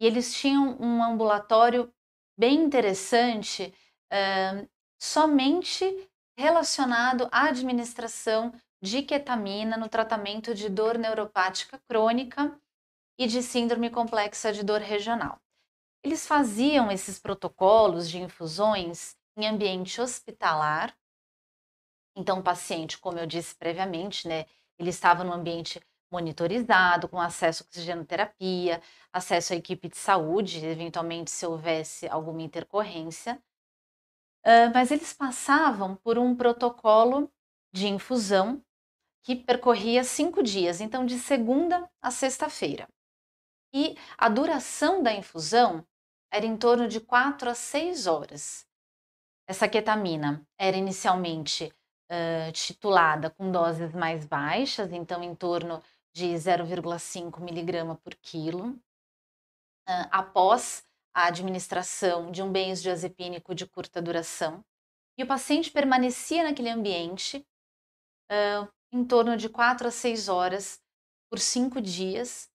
E 0.00 0.06
eles 0.06 0.34
tinham 0.34 0.76
um 0.80 1.02
ambulatório 1.02 1.92
bem 2.36 2.56
interessante, 2.56 3.72
uh, 4.12 4.68
somente 4.98 6.10
relacionado 6.36 7.28
à 7.30 7.48
administração 7.48 8.52
de 8.82 9.02
ketamina 9.02 9.76
no 9.76 9.88
tratamento 9.88 10.54
de 10.54 10.68
dor 10.68 10.98
neuropática 10.98 11.80
crônica 11.88 12.60
e 13.18 13.26
de 13.26 13.42
síndrome 13.42 13.88
complexa 13.88 14.52
de 14.52 14.62
dor 14.62 14.80
regional. 14.80 15.40
Eles 16.04 16.26
faziam 16.26 16.92
esses 16.92 17.18
protocolos 17.18 18.10
de 18.10 18.18
infusões 18.18 19.16
em 19.38 19.46
ambiente 19.46 20.02
hospitalar. 20.02 20.94
Então, 22.14 22.40
o 22.40 22.42
paciente, 22.42 22.98
como 22.98 23.18
eu 23.18 23.26
disse 23.26 23.54
previamente, 23.54 24.28
né, 24.28 24.44
ele 24.78 24.90
estava 24.90 25.24
no 25.24 25.32
ambiente 25.32 25.80
monitorizado, 26.12 27.08
com 27.08 27.18
acesso 27.18 27.62
à 27.62 27.66
oxigenoterapia, 27.66 28.82
acesso 29.10 29.54
à 29.54 29.56
equipe 29.56 29.88
de 29.88 29.96
saúde, 29.96 30.64
eventualmente 30.64 31.30
se 31.30 31.46
houvesse 31.46 32.06
alguma 32.08 32.42
intercorrência. 32.42 33.42
Uh, 34.44 34.68
mas 34.74 34.90
eles 34.90 35.14
passavam 35.14 35.96
por 35.96 36.18
um 36.18 36.36
protocolo 36.36 37.32
de 37.72 37.88
infusão 37.88 38.62
que 39.24 39.34
percorria 39.34 40.04
cinco 40.04 40.42
dias, 40.42 40.82
então 40.82 41.06
de 41.06 41.18
segunda 41.18 41.90
a 42.00 42.10
sexta-feira. 42.10 42.86
E 43.72 43.96
a 44.18 44.28
duração 44.28 45.02
da 45.02 45.12
infusão 45.12 45.84
era 46.34 46.44
em 46.44 46.56
torno 46.56 46.88
de 46.88 46.98
quatro 46.98 47.48
a 47.48 47.54
seis 47.54 48.08
horas. 48.08 48.66
Essa 49.46 49.68
ketamina 49.68 50.44
era 50.58 50.76
inicialmente 50.76 51.72
uh, 52.10 52.50
titulada 52.50 53.30
com 53.30 53.52
doses 53.52 53.94
mais 53.94 54.26
baixas, 54.26 54.90
então 54.90 55.22
em 55.22 55.32
torno 55.32 55.80
de 56.12 56.26
0,5 56.26 57.40
miligrama 57.40 57.94
por 57.94 58.16
quilo, 58.16 58.70
uh, 58.70 60.08
após 60.10 60.84
a 61.14 61.26
administração 61.26 62.32
de 62.32 62.42
um 62.42 62.50
benzodiazepínico 62.50 63.54
de 63.54 63.64
curta 63.64 64.02
duração. 64.02 64.64
E 65.16 65.22
o 65.22 65.28
paciente 65.28 65.70
permanecia 65.70 66.42
naquele 66.42 66.70
ambiente 66.70 67.46
uh, 68.28 68.68
em 68.90 69.04
torno 69.04 69.36
de 69.36 69.48
4 69.48 69.86
a 69.86 69.90
6 69.92 70.28
horas 70.28 70.82
por 71.30 71.38
5 71.38 71.80
dias. 71.80 72.50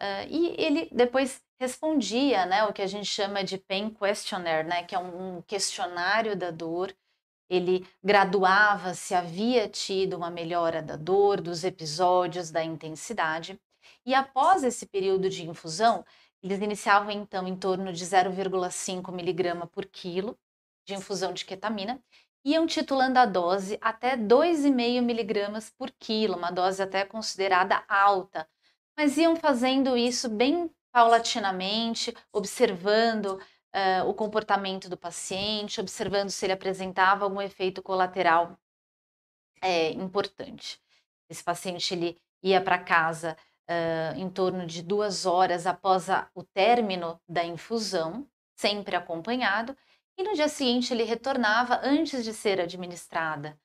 Uh, 0.00 0.26
e 0.30 0.54
ele 0.58 0.88
depois 0.90 1.42
respondia, 1.58 2.46
né, 2.46 2.64
o 2.64 2.72
que 2.72 2.80
a 2.80 2.86
gente 2.86 3.04
chama 3.04 3.44
de 3.44 3.58
pain 3.58 3.90
questionnaire, 3.90 4.66
né, 4.66 4.82
que 4.82 4.94
é 4.94 4.98
um 4.98 5.42
questionário 5.42 6.34
da 6.34 6.50
dor. 6.50 6.94
Ele 7.50 7.86
graduava 8.02 8.94
se 8.94 9.14
havia 9.14 9.68
tido 9.68 10.16
uma 10.16 10.30
melhora 10.30 10.80
da 10.80 10.96
dor, 10.96 11.40
dos 11.40 11.64
episódios, 11.64 12.50
da 12.50 12.64
intensidade. 12.64 13.60
E 14.06 14.14
após 14.14 14.64
esse 14.64 14.86
período 14.86 15.28
de 15.28 15.46
infusão, 15.46 16.04
eles 16.42 16.60
iniciavam 16.60 17.10
então 17.10 17.46
em 17.46 17.56
torno 17.56 17.92
de 17.92 18.04
0,5 18.04 19.12
miligrama 19.12 19.66
por 19.66 19.84
quilo 19.84 20.38
de 20.86 20.94
infusão 20.94 21.32
de 21.32 21.44
ketamina, 21.44 22.02
iam 22.44 22.66
titulando 22.66 23.18
a 23.18 23.26
dose 23.26 23.78
até 23.80 24.16
2,5 24.16 25.02
miligramas 25.02 25.70
por 25.70 25.90
quilo, 25.90 26.36
uma 26.36 26.50
dose 26.50 26.82
até 26.82 27.04
considerada 27.04 27.84
alta, 27.88 28.48
mas 29.00 29.16
iam 29.16 29.34
fazendo 29.34 29.96
isso 29.96 30.28
bem 30.28 30.70
paulatinamente, 30.92 32.14
observando 32.30 33.40
uh, 33.74 34.06
o 34.06 34.12
comportamento 34.12 34.90
do 34.90 34.96
paciente, 34.96 35.80
observando 35.80 36.28
se 36.28 36.44
ele 36.44 36.52
apresentava 36.52 37.24
algum 37.24 37.40
efeito 37.40 37.82
colateral 37.82 38.58
é, 39.62 39.90
importante. 39.92 40.78
Esse 41.30 41.42
paciente 41.42 41.94
ele 41.94 42.20
ia 42.42 42.60
para 42.60 42.78
casa 42.78 43.38
uh, 43.70 44.18
em 44.18 44.28
torno 44.28 44.66
de 44.66 44.82
duas 44.82 45.24
horas 45.24 45.66
após 45.66 46.10
a, 46.10 46.28
o 46.34 46.42
término 46.42 47.18
da 47.26 47.42
infusão, 47.42 48.28
sempre 48.54 48.96
acompanhado, 48.96 49.74
e 50.18 50.22
no 50.22 50.34
dia 50.34 50.48
seguinte 50.48 50.92
ele 50.92 51.04
retornava 51.04 51.80
antes 51.82 52.22
de 52.22 52.34
ser 52.34 52.60
administrada 52.60 53.58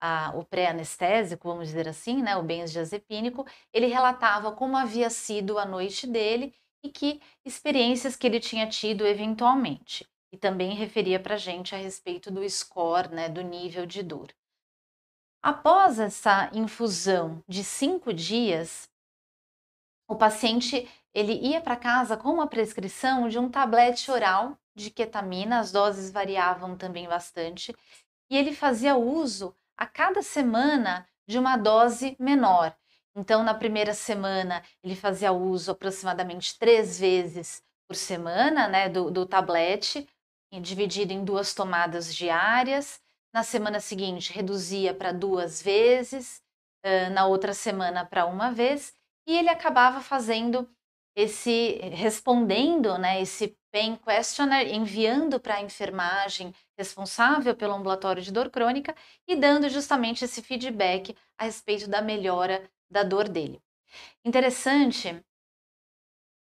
a, 0.00 0.32
o 0.34 0.44
pré-anestésico, 0.44 1.48
vamos 1.48 1.68
dizer 1.68 1.88
assim, 1.88 2.22
né, 2.22 2.36
o 2.36 2.42
benzodiazepínico, 2.42 3.46
ele 3.72 3.86
relatava 3.86 4.52
como 4.52 4.76
havia 4.76 5.10
sido 5.10 5.58
a 5.58 5.64
noite 5.64 6.06
dele 6.06 6.54
e 6.82 6.90
que 6.90 7.20
experiências 7.44 8.16
que 8.16 8.26
ele 8.26 8.40
tinha 8.40 8.68
tido 8.68 9.06
eventualmente. 9.06 10.06
E 10.32 10.36
também 10.36 10.74
referia 10.74 11.18
para 11.20 11.34
a 11.34 11.38
gente 11.38 11.74
a 11.74 11.78
respeito 11.78 12.30
do 12.30 12.48
score, 12.48 13.08
né, 13.08 13.28
do 13.28 13.42
nível 13.42 13.86
de 13.86 14.02
dor. 14.02 14.28
Após 15.42 15.98
essa 15.98 16.50
infusão 16.52 17.42
de 17.48 17.62
cinco 17.62 18.12
dias, 18.12 18.90
o 20.08 20.16
paciente 20.16 20.88
ele 21.14 21.32
ia 21.32 21.60
para 21.60 21.76
casa 21.76 22.16
com 22.16 22.28
uma 22.30 22.46
prescrição 22.46 23.28
de 23.28 23.38
um 23.38 23.48
tablete 23.48 24.10
oral 24.10 24.58
de 24.74 24.90
ketamina, 24.90 25.60
as 25.60 25.72
doses 25.72 26.10
variavam 26.10 26.76
também 26.76 27.08
bastante, 27.08 27.74
e 28.28 28.36
ele 28.36 28.52
fazia 28.52 28.96
uso 28.96 29.56
a 29.76 29.86
cada 29.86 30.22
semana 30.22 31.06
de 31.28 31.38
uma 31.38 31.56
dose 31.56 32.16
menor. 32.18 32.74
Então, 33.14 33.42
na 33.42 33.54
primeira 33.54 33.94
semana, 33.94 34.62
ele 34.82 34.94
fazia 34.94 35.32
uso 35.32 35.72
aproximadamente 35.72 36.58
três 36.58 36.98
vezes 36.98 37.62
por 37.88 37.96
semana 37.96 38.68
né, 38.68 38.88
do, 38.88 39.10
do 39.10 39.24
tablete, 39.24 40.06
dividido 40.60 41.12
em 41.12 41.24
duas 41.24 41.54
tomadas 41.54 42.14
diárias. 42.14 43.00
Na 43.32 43.42
semana 43.42 43.80
seguinte, 43.80 44.32
reduzia 44.32 44.94
para 44.94 45.12
duas 45.12 45.62
vezes, 45.62 46.42
na 47.12 47.26
outra 47.26 47.52
semana 47.52 48.04
para 48.04 48.26
uma 48.26 48.50
vez, 48.52 48.94
e 49.26 49.36
ele 49.36 49.48
acabava 49.48 50.00
fazendo 50.00 50.68
esse, 51.16 51.80
respondendo 51.92 52.96
né, 52.98 53.20
esse 53.20 53.56
pain 53.72 53.96
questionnaire, 53.96 54.72
enviando 54.72 55.40
para 55.40 55.56
a 55.56 55.62
enfermagem 55.62 56.54
responsável 56.76 57.54
pelo 57.54 57.74
ambulatório 57.74 58.22
de 58.22 58.32
dor 58.32 58.50
crônica 58.50 58.94
e 59.26 59.36
dando 59.36 59.68
justamente 59.68 60.24
esse 60.24 60.42
feedback 60.42 61.16
a 61.38 61.44
respeito 61.44 61.88
da 61.88 62.02
melhora 62.02 62.68
da 62.90 63.02
dor 63.02 63.28
dele. 63.28 63.60
Interessante 64.24 65.24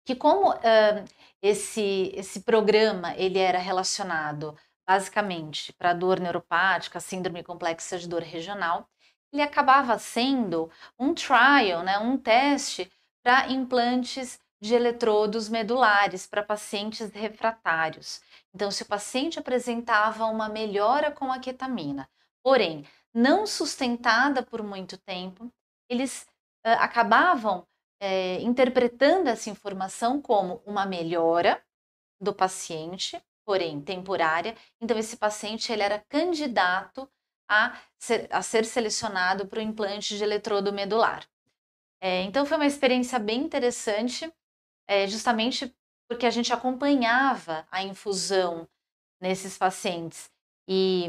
que 0.04 0.14
como 0.14 0.50
uh, 0.50 1.04
esse, 1.40 2.12
esse 2.14 2.40
programa 2.40 3.14
ele 3.16 3.38
era 3.38 3.58
relacionado 3.58 4.56
basicamente 4.86 5.72
para 5.72 5.94
dor 5.94 6.20
neuropática, 6.20 7.00
síndrome 7.00 7.42
complexa 7.42 7.98
de 7.98 8.08
dor 8.08 8.22
regional, 8.22 8.88
ele 9.32 9.42
acabava 9.42 9.98
sendo 9.98 10.70
um 10.98 11.14
trial, 11.14 11.82
né, 11.82 11.98
um 11.98 12.16
teste 12.18 12.90
para 13.22 13.50
implantes 13.50 14.38
de 14.64 14.74
eletrodos 14.74 15.50
medulares 15.50 16.26
para 16.26 16.42
pacientes 16.42 17.10
refratários. 17.12 18.22
Então, 18.54 18.70
se 18.70 18.82
o 18.82 18.86
paciente 18.86 19.38
apresentava 19.38 20.24
uma 20.24 20.48
melhora 20.48 21.10
com 21.10 21.30
a 21.30 21.38
ketamina, 21.38 22.08
porém 22.42 22.86
não 23.12 23.46
sustentada 23.46 24.42
por 24.42 24.62
muito 24.62 24.96
tempo, 24.96 25.52
eles 25.86 26.22
uh, 26.66 26.80
acabavam 26.80 27.66
é, 28.00 28.40
interpretando 28.40 29.28
essa 29.28 29.50
informação 29.50 30.18
como 30.18 30.62
uma 30.64 30.86
melhora 30.86 31.62
do 32.18 32.32
paciente, 32.32 33.22
porém 33.44 33.82
temporária. 33.82 34.56
Então, 34.80 34.96
esse 34.96 35.18
paciente 35.18 35.70
ele 35.70 35.82
era 35.82 36.02
candidato 36.08 37.06
a 37.46 37.78
ser, 37.98 38.28
a 38.30 38.40
ser 38.40 38.64
selecionado 38.64 39.46
para 39.46 39.58
o 39.58 39.62
implante 39.62 40.16
de 40.16 40.24
eletrodo 40.24 40.72
medular. 40.72 41.28
É, 42.00 42.22
então, 42.22 42.46
foi 42.46 42.56
uma 42.56 42.66
experiência 42.66 43.18
bem 43.18 43.42
interessante, 43.42 44.32
é, 44.86 45.06
justamente 45.06 45.74
porque 46.08 46.26
a 46.26 46.30
gente 46.30 46.52
acompanhava 46.52 47.66
a 47.70 47.82
infusão 47.82 48.68
nesses 49.20 49.56
pacientes. 49.56 50.30
E 50.68 51.08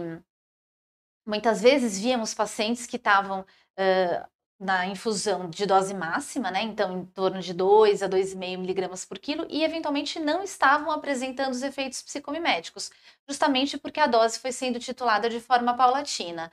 muitas 1.26 1.62
vezes 1.62 2.00
víamos 2.00 2.34
pacientes 2.34 2.86
que 2.86 2.98
estavam 2.98 3.42
uh, 3.42 4.28
na 4.60 4.88
infusão 4.88 5.50
de 5.50 5.66
dose 5.66 5.94
máxima, 5.94 6.50
né? 6.50 6.62
Então, 6.64 7.00
em 7.00 7.06
torno 7.06 7.42
de 7.42 7.54
2 7.54 8.02
a 8.04 8.10
2,5 8.10 8.58
miligramas 8.58 9.04
por 9.06 9.20
quilo, 9.20 9.46
e 9.50 9.64
eventualmente 9.64 10.20
não 10.20 10.44
estavam 10.44 10.92
apresentando 10.92 11.52
os 11.52 11.62
efeitos 11.62 12.02
psicomiméticos, 12.02 12.90
justamente 13.28 13.78
porque 13.78 14.00
a 14.00 14.08
dose 14.08 14.40
foi 14.40 14.52
sendo 14.52 14.80
titulada 14.80 15.30
de 15.30 15.40
forma 15.40 15.76
paulatina. 15.76 16.52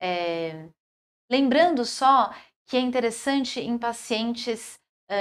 É... 0.00 0.68
Lembrando 1.30 1.84
só 1.84 2.32
que 2.66 2.76
é 2.76 2.80
interessante 2.80 3.60
em 3.60 3.78
pacientes 3.78 4.79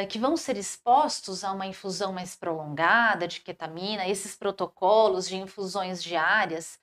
que 0.09 0.19
vão 0.19 0.37
ser 0.37 0.55
expostos 0.57 1.43
a 1.43 1.51
uma 1.51 1.65
infusão 1.65 2.13
mais 2.13 2.35
prolongada 2.35 3.27
de 3.27 3.41
ketamina, 3.41 4.07
esses 4.07 4.35
protocolos 4.35 5.27
de 5.27 5.35
infusões 5.37 6.03
diárias, 6.03 6.79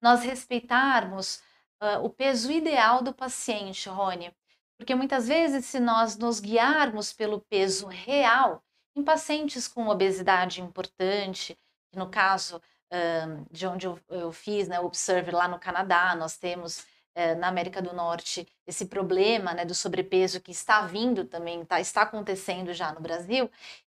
nós 0.00 0.22
respeitarmos 0.22 1.42
uh, 1.82 2.02
o 2.02 2.08
peso 2.08 2.50
ideal 2.50 3.02
do 3.02 3.12
paciente, 3.12 3.88
Rony. 3.88 4.34
Porque 4.78 4.94
muitas 4.94 5.28
vezes, 5.28 5.66
se 5.66 5.80
nós 5.80 6.16
nos 6.16 6.40
guiarmos 6.40 7.12
pelo 7.12 7.40
peso 7.40 7.86
real, 7.86 8.62
em 8.94 9.02
pacientes 9.02 9.68
com 9.68 9.88
obesidade 9.88 10.60
importante, 10.60 11.58
no 11.94 12.08
caso 12.08 12.60
de 13.50 13.66
onde 13.66 13.86
eu, 13.86 13.98
eu 14.08 14.32
fiz, 14.32 14.68
né, 14.68 14.78
Observe 14.80 15.30
lá 15.30 15.48
no 15.48 15.58
Canadá, 15.58 16.14
nós 16.14 16.36
temos 16.36 16.86
na 17.36 17.48
América 17.48 17.80
do 17.80 17.94
Norte 17.94 18.46
esse 18.66 18.86
problema 18.86 19.54
né, 19.54 19.64
do 19.64 19.74
sobrepeso 19.74 20.40
que 20.40 20.50
está 20.50 20.82
vindo 20.82 21.24
também, 21.24 21.64
tá, 21.64 21.80
está 21.80 22.02
acontecendo 22.02 22.74
já 22.74 22.92
no 22.92 23.00
Brasil. 23.00 23.50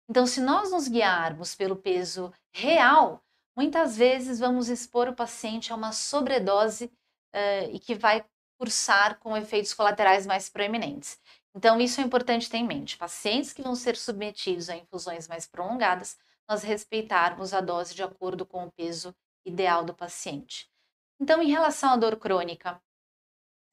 Então, 0.09 0.27
se 0.27 0.41
nós 0.41 0.71
nos 0.71 0.87
guiarmos 0.87 1.55
pelo 1.55 1.75
peso 1.75 2.33
real, 2.51 3.23
muitas 3.55 3.95
vezes 3.95 4.39
vamos 4.39 4.67
expor 4.67 5.07
o 5.07 5.15
paciente 5.15 5.71
a 5.71 5.75
uma 5.75 5.91
sobredose 5.91 6.85
uh, 6.85 7.69
e 7.71 7.79
que 7.79 7.95
vai 7.95 8.25
cursar 8.57 9.17
com 9.19 9.35
efeitos 9.37 9.73
colaterais 9.73 10.25
mais 10.25 10.49
proeminentes. 10.49 11.19
Então, 11.55 11.79
isso 11.79 12.01
é 12.01 12.03
importante 12.03 12.49
ter 12.49 12.57
em 12.57 12.67
mente. 12.67 12.97
Pacientes 12.97 13.53
que 13.53 13.61
vão 13.61 13.75
ser 13.75 13.95
submetidos 13.95 14.69
a 14.69 14.75
infusões 14.75 15.27
mais 15.27 15.45
prolongadas, 15.45 16.17
nós 16.49 16.63
respeitarmos 16.63 17.53
a 17.53 17.61
dose 17.61 17.95
de 17.95 18.03
acordo 18.03 18.45
com 18.45 18.65
o 18.65 18.71
peso 18.71 19.15
ideal 19.45 19.83
do 19.83 19.93
paciente. 19.93 20.69
Então, 21.19 21.41
em 21.41 21.49
relação 21.49 21.91
à 21.91 21.97
dor 21.97 22.17
crônica, 22.17 22.81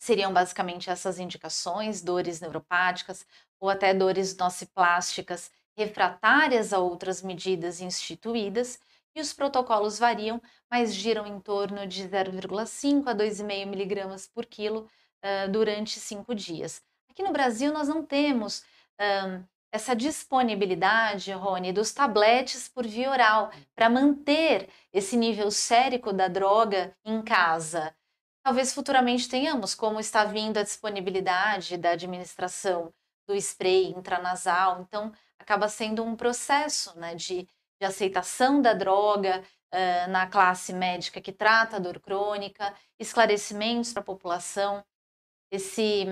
seriam 0.00 0.32
basicamente 0.32 0.88
essas 0.88 1.18
indicações, 1.18 2.00
dores 2.00 2.40
neuropáticas 2.40 3.26
ou 3.60 3.68
até 3.68 3.92
dores 3.92 4.34
nociplásticas 4.34 5.50
refratárias 5.76 6.72
a 6.72 6.78
outras 6.78 7.22
medidas 7.22 7.80
instituídas, 7.80 8.80
e 9.14 9.20
os 9.20 9.32
protocolos 9.32 9.98
variam, 9.98 10.40
mas 10.70 10.94
giram 10.94 11.26
em 11.26 11.40
torno 11.40 11.86
de 11.86 12.08
0,5 12.08 13.08
a 13.08 13.14
2,5 13.14 13.66
miligramas 13.66 14.26
por 14.26 14.46
quilo 14.46 14.88
uh, 15.24 15.50
durante 15.50 15.98
cinco 15.98 16.34
dias. 16.34 16.82
Aqui 17.10 17.22
no 17.22 17.32
Brasil, 17.32 17.72
nós 17.72 17.88
não 17.88 18.04
temos 18.04 18.62
um, 19.00 19.44
essa 19.72 19.94
disponibilidade, 19.94 21.32
Rony, 21.32 21.72
dos 21.72 21.92
tabletes 21.92 22.68
por 22.68 22.86
via 22.86 23.10
oral 23.10 23.50
para 23.74 23.90
manter 23.90 24.68
esse 24.92 25.16
nível 25.16 25.50
sérico 25.50 26.12
da 26.12 26.28
droga 26.28 26.96
em 27.04 27.20
casa. 27.20 27.94
Talvez 28.42 28.72
futuramente 28.72 29.28
tenhamos, 29.28 29.74
como 29.74 30.00
está 30.00 30.24
vindo 30.24 30.58
a 30.58 30.62
disponibilidade 30.62 31.76
da 31.76 31.90
administração 31.90 32.92
do 33.28 33.34
spray 33.34 33.90
intranasal, 33.90 34.80
então 34.80 35.12
acaba 35.38 35.68
sendo 35.68 36.02
um 36.02 36.16
processo 36.16 36.98
né, 36.98 37.14
de 37.14 37.48
de 37.80 37.86
aceitação 37.86 38.60
da 38.60 38.74
droga 38.74 39.42
uh, 39.72 40.10
na 40.10 40.26
classe 40.26 40.72
médica 40.72 41.20
que 41.20 41.32
trata 41.32 41.76
a 41.76 41.78
dor 41.78 41.98
crônica, 41.98 42.74
esclarecimentos 42.98 43.92
para 43.92 44.02
a 44.02 44.04
população. 44.04 44.84
Esse, 45.50 46.04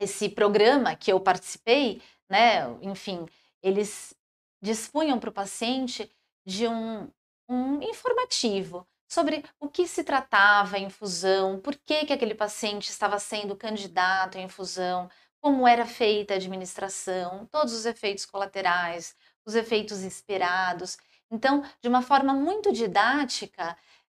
esse 0.00 0.28
programa 0.28 0.94
que 0.94 1.12
eu 1.12 1.20
participei, 1.20 2.00
né, 2.30 2.64
enfim, 2.80 3.26
eles 3.60 4.14
dispunham 4.62 5.18
para 5.18 5.30
o 5.30 5.34
paciente 5.34 6.10
de 6.46 6.68
um, 6.68 7.10
um 7.48 7.82
informativo 7.82 8.86
sobre 9.08 9.44
o 9.60 9.68
que 9.68 9.86
se 9.86 10.02
tratava 10.04 10.76
a 10.76 10.80
infusão, 10.80 11.60
por 11.60 11.76
que, 11.76 12.06
que 12.06 12.12
aquele 12.12 12.34
paciente 12.34 12.90
estava 12.90 13.18
sendo 13.18 13.56
candidato 13.56 14.38
à 14.38 14.40
infusão, 14.40 15.08
como 15.40 15.66
era 15.66 15.86
feita 15.86 16.34
a 16.34 16.36
administração, 16.36 17.46
todos 17.52 17.72
os 17.72 17.86
efeitos 17.86 18.26
colaterais, 18.26 19.14
os 19.44 19.54
efeitos 19.54 20.02
esperados. 20.02 20.98
Então, 21.30 21.62
de 21.80 21.88
uma 21.88 22.02
forma 22.02 22.34
muito 22.34 22.72
didática, 22.72 23.76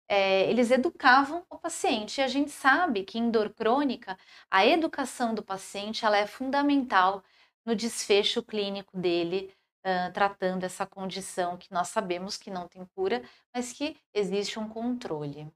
é, 0.09 0.49
eles 0.51 0.71
educavam 0.71 1.45
o 1.51 1.59
paciente. 1.59 2.21
E 2.21 2.25
a 2.25 2.29
gente 2.29 2.51
sabe 2.51 3.05
que 3.05 3.19
em 3.19 3.31
dor 3.31 3.51
crônica, 3.51 4.19
a 4.51 4.67
educação 4.67 5.35
do 5.35 5.43
paciente 5.43 6.05
ela 6.05 6.17
é 6.17 6.27
fundamental 6.27 7.23
no 7.65 7.77
desfecho 7.77 8.43
clínico 8.43 8.97
dele 8.97 9.55
uh, 9.85 10.13
tratando 10.13 10.65
essa 10.65 10.87
condição 10.87 11.57
que 11.57 11.73
nós 11.73 11.89
sabemos 11.89 12.37
que 12.37 12.51
não 12.51 12.69
tem 12.69 12.85
cura, 12.95 13.23
mas 13.55 13.73
que 13.73 13.97
existe 14.13 14.59
um 14.59 14.69
controle. 14.69 15.51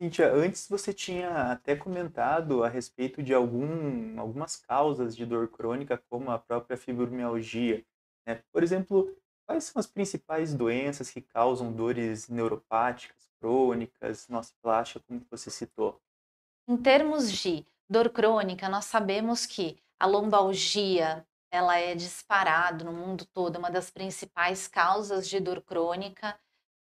Cíntia, 0.00 0.32
antes 0.32 0.68
você 0.68 0.92
tinha 0.94 1.50
até 1.50 1.74
comentado 1.74 2.62
a 2.62 2.68
respeito 2.68 3.20
de 3.20 3.34
algum, 3.34 4.18
algumas 4.20 4.54
causas 4.54 5.16
de 5.16 5.26
dor 5.26 5.48
crônica, 5.48 6.00
como 6.08 6.30
a 6.30 6.38
própria 6.38 6.76
fibromialgia. 6.76 7.84
Né? 8.24 8.40
Por 8.52 8.62
exemplo, 8.62 9.12
quais 9.44 9.64
são 9.64 9.80
as 9.80 9.88
principais 9.88 10.54
doenças 10.54 11.10
que 11.10 11.20
causam 11.20 11.72
dores 11.72 12.28
neuropáticas, 12.28 13.28
crônicas, 13.40 14.28
nossa 14.28 14.52
plástica, 14.62 15.04
como 15.06 15.20
você 15.28 15.50
citou? 15.50 16.00
Em 16.68 16.76
termos 16.76 17.32
de 17.32 17.66
dor 17.90 18.10
crônica, 18.10 18.68
nós 18.68 18.84
sabemos 18.84 19.46
que 19.46 19.80
a 19.98 20.06
lombalgia 20.06 21.26
ela 21.50 21.78
é 21.78 21.94
disparado 21.94 22.84
no 22.84 22.92
mundo 22.92 23.26
todo, 23.32 23.56
é 23.56 23.58
uma 23.58 23.70
das 23.70 23.90
principais 23.90 24.68
causas 24.68 25.28
de 25.28 25.40
dor 25.40 25.62
crônica. 25.62 26.38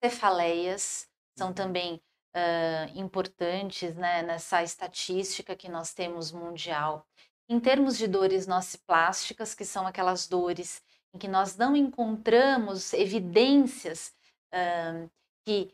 Cefaleias 0.04 1.08
são 1.38 1.50
uhum. 1.50 1.54
também 1.54 2.02
uh, 2.36 3.00
importantes 3.00 3.95
né, 3.95 4.22
nessa 4.24 4.64
estatística 4.64 5.56
que 5.56 5.70
nós 5.70 5.93
temos 5.93 6.32
mundial. 6.32 7.06
Em 7.47 7.60
termos 7.60 7.97
de 7.97 8.08
dores 8.08 8.47
nociplásticas, 8.47 9.56
que 9.56 9.66
são 9.66 9.88
aquelas 9.88 10.28
dores 10.28 10.84
em 11.14 11.18
que 11.18 11.28
nós 11.28 11.58
não 11.58 11.76
encontramos 11.76 12.93
evidências 12.93 14.14
uh, 14.54 15.10
que 15.45 15.74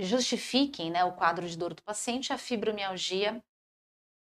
justifiquem 0.00 0.90
né, 0.90 1.04
o 1.04 1.12
quadro 1.12 1.48
de 1.48 1.56
dor 1.56 1.74
do 1.74 1.82
paciente, 1.82 2.32
a 2.32 2.38
fibromialgia 2.38 3.42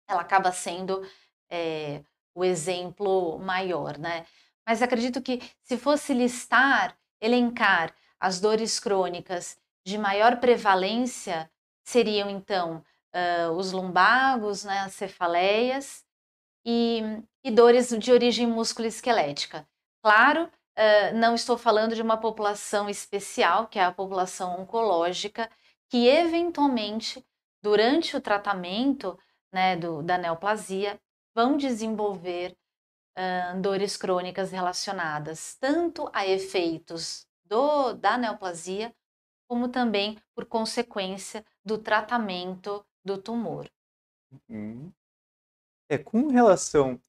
ela 0.07 0.21
acaba 0.21 0.53
sendo 0.53 1.03
é, 1.51 2.03
o 2.35 2.45
exemplo 2.45 3.39
maior, 3.39 3.99
né? 3.99 4.27
Mas 4.67 4.83
acredito 4.83 5.23
que 5.23 5.41
se 5.63 5.77
fosse 5.77 6.13
listar, 6.13 6.97
elencar 7.21 7.95
as 8.19 8.41
dores 8.41 8.81
crônicas 8.81 9.59
de 9.87 9.99
maior 9.99 10.41
prevalência 10.41 11.51
seriam 11.85 12.31
então 12.31 12.83
uh, 13.15 13.53
os 13.53 13.73
lumbagos, 13.73 14.65
né, 14.65 14.81
as 14.81 14.95
cefaleias 14.95 16.05
e, 16.65 17.03
e 17.45 17.51
dores 17.51 17.91
de 17.91 18.11
origem 18.11 18.47
musculoesquelética. 18.47 19.69
Claro, 20.03 20.45
uh, 20.45 21.15
não 21.15 21.35
estou 21.35 21.59
falando 21.59 21.95
de 21.95 22.01
uma 22.01 22.17
população 22.17 22.89
especial, 22.89 23.67
que 23.67 23.79
é 23.79 23.85
a 23.85 23.93
população 23.93 24.61
oncológica, 24.61 25.51
que 25.91 26.09
eventualmente, 26.09 27.25
durante 27.63 28.17
o 28.17 28.21
tratamento 28.21 29.19
né, 29.53 29.77
do, 29.77 30.03
da 30.03 30.17
neoplasia, 30.17 30.99
vão 31.35 31.57
desenvolver 31.57 32.57
uh, 33.19 33.61
dores 33.61 33.97
crônicas 33.97 34.53
relacionadas 34.53 35.57
tanto 35.61 36.09
a 36.13 36.27
efeitos 36.27 37.27
do, 37.45 37.93
da 37.95 38.17
neoplasia 38.17 38.95
como 39.49 39.69
também 39.69 40.19
por 40.35 40.47
consequência 40.47 41.45
do 41.65 41.79
tratamento 41.79 42.85
do 43.05 43.19
tumor. 43.19 43.71
Uhum. 44.49 44.91
É, 45.89 45.99
com 45.99 46.29
relação 46.29 47.01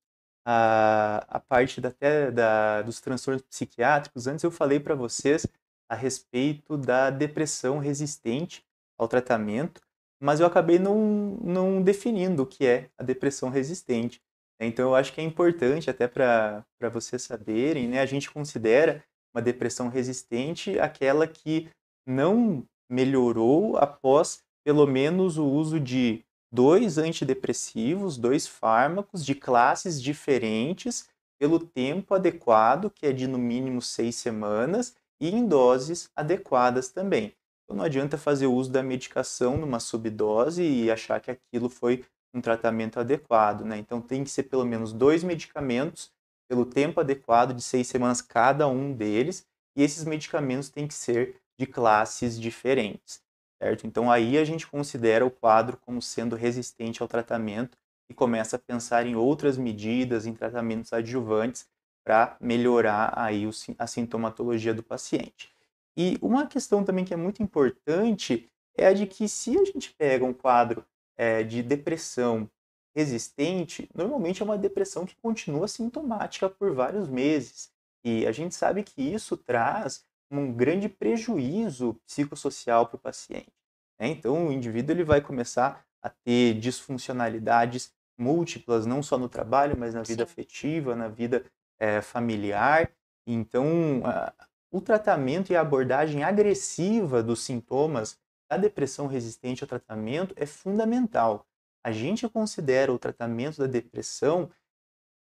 à, 0.45 1.41
parte 1.47 1.79
da, 1.79 1.91
da, 2.33 2.81
dos 2.81 2.99
transtornos 2.99 3.41
psiquiátricos, 3.43 4.27
antes 4.27 4.43
eu 4.43 4.51
falei 4.51 4.79
para 4.79 4.95
vocês 4.95 5.47
a 5.89 5.95
respeito 5.95 6.77
da 6.77 7.09
depressão 7.09 7.79
resistente 7.79 8.65
ao 8.97 9.07
tratamento, 9.07 9.81
mas 10.25 10.39
eu 10.39 10.47
acabei 10.47 10.79
não, 10.79 11.37
não 11.43 11.83
definindo 11.83 12.41
o 12.41 12.47
que 12.47 12.65
é 12.65 12.89
a 12.97 13.03
depressão 13.03 13.49
resistente. 13.49 14.19
Então 14.59 14.89
eu 14.89 14.95
acho 14.95 15.13
que 15.13 15.21
é 15.21 15.23
importante 15.23 15.87
até 15.87 16.07
para 16.07 16.65
vocês 16.91 17.21
saberem, 17.21 17.87
né? 17.87 17.99
A 17.99 18.07
gente 18.07 18.31
considera 18.31 19.03
uma 19.35 19.41
depressão 19.41 19.87
resistente 19.87 20.79
aquela 20.79 21.27
que 21.27 21.69
não 22.07 22.65
melhorou 22.89 23.77
após 23.77 24.39
pelo 24.65 24.87
menos 24.87 25.37
o 25.37 25.45
uso 25.45 25.79
de 25.79 26.25
dois 26.51 26.97
antidepressivos, 26.97 28.17
dois 28.17 28.47
fármacos 28.47 29.23
de 29.23 29.35
classes 29.35 30.01
diferentes, 30.01 31.07
pelo 31.39 31.59
tempo 31.59 32.15
adequado, 32.15 32.89
que 32.89 33.05
é 33.05 33.11
de 33.11 33.27
no 33.27 33.37
mínimo 33.37 33.79
seis 33.79 34.15
semanas, 34.15 34.95
e 35.21 35.29
em 35.29 35.45
doses 35.45 36.09
adequadas 36.15 36.89
também. 36.89 37.35
Então 37.65 37.75
não 37.77 37.83
adianta 37.83 38.17
fazer 38.17 38.47
uso 38.47 38.71
da 38.71 38.83
medicação 38.83 39.57
numa 39.57 39.79
subdose 39.79 40.63
e 40.63 40.89
achar 40.91 41.19
que 41.19 41.31
aquilo 41.31 41.67
foi 41.69 42.05
um 42.33 42.41
tratamento 42.41 42.99
adequado, 42.99 43.63
né? 43.63 43.77
Então 43.77 44.01
tem 44.01 44.23
que 44.23 44.29
ser 44.29 44.43
pelo 44.43 44.65
menos 44.65 44.93
dois 44.93 45.23
medicamentos 45.23 46.11
pelo 46.47 46.65
tempo 46.65 46.99
adequado 46.99 47.53
de 47.53 47.61
seis 47.63 47.87
semanas 47.87 48.21
cada 48.21 48.67
um 48.67 48.93
deles, 48.93 49.47
e 49.75 49.81
esses 49.81 50.03
medicamentos 50.03 50.69
têm 50.69 50.87
que 50.87 50.93
ser 50.93 51.37
de 51.59 51.65
classes 51.65 52.39
diferentes, 52.39 53.21
certo? 53.61 53.87
Então 53.87 54.11
aí 54.11 54.37
a 54.37 54.45
gente 54.45 54.67
considera 54.67 55.25
o 55.25 55.31
quadro 55.31 55.77
como 55.77 56.01
sendo 56.01 56.35
resistente 56.35 57.01
ao 57.01 57.07
tratamento 57.07 57.77
e 58.09 58.13
começa 58.13 58.57
a 58.57 58.59
pensar 58.59 59.07
em 59.07 59.15
outras 59.15 59.57
medidas, 59.57 60.27
em 60.27 60.33
tratamentos 60.33 60.93
adjuvantes 60.93 61.67
para 62.05 62.37
melhorar 62.39 63.13
aí 63.17 63.49
a 63.79 63.87
sintomatologia 63.87 64.73
do 64.73 64.83
paciente. 64.83 65.54
E 65.97 66.17
uma 66.21 66.45
questão 66.45 66.83
também 66.83 67.05
que 67.05 67.13
é 67.13 67.17
muito 67.17 67.41
importante 67.41 68.49
é 68.77 68.87
a 68.87 68.93
de 68.93 69.07
que 69.07 69.27
se 69.27 69.57
a 69.57 69.63
gente 69.63 69.93
pega 69.93 70.25
um 70.25 70.33
quadro 70.33 70.85
é, 71.17 71.43
de 71.43 71.63
depressão 71.63 72.49
resistente, 72.95 73.89
normalmente 73.93 74.41
é 74.41 74.45
uma 74.45 74.57
depressão 74.57 75.05
que 75.05 75.15
continua 75.21 75.67
sintomática 75.67 76.49
por 76.49 76.73
vários 76.73 77.07
meses. 77.07 77.71
E 78.03 78.25
a 78.25 78.31
gente 78.31 78.55
sabe 78.55 78.83
que 78.83 79.01
isso 79.01 79.35
traz 79.35 80.05
um 80.31 80.51
grande 80.51 80.87
prejuízo 80.89 81.99
psicossocial 82.05 82.87
para 82.87 82.95
o 82.95 82.99
paciente. 82.99 83.53
Né? 83.99 84.07
Então, 84.07 84.47
o 84.47 84.51
indivíduo 84.51 84.93
ele 84.93 85.03
vai 85.03 85.21
começar 85.21 85.85
a 86.01 86.09
ter 86.09 86.53
disfuncionalidades 86.55 87.93
múltiplas, 88.17 88.85
não 88.85 89.03
só 89.03 89.17
no 89.17 89.27
trabalho, 89.27 89.75
mas 89.77 89.93
na 89.93 90.01
vida 90.01 90.25
Sim. 90.25 90.31
afetiva, 90.31 90.95
na 90.95 91.07
vida 91.07 91.45
é, 91.79 92.01
familiar. 92.01 92.89
Então, 93.27 94.01
a, 94.05 94.33
o 94.75 94.81
tratamento 94.81 95.51
e 95.51 95.55
a 95.55 95.61
abordagem 95.61 96.23
agressiva 96.23 97.21
dos 97.21 97.43
sintomas 97.43 98.17
da 98.49 98.57
depressão 98.57 99.07
resistente 99.07 99.63
ao 99.63 99.67
tratamento 99.67 100.33
é 100.37 100.45
fundamental. 100.45 101.47
A 101.83 101.91
gente 101.91 102.27
considera 102.27 102.91
o 102.91 102.99
tratamento 102.99 103.57
da 103.57 103.67
depressão 103.67 104.49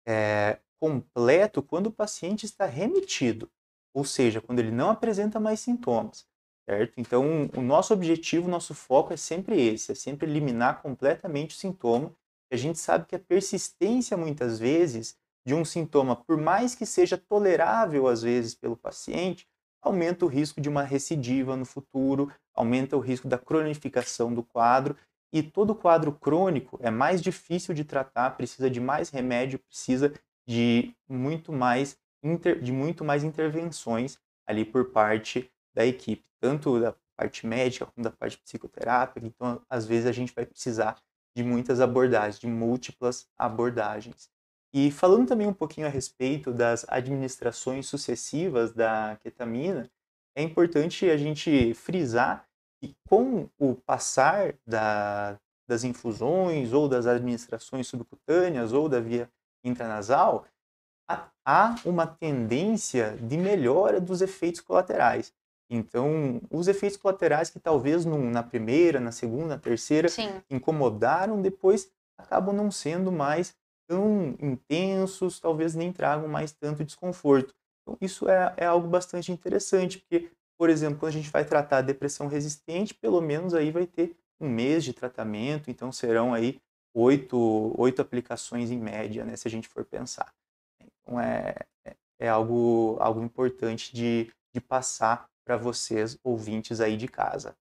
é, 0.07 0.59
completo 0.81 1.63
quando 1.63 1.89
o 1.89 1.93
paciente 1.93 2.47
está 2.47 2.67
remitido 2.67 3.51
ou 3.95 4.05
seja, 4.05 4.41
quando 4.41 4.59
ele 4.59 4.71
não 4.71 4.91
apresenta 4.91 5.39
mais 5.39 5.61
sintomas, 5.61 6.27
certo? 6.69 6.95
Então, 6.99 7.51
o 7.57 7.61
nosso 7.61 7.93
objetivo, 7.93 8.49
o 8.49 8.51
nosso 8.51 8.75
foco 8.75 9.13
é 9.13 9.17
sempre 9.17 9.61
esse, 9.61 9.93
é 9.93 9.95
sempre 9.95 10.29
eliminar 10.29 10.83
completamente 10.83 11.55
o 11.55 11.59
sintoma. 11.59 12.15
a 12.51 12.57
gente 12.57 12.79
sabe 12.79 13.07
que 13.07 13.17
a 13.17 13.19
persistência, 13.19 14.17
muitas 14.17 14.59
vezes, 14.59 15.17
de 15.45 15.55
um 15.55 15.65
sintoma, 15.65 16.17
por 16.17 16.37
mais 16.37 16.75
que 16.75 16.87
seja 16.87 17.19
tolerável, 17.19 18.07
às 18.07 18.23
vezes, 18.23 18.55
pelo 18.55 18.77
paciente, 18.77 19.47
aumenta 19.83 20.25
o 20.25 20.29
risco 20.29 20.61
de 20.61 20.69
uma 20.69 20.83
recidiva 20.83 21.57
no 21.57 21.65
futuro, 21.65 22.33
aumenta 22.55 22.97
o 22.97 23.01
risco 23.01 23.27
da 23.27 23.39
cronificação 23.39 24.33
do 24.33 24.43
quadro, 24.43 24.97
e 25.33 25.43
todo 25.43 25.75
quadro 25.75 26.13
crônico 26.13 26.79
é 26.83 26.91
mais 26.91 27.23
difícil 27.23 27.75
de 27.75 27.85
tratar, 27.85 28.37
precisa 28.37 28.69
de 28.69 28.81
mais 28.81 29.09
remédio, 29.09 29.59
precisa 29.59 30.13
de 30.47 30.95
muito 31.09 31.53
mais 31.53 31.99
inter, 32.23 32.61
de 32.61 32.71
muito 32.71 33.05
mais 33.05 33.25
intervenções 33.25 34.19
ali 34.47 34.65
por 34.65 34.91
parte 34.91 35.51
da 35.75 35.87
equipe, 35.87 36.25
tanto 36.41 36.79
da 36.79 36.95
parte 37.17 37.47
médica 37.47 37.87
como 37.87 38.05
da 38.05 38.11
parte 38.11 38.39
psicoterápica. 38.39 39.27
Então, 39.27 39.61
às 39.71 39.87
vezes, 39.87 40.07
a 40.07 40.13
gente 40.13 40.35
vai 40.35 40.45
precisar 40.45 41.01
de 41.35 41.43
muitas 41.43 41.81
abordagens, 41.81 42.39
de 42.39 42.47
múltiplas 42.47 43.27
abordagens. 43.39 44.32
E 44.75 44.91
falando 44.91 45.29
também 45.29 45.47
um 45.47 45.53
pouquinho 45.53 45.87
a 45.87 45.91
respeito 45.91 46.53
das 46.53 46.87
administrações 46.89 47.87
sucessivas 47.87 48.73
da 48.73 49.19
ketamina, 49.23 49.91
é 50.35 50.43
importante 50.43 51.11
a 51.11 51.17
gente 51.17 51.75
frisar 51.75 52.47
que 52.81 52.97
com 53.07 53.49
o 53.59 53.75
passar 53.75 54.55
da, 54.67 55.39
das 55.69 55.85
infusões 55.85 56.73
ou 56.73 56.89
das 56.89 57.07
administrações 57.07 57.87
subcutâneas 57.87 58.73
ou 58.73 58.89
da 58.89 58.99
via 58.99 59.31
intranasal, 59.63 60.47
há 61.45 61.77
uma 61.85 62.07
tendência 62.07 63.17
de 63.21 63.37
melhora 63.37 64.01
dos 64.01 64.23
efeitos 64.23 64.61
colaterais. 64.61 65.33
Então, 65.71 66.41
os 66.51 66.69
efeitos 66.69 66.99
colaterais 66.99 67.51
que 67.51 67.59
talvez 67.59 68.05
num, 68.05 68.31
na 68.31 68.43
primeira, 68.43 69.01
na 69.01 69.13
segunda, 69.13 69.49
na 69.49 69.59
terceira 69.59 70.09
Sim. 70.09 70.43
incomodaram, 70.51 71.41
depois 71.41 71.91
acabam 72.19 72.55
não 72.55 72.71
sendo 72.71 73.11
mais 73.11 73.55
tão 73.87 74.37
intensos, 74.41 75.41
talvez 75.41 75.75
nem 75.75 75.93
tragam 75.93 76.29
mais 76.29 76.53
tanto 76.53 76.85
desconforto. 76.85 77.55
Então, 77.83 77.97
isso 78.01 78.29
é, 78.29 78.55
é 78.57 78.67
algo 78.67 78.89
bastante 78.89 79.33
interessante, 79.33 79.99
porque, 79.99 80.31
por 80.59 80.71
exemplo, 80.71 80.99
quando 80.99 81.11
a 81.11 81.15
gente 81.15 81.31
vai 81.31 81.45
tratar 81.45 81.83
depressão 81.83 82.27
resistente, 82.29 82.95
pelo 82.95 83.21
menos 83.21 83.55
aí 83.55 83.71
vai 83.71 83.87
ter 83.87 84.17
um 84.41 84.49
mês 84.49 84.85
de 84.85 84.93
tratamento, 84.93 85.71
então 85.71 85.93
serão 85.93 86.35
aí 86.35 86.61
oito, 86.95 87.75
oito 87.79 88.03
aplicações 88.03 88.71
em 88.71 88.79
média, 88.79 89.25
né, 89.25 89.37
se 89.37 89.49
a 89.49 89.51
gente 89.51 89.69
for 89.69 89.85
pensar. 89.85 90.33
Então 90.81 91.21
é, 91.21 91.55
é, 91.85 91.97
é 92.21 92.29
algo, 92.29 92.97
algo 93.01 93.23
importante 93.23 93.95
de, 93.95 94.31
de 94.53 94.61
passar 94.61 95.29
para 95.45 95.57
vocês, 95.57 96.19
ouvintes 96.23 96.81
aí 96.81 96.97
de 96.97 97.09
casa, 97.09 97.57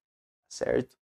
certo? 0.50 1.01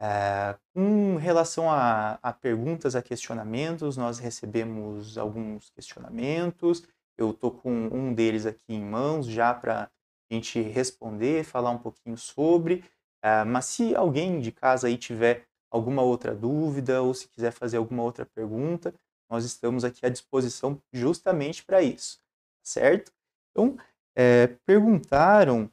É, 0.00 0.56
com 0.72 1.16
relação 1.16 1.70
a, 1.70 2.18
a, 2.22 2.32
perguntas, 2.32 2.94
a 2.94 3.02
questionamentos, 3.02 3.96
nós 3.96 4.18
recebemos 4.18 5.18
alguns 5.18 5.70
questionamentos. 5.70 6.84
Eu 7.16 7.30
estou 7.30 7.50
com 7.50 7.70
um 7.70 8.14
deles 8.14 8.46
aqui 8.46 8.74
em 8.74 8.84
mãos 8.84 9.26
já 9.26 9.52
para 9.52 9.90
a 10.30 10.34
gente 10.34 10.60
responder, 10.60 11.44
falar 11.44 11.70
um 11.70 11.78
pouquinho 11.78 12.16
sobre. 12.16 12.84
É, 13.22 13.44
mas 13.44 13.64
se 13.64 13.96
alguém 13.96 14.40
de 14.40 14.52
casa 14.52 14.86
aí 14.86 14.96
tiver 14.96 15.44
alguma 15.70 16.02
outra 16.02 16.34
dúvida 16.34 17.02
ou 17.02 17.12
se 17.12 17.28
quiser 17.28 17.50
fazer 17.50 17.76
alguma 17.76 18.02
outra 18.02 18.24
pergunta, 18.24 18.94
nós 19.28 19.44
estamos 19.44 19.84
aqui 19.84 20.06
à 20.06 20.08
disposição 20.08 20.80
justamente 20.92 21.64
para 21.64 21.82
isso, 21.82 22.18
certo? 22.62 23.12
Então, 23.50 23.76
é, 24.16 24.46
perguntaram 24.64 25.70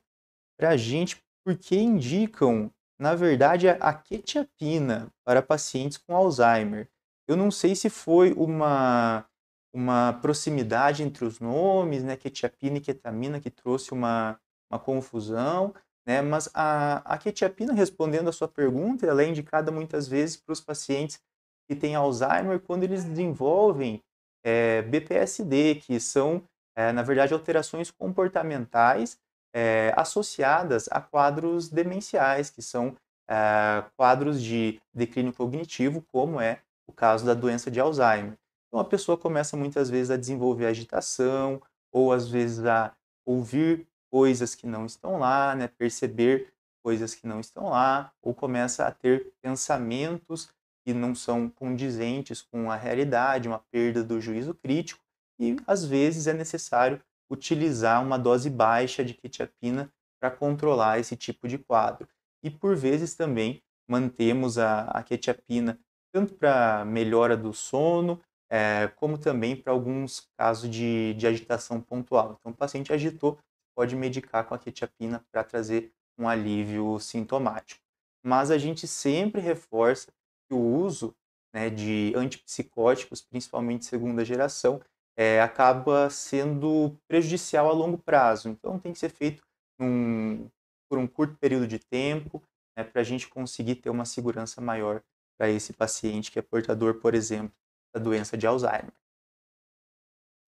para 0.57 0.69
a 0.69 0.78
gente 0.78 1.23
por 1.43 1.55
que 1.57 1.78
indicam 1.78 2.71
na 2.99 3.13
verdade, 3.15 3.67
a 3.67 3.93
quetiapina 3.93 5.11
para 5.23 5.41
pacientes 5.41 5.97
com 5.97 6.15
Alzheimer. 6.15 6.89
Eu 7.27 7.35
não 7.35 7.51
sei 7.51 7.75
se 7.75 7.89
foi 7.89 8.31
uma, 8.33 9.25
uma 9.73 10.13
proximidade 10.21 11.03
entre 11.03 11.25
os 11.25 11.39
nomes, 11.39 12.03
né, 12.03 12.15
quetiapina 12.15 12.77
e 12.77 12.81
ketamina, 12.81 13.39
que 13.39 13.49
trouxe 13.49 13.91
uma, 13.91 14.39
uma 14.71 14.79
confusão, 14.79 15.73
né, 16.07 16.21
mas 16.21 16.49
a, 16.53 16.97
a 17.13 17.17
quetiapina, 17.17 17.73
respondendo 17.73 18.29
a 18.29 18.33
sua 18.33 18.47
pergunta, 18.47 19.05
ela 19.05 19.23
é 19.23 19.27
indicada 19.27 19.71
muitas 19.71 20.07
vezes 20.07 20.37
para 20.37 20.53
os 20.53 20.61
pacientes 20.61 21.19
que 21.67 21.75
têm 21.75 21.95
Alzheimer 21.95 22.59
quando 22.59 22.83
eles 22.83 23.03
desenvolvem 23.03 24.03
é, 24.45 24.83
BPSD, 24.83 25.75
que 25.75 25.99
são, 25.99 26.43
é, 26.75 26.91
na 26.91 27.01
verdade, 27.01 27.33
alterações 27.33 27.89
comportamentais 27.89 29.19
é, 29.55 29.93
associadas 29.95 30.89
a 30.91 30.99
quadros 30.99 31.69
demenciais, 31.69 32.49
que 32.49 32.61
são 32.61 32.93
é, 33.25 33.85
quadros 33.95 34.43
de 34.43 34.81
declínio 34.93 35.31
cognitivo, 35.31 36.05
como 36.11 36.41
é 36.41 36.59
o 36.85 36.91
caso 36.91 37.25
da 37.25 37.33
doença 37.33 37.71
de 37.71 37.79
Alzheimer. 37.79 38.37
Então, 38.67 38.81
a 38.81 38.83
pessoa 38.85 39.17
começa 39.17 39.55
muitas 39.55 39.89
vezes 39.89 40.11
a 40.11 40.17
desenvolver 40.17 40.65
agitação, 40.65 41.61
ou 41.89 42.11
às 42.11 42.27
vezes 42.27 42.65
a 42.65 42.91
ouvir 43.25 43.87
coisas 44.11 44.53
que 44.53 44.67
não 44.67 44.85
estão 44.85 45.17
lá, 45.17 45.55
né, 45.55 45.69
perceber 45.69 46.53
coisas 46.83 47.15
que 47.15 47.25
não 47.25 47.39
estão 47.39 47.69
lá, 47.69 48.11
ou 48.21 48.33
começa 48.33 48.85
a 48.85 48.91
ter 48.91 49.31
pensamentos 49.41 50.49
que 50.85 50.93
não 50.93 51.15
são 51.15 51.49
condizentes 51.49 52.41
com 52.41 52.69
a 52.69 52.75
realidade, 52.75 53.47
uma 53.47 53.63
perda 53.71 54.03
do 54.03 54.19
juízo 54.19 54.53
crítico, 54.53 55.01
e 55.39 55.55
às 55.65 55.85
vezes 55.85 56.27
é 56.27 56.33
necessário 56.33 57.01
utilizar 57.30 58.03
uma 58.03 58.17
dose 58.17 58.49
baixa 58.49 59.03
de 59.03 59.13
quetiapina 59.13 59.91
para 60.19 60.32
controlar 60.32 60.99
esse 60.99 61.15
tipo 61.15 61.47
de 61.47 61.57
quadro. 61.57 62.07
E 62.43 62.49
por 62.49 62.76
vezes 62.76 63.15
também 63.15 63.61
mantemos 63.88 64.57
a, 64.57 64.84
a 64.84 65.03
quetiapina 65.03 65.80
tanto 66.11 66.34
para 66.36 66.86
melhora 66.86 67.36
do 67.36 67.53
sono, 67.53 68.21
é, 68.49 68.88
como 68.95 69.17
também 69.17 69.55
para 69.55 69.73
alguns 69.73 70.30
casos 70.38 70.69
de, 70.69 71.13
de 71.15 71.28
agitação 71.28 71.82
pontual. 71.82 72.38
Então, 72.39 72.51
o 72.51 72.55
paciente 72.55 72.93
agitou, 72.93 73.38
pode 73.76 73.95
medicar 73.95 74.45
com 74.45 74.53
a 74.53 74.59
quetiapina 74.59 75.26
para 75.32 75.43
trazer 75.43 75.91
um 76.17 76.28
alívio 76.28 76.99
sintomático. 76.99 77.82
Mas 78.23 78.49
a 78.49 78.57
gente 78.57 78.88
sempre 78.88 79.41
reforça 79.41 80.11
que 80.47 80.53
o 80.55 80.59
uso 80.59 81.13
né, 81.53 81.69
de 81.69 82.13
antipsicóticos, 82.15 83.21
principalmente 83.21 83.86
segunda 83.86 84.23
geração, 84.23 84.82
é, 85.18 85.41
acaba 85.41 86.09
sendo 86.09 86.97
prejudicial 87.07 87.70
a 87.70 87.74
longo 87.74 87.97
prazo. 87.97 88.49
Então, 88.49 88.80
tem 88.80 88.91
que 88.91 88.99
ser 88.99 89.09
feito 89.09 89.43
num, 89.80 90.49
por 90.89 90.97
um 90.97 91.07
curto 91.07 91.38
período 91.38 91.68
de 91.68 91.80
tempo, 91.80 92.41
né, 92.78 92.84
para 92.84 93.01
a 93.01 93.03
gente 93.03 93.28
conseguir 93.28 93.76
ter 93.76 93.89
uma 93.89 94.05
segurança 94.05 94.61
maior 94.61 95.01
para 95.38 95.49
esse 95.49 95.74
paciente 95.74 96.32
que 96.32 96.39
é 96.39 96.41
portador, 96.41 96.99
por 96.99 97.13
exemplo, 97.13 97.55
da 97.93 98.01
doença 98.01 98.38
de 98.38 98.45
Alzheimer. 98.47 98.93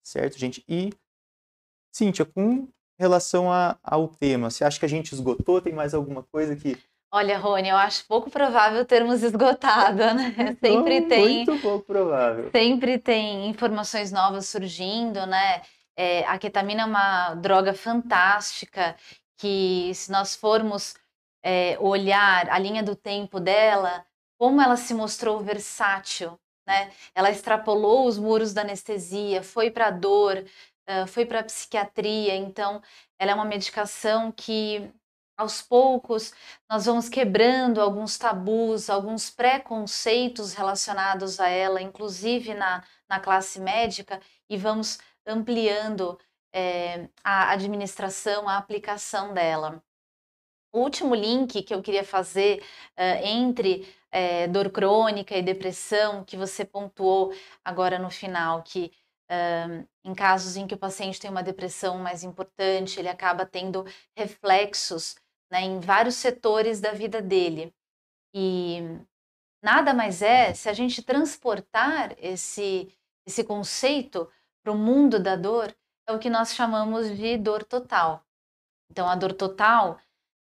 Certo, 0.02 0.38
gente? 0.38 0.64
E, 0.68 0.90
Cíntia, 1.92 2.24
com 2.24 2.68
relação 2.98 3.52
a, 3.52 3.78
ao 3.82 4.08
tema, 4.08 4.50
você 4.50 4.64
acha 4.64 4.78
que 4.78 4.86
a 4.86 4.88
gente 4.88 5.12
esgotou? 5.12 5.60
Tem 5.60 5.72
mais 5.72 5.94
alguma 5.94 6.22
coisa 6.22 6.56
que 6.56 6.76
Olha, 7.10 7.38
Rony, 7.38 7.70
eu 7.70 7.76
acho 7.76 8.06
pouco 8.06 8.30
provável 8.30 8.84
termos 8.84 9.22
esgotado, 9.22 9.96
né? 10.14 10.34
Sempre 10.60 11.02
tem. 11.02 11.46
Muito 11.46 11.62
pouco 11.62 11.84
provável. 11.86 12.50
Sempre 12.50 12.98
tem 12.98 13.48
informações 13.48 14.12
novas 14.12 14.46
surgindo, 14.46 15.26
né? 15.26 15.62
É, 15.96 16.24
a 16.26 16.38
ketamina 16.38 16.82
é 16.82 16.84
uma 16.84 17.34
droga 17.34 17.72
fantástica 17.72 18.94
que, 19.38 19.90
se 19.94 20.12
nós 20.12 20.36
formos 20.36 20.94
é, 21.42 21.78
olhar 21.80 22.48
a 22.50 22.58
linha 22.58 22.82
do 22.82 22.94
tempo 22.94 23.40
dela, 23.40 24.04
como 24.38 24.60
ela 24.60 24.76
se 24.76 24.92
mostrou 24.92 25.40
versátil, 25.40 26.38
né? 26.66 26.90
Ela 27.14 27.30
extrapolou 27.30 28.06
os 28.06 28.18
muros 28.18 28.52
da 28.52 28.60
anestesia, 28.60 29.42
foi 29.42 29.70
para 29.70 29.86
a 29.86 29.90
dor, 29.90 30.44
foi 31.08 31.24
para 31.24 31.40
a 31.40 31.44
psiquiatria. 31.44 32.36
Então, 32.36 32.82
ela 33.18 33.32
é 33.32 33.34
uma 33.34 33.44
medicação 33.44 34.30
que 34.30 34.90
aos 35.38 35.62
poucos, 35.62 36.34
nós 36.68 36.86
vamos 36.86 37.08
quebrando 37.08 37.80
alguns 37.80 38.18
tabus, 38.18 38.90
alguns 38.90 39.30
preconceitos 39.30 40.52
relacionados 40.52 41.38
a 41.38 41.48
ela, 41.48 41.80
inclusive 41.80 42.54
na, 42.54 42.82
na 43.08 43.20
classe 43.20 43.60
médica, 43.60 44.20
e 44.50 44.56
vamos 44.56 44.98
ampliando 45.24 46.18
é, 46.52 47.08
a 47.22 47.52
administração, 47.52 48.48
a 48.48 48.56
aplicação 48.58 49.32
dela. 49.32 49.80
O 50.72 50.80
último 50.80 51.14
link 51.14 51.62
que 51.62 51.72
eu 51.72 51.80
queria 51.82 52.04
fazer 52.04 52.62
uh, 52.98 53.24
entre 53.24 53.88
é, 54.10 54.46
dor 54.48 54.70
crônica 54.70 55.36
e 55.36 55.42
depressão, 55.42 56.24
que 56.24 56.36
você 56.36 56.64
pontuou 56.64 57.32
agora 57.64 57.98
no 57.98 58.10
final, 58.10 58.62
que 58.62 58.92
uh, 59.30 59.88
em 60.04 60.14
casos 60.14 60.56
em 60.56 60.66
que 60.66 60.74
o 60.74 60.78
paciente 60.78 61.20
tem 61.20 61.30
uma 61.30 61.42
depressão 61.42 61.98
mais 61.98 62.22
importante, 62.22 62.98
ele 62.98 63.08
acaba 63.08 63.46
tendo 63.46 63.84
reflexos 64.16 65.16
né, 65.50 65.62
em 65.62 65.80
vários 65.80 66.16
setores 66.16 66.80
da 66.80 66.92
vida 66.92 67.20
dele. 67.22 67.74
E 68.34 68.80
nada 69.62 69.94
mais 69.94 70.22
é 70.22 70.52
se 70.54 70.68
a 70.68 70.72
gente 70.72 71.02
transportar 71.02 72.14
esse, 72.18 72.92
esse 73.26 73.42
conceito 73.44 74.30
para 74.62 74.72
o 74.72 74.78
mundo 74.78 75.18
da 75.18 75.36
dor, 75.36 75.74
é 76.06 76.12
o 76.12 76.18
que 76.18 76.30
nós 76.30 76.54
chamamos 76.54 77.16
de 77.16 77.36
dor 77.36 77.64
total. 77.64 78.24
Então, 78.90 79.08
a 79.08 79.14
dor 79.14 79.32
total, 79.32 79.98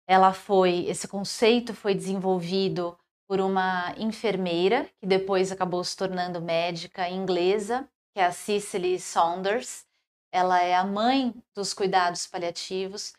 ela 0.08 0.34
foi, 0.34 0.86
esse 0.88 1.08
conceito 1.08 1.74
foi 1.74 1.96
desenvolvido 1.96 2.98
por 3.28 3.40
uma 3.40 3.94
enfermeira 3.98 4.90
que 5.00 5.08
depois 5.08 5.52
acabou 5.52 5.84
se 5.84 5.96
tornando 5.96 6.42
médica 6.42 7.10
inglesa, 7.10 7.90
que 8.14 8.20
é 8.20 8.26
a 8.26 8.32
Cicely 8.32 9.00
Saunders. 9.00 9.86
Ela 10.32 10.62
é 10.62 10.76
a 10.76 10.84
mãe 10.84 11.34
dos 11.56 11.74
cuidados 11.74 12.28
paliativos 12.28 13.14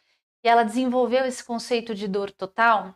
e 0.47 0.49
ela 0.49 0.63
desenvolveu 0.63 1.25
esse 1.25 1.43
conceito 1.43 1.93
de 1.93 2.07
dor 2.07 2.31
total 2.31 2.95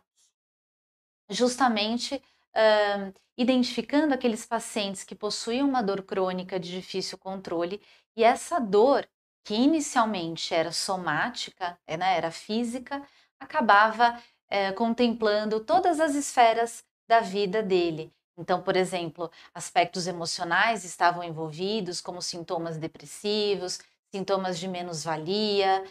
justamente 1.29 2.15
uh, 2.15 3.13
identificando 3.37 4.13
aqueles 4.13 4.45
pacientes 4.45 5.03
que 5.03 5.13
possuíam 5.13 5.67
uma 5.67 5.83
dor 5.83 6.01
crônica 6.03 6.57
de 6.57 6.71
difícil 6.71 7.17
controle 7.17 7.81
e 8.15 8.23
essa 8.23 8.57
dor, 8.57 9.05
que 9.43 9.53
inicialmente 9.53 10.53
era 10.53 10.71
somática, 10.71 11.77
é, 11.85 11.97
né, 11.97 12.15
era 12.15 12.31
física, 12.31 13.05
acabava 13.37 14.17
uh, 14.17 14.73
contemplando 14.75 15.59
todas 15.59 15.99
as 15.99 16.15
esferas 16.15 16.85
da 17.05 17.19
vida 17.19 17.61
dele. 17.61 18.13
Então, 18.37 18.61
por 18.61 18.77
exemplo, 18.77 19.29
aspectos 19.53 20.07
emocionais 20.07 20.85
estavam 20.85 21.21
envolvidos, 21.21 21.99
como 21.99 22.21
sintomas 22.21 22.77
depressivos, 22.77 23.81
sintomas 24.09 24.57
de 24.57 24.69
menos-valia, 24.69 25.83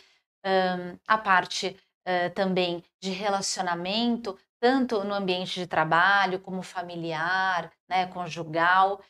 um, 0.44 0.98
a 1.06 1.18
parte 1.18 1.76
uh, 2.06 2.34
também 2.34 2.84
de 3.00 3.10
relacionamento, 3.10 4.38
tanto 4.60 5.02
no 5.04 5.14
ambiente 5.14 5.58
de 5.58 5.66
trabalho 5.66 6.40
como 6.40 6.62
familiar, 6.62 7.72
né, 7.88 8.06
conjugal 8.06 9.02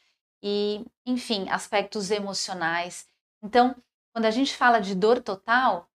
e, 0.42 0.84
enfim, 1.04 1.48
aspectos 1.50 2.10
emocionais. 2.10 3.06
Então, 3.42 3.74
quando 4.12 4.26
a 4.26 4.30
gente 4.30 4.56
fala 4.56 4.80
de 4.80 4.94
dor 4.94 5.20
total, 5.20 5.88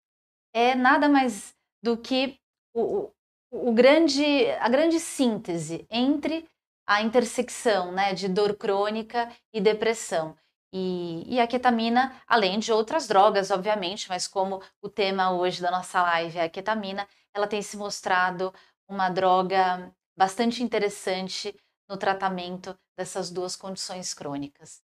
é 0.55 0.75
nada 0.75 1.09
mais 1.09 1.55
do 1.83 1.97
que 1.97 2.39
o, 2.75 3.11
o, 3.51 3.69
o 3.69 3.73
grande, 3.73 4.51
a 4.61 4.69
grande 4.69 4.99
síntese 5.01 5.87
entre 5.91 6.49
a 6.87 7.03
intersecção 7.03 7.93
né, 7.93 8.13
de 8.15 8.29
dor 8.29 8.57
crônica 8.57 9.31
e 9.53 9.61
depressão. 9.61 10.37
E, 10.73 11.25
e, 11.35 11.39
a 11.39 11.47
ketamina, 11.47 12.19
além 12.27 12.59
de 12.59 12.73
outras 12.73 13.07
drogas, 13.07 13.51
obviamente, 13.51 14.09
mas 14.09 14.27
como 14.27 14.63
o 14.81 14.89
tema 14.89 15.31
hoje 15.31 15.61
da 15.61 15.71
nossa 15.71 16.01
live 16.03 16.39
é 16.39 16.45
a 16.45 16.49
ketamina, 16.49 17.07
ela 17.35 17.47
tem 17.47 17.61
se 17.61 17.77
mostrado 17.77 18.53
uma 18.89 19.11
droga 19.11 19.95
bastante 20.17 20.63
interessante 20.63 21.55
no 21.89 21.97
tratamento 21.97 22.79
dessas 22.97 23.31
duas 23.31 23.55
condições 23.55 24.15
crônicas. 24.15 24.83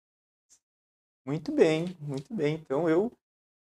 Muito 1.25 1.51
bem, 1.51 1.95
muito 1.99 2.33
bem. 2.33 2.55
Então 2.55 2.89
eu 2.89 3.11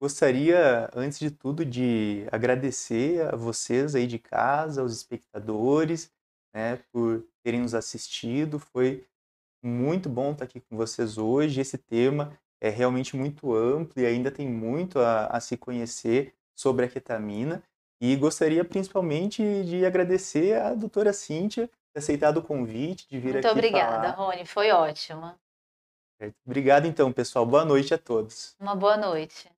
gostaria, 0.01 0.91
antes 0.95 1.19
de 1.19 1.31
tudo, 1.31 1.65
de 1.65 2.27
agradecer 2.31 3.27
a 3.33 3.37
vocês 3.37 3.95
aí 3.95 4.07
de 4.07 4.19
casa, 4.19 4.83
aos 4.83 4.95
espectadores, 4.95 6.11
né, 6.55 6.77
por 6.93 7.27
terem 7.43 7.61
nos 7.61 7.75
assistido. 7.75 8.59
Foi 8.59 9.07
muito 9.67 10.09
bom 10.09 10.33
estar 10.33 10.45
aqui 10.45 10.61
com 10.61 10.77
vocês 10.77 11.19
hoje. 11.19 11.61
Esse 11.61 11.79
tema 11.79 12.39
é 12.61 12.69
realmente 12.69 13.17
muito 13.17 13.55
amplo 13.55 14.03
e 14.03 14.07
ainda 14.07 14.31
tem 14.31 14.49
muito 14.49 14.99
a, 14.99 15.27
a 15.27 15.41
se 15.41 15.57
conhecer 15.57 16.35
sobre 16.55 16.87
a 16.87 16.89
ketamina. 16.89 17.63
E 18.01 18.17
gostaria 18.17 18.65
principalmente 18.65 19.43
de 19.65 19.85
agradecer 19.87 20.61
a 20.61 20.75
doutora 20.75 21.13
Cíntia 21.13 21.71
ter 21.93 22.01
aceitado 22.01 22.39
o 22.39 22.43
convite 22.43 23.09
de 23.09 23.19
vir 23.19 23.35
Muito 23.35 23.47
aqui 23.47 23.53
obrigada, 23.53 24.13
falar. 24.13 24.27
Rony, 24.27 24.45
foi 24.45 24.71
ótimo. 24.71 25.35
Obrigado 26.47 26.87
então, 26.87 27.13
pessoal. 27.13 27.47
Boa 27.47 27.65
noite 27.65 27.95
a 27.95 27.99
todos. 27.99 28.57
Uma 28.59 28.75
boa 28.75 28.97
noite. 28.97 29.54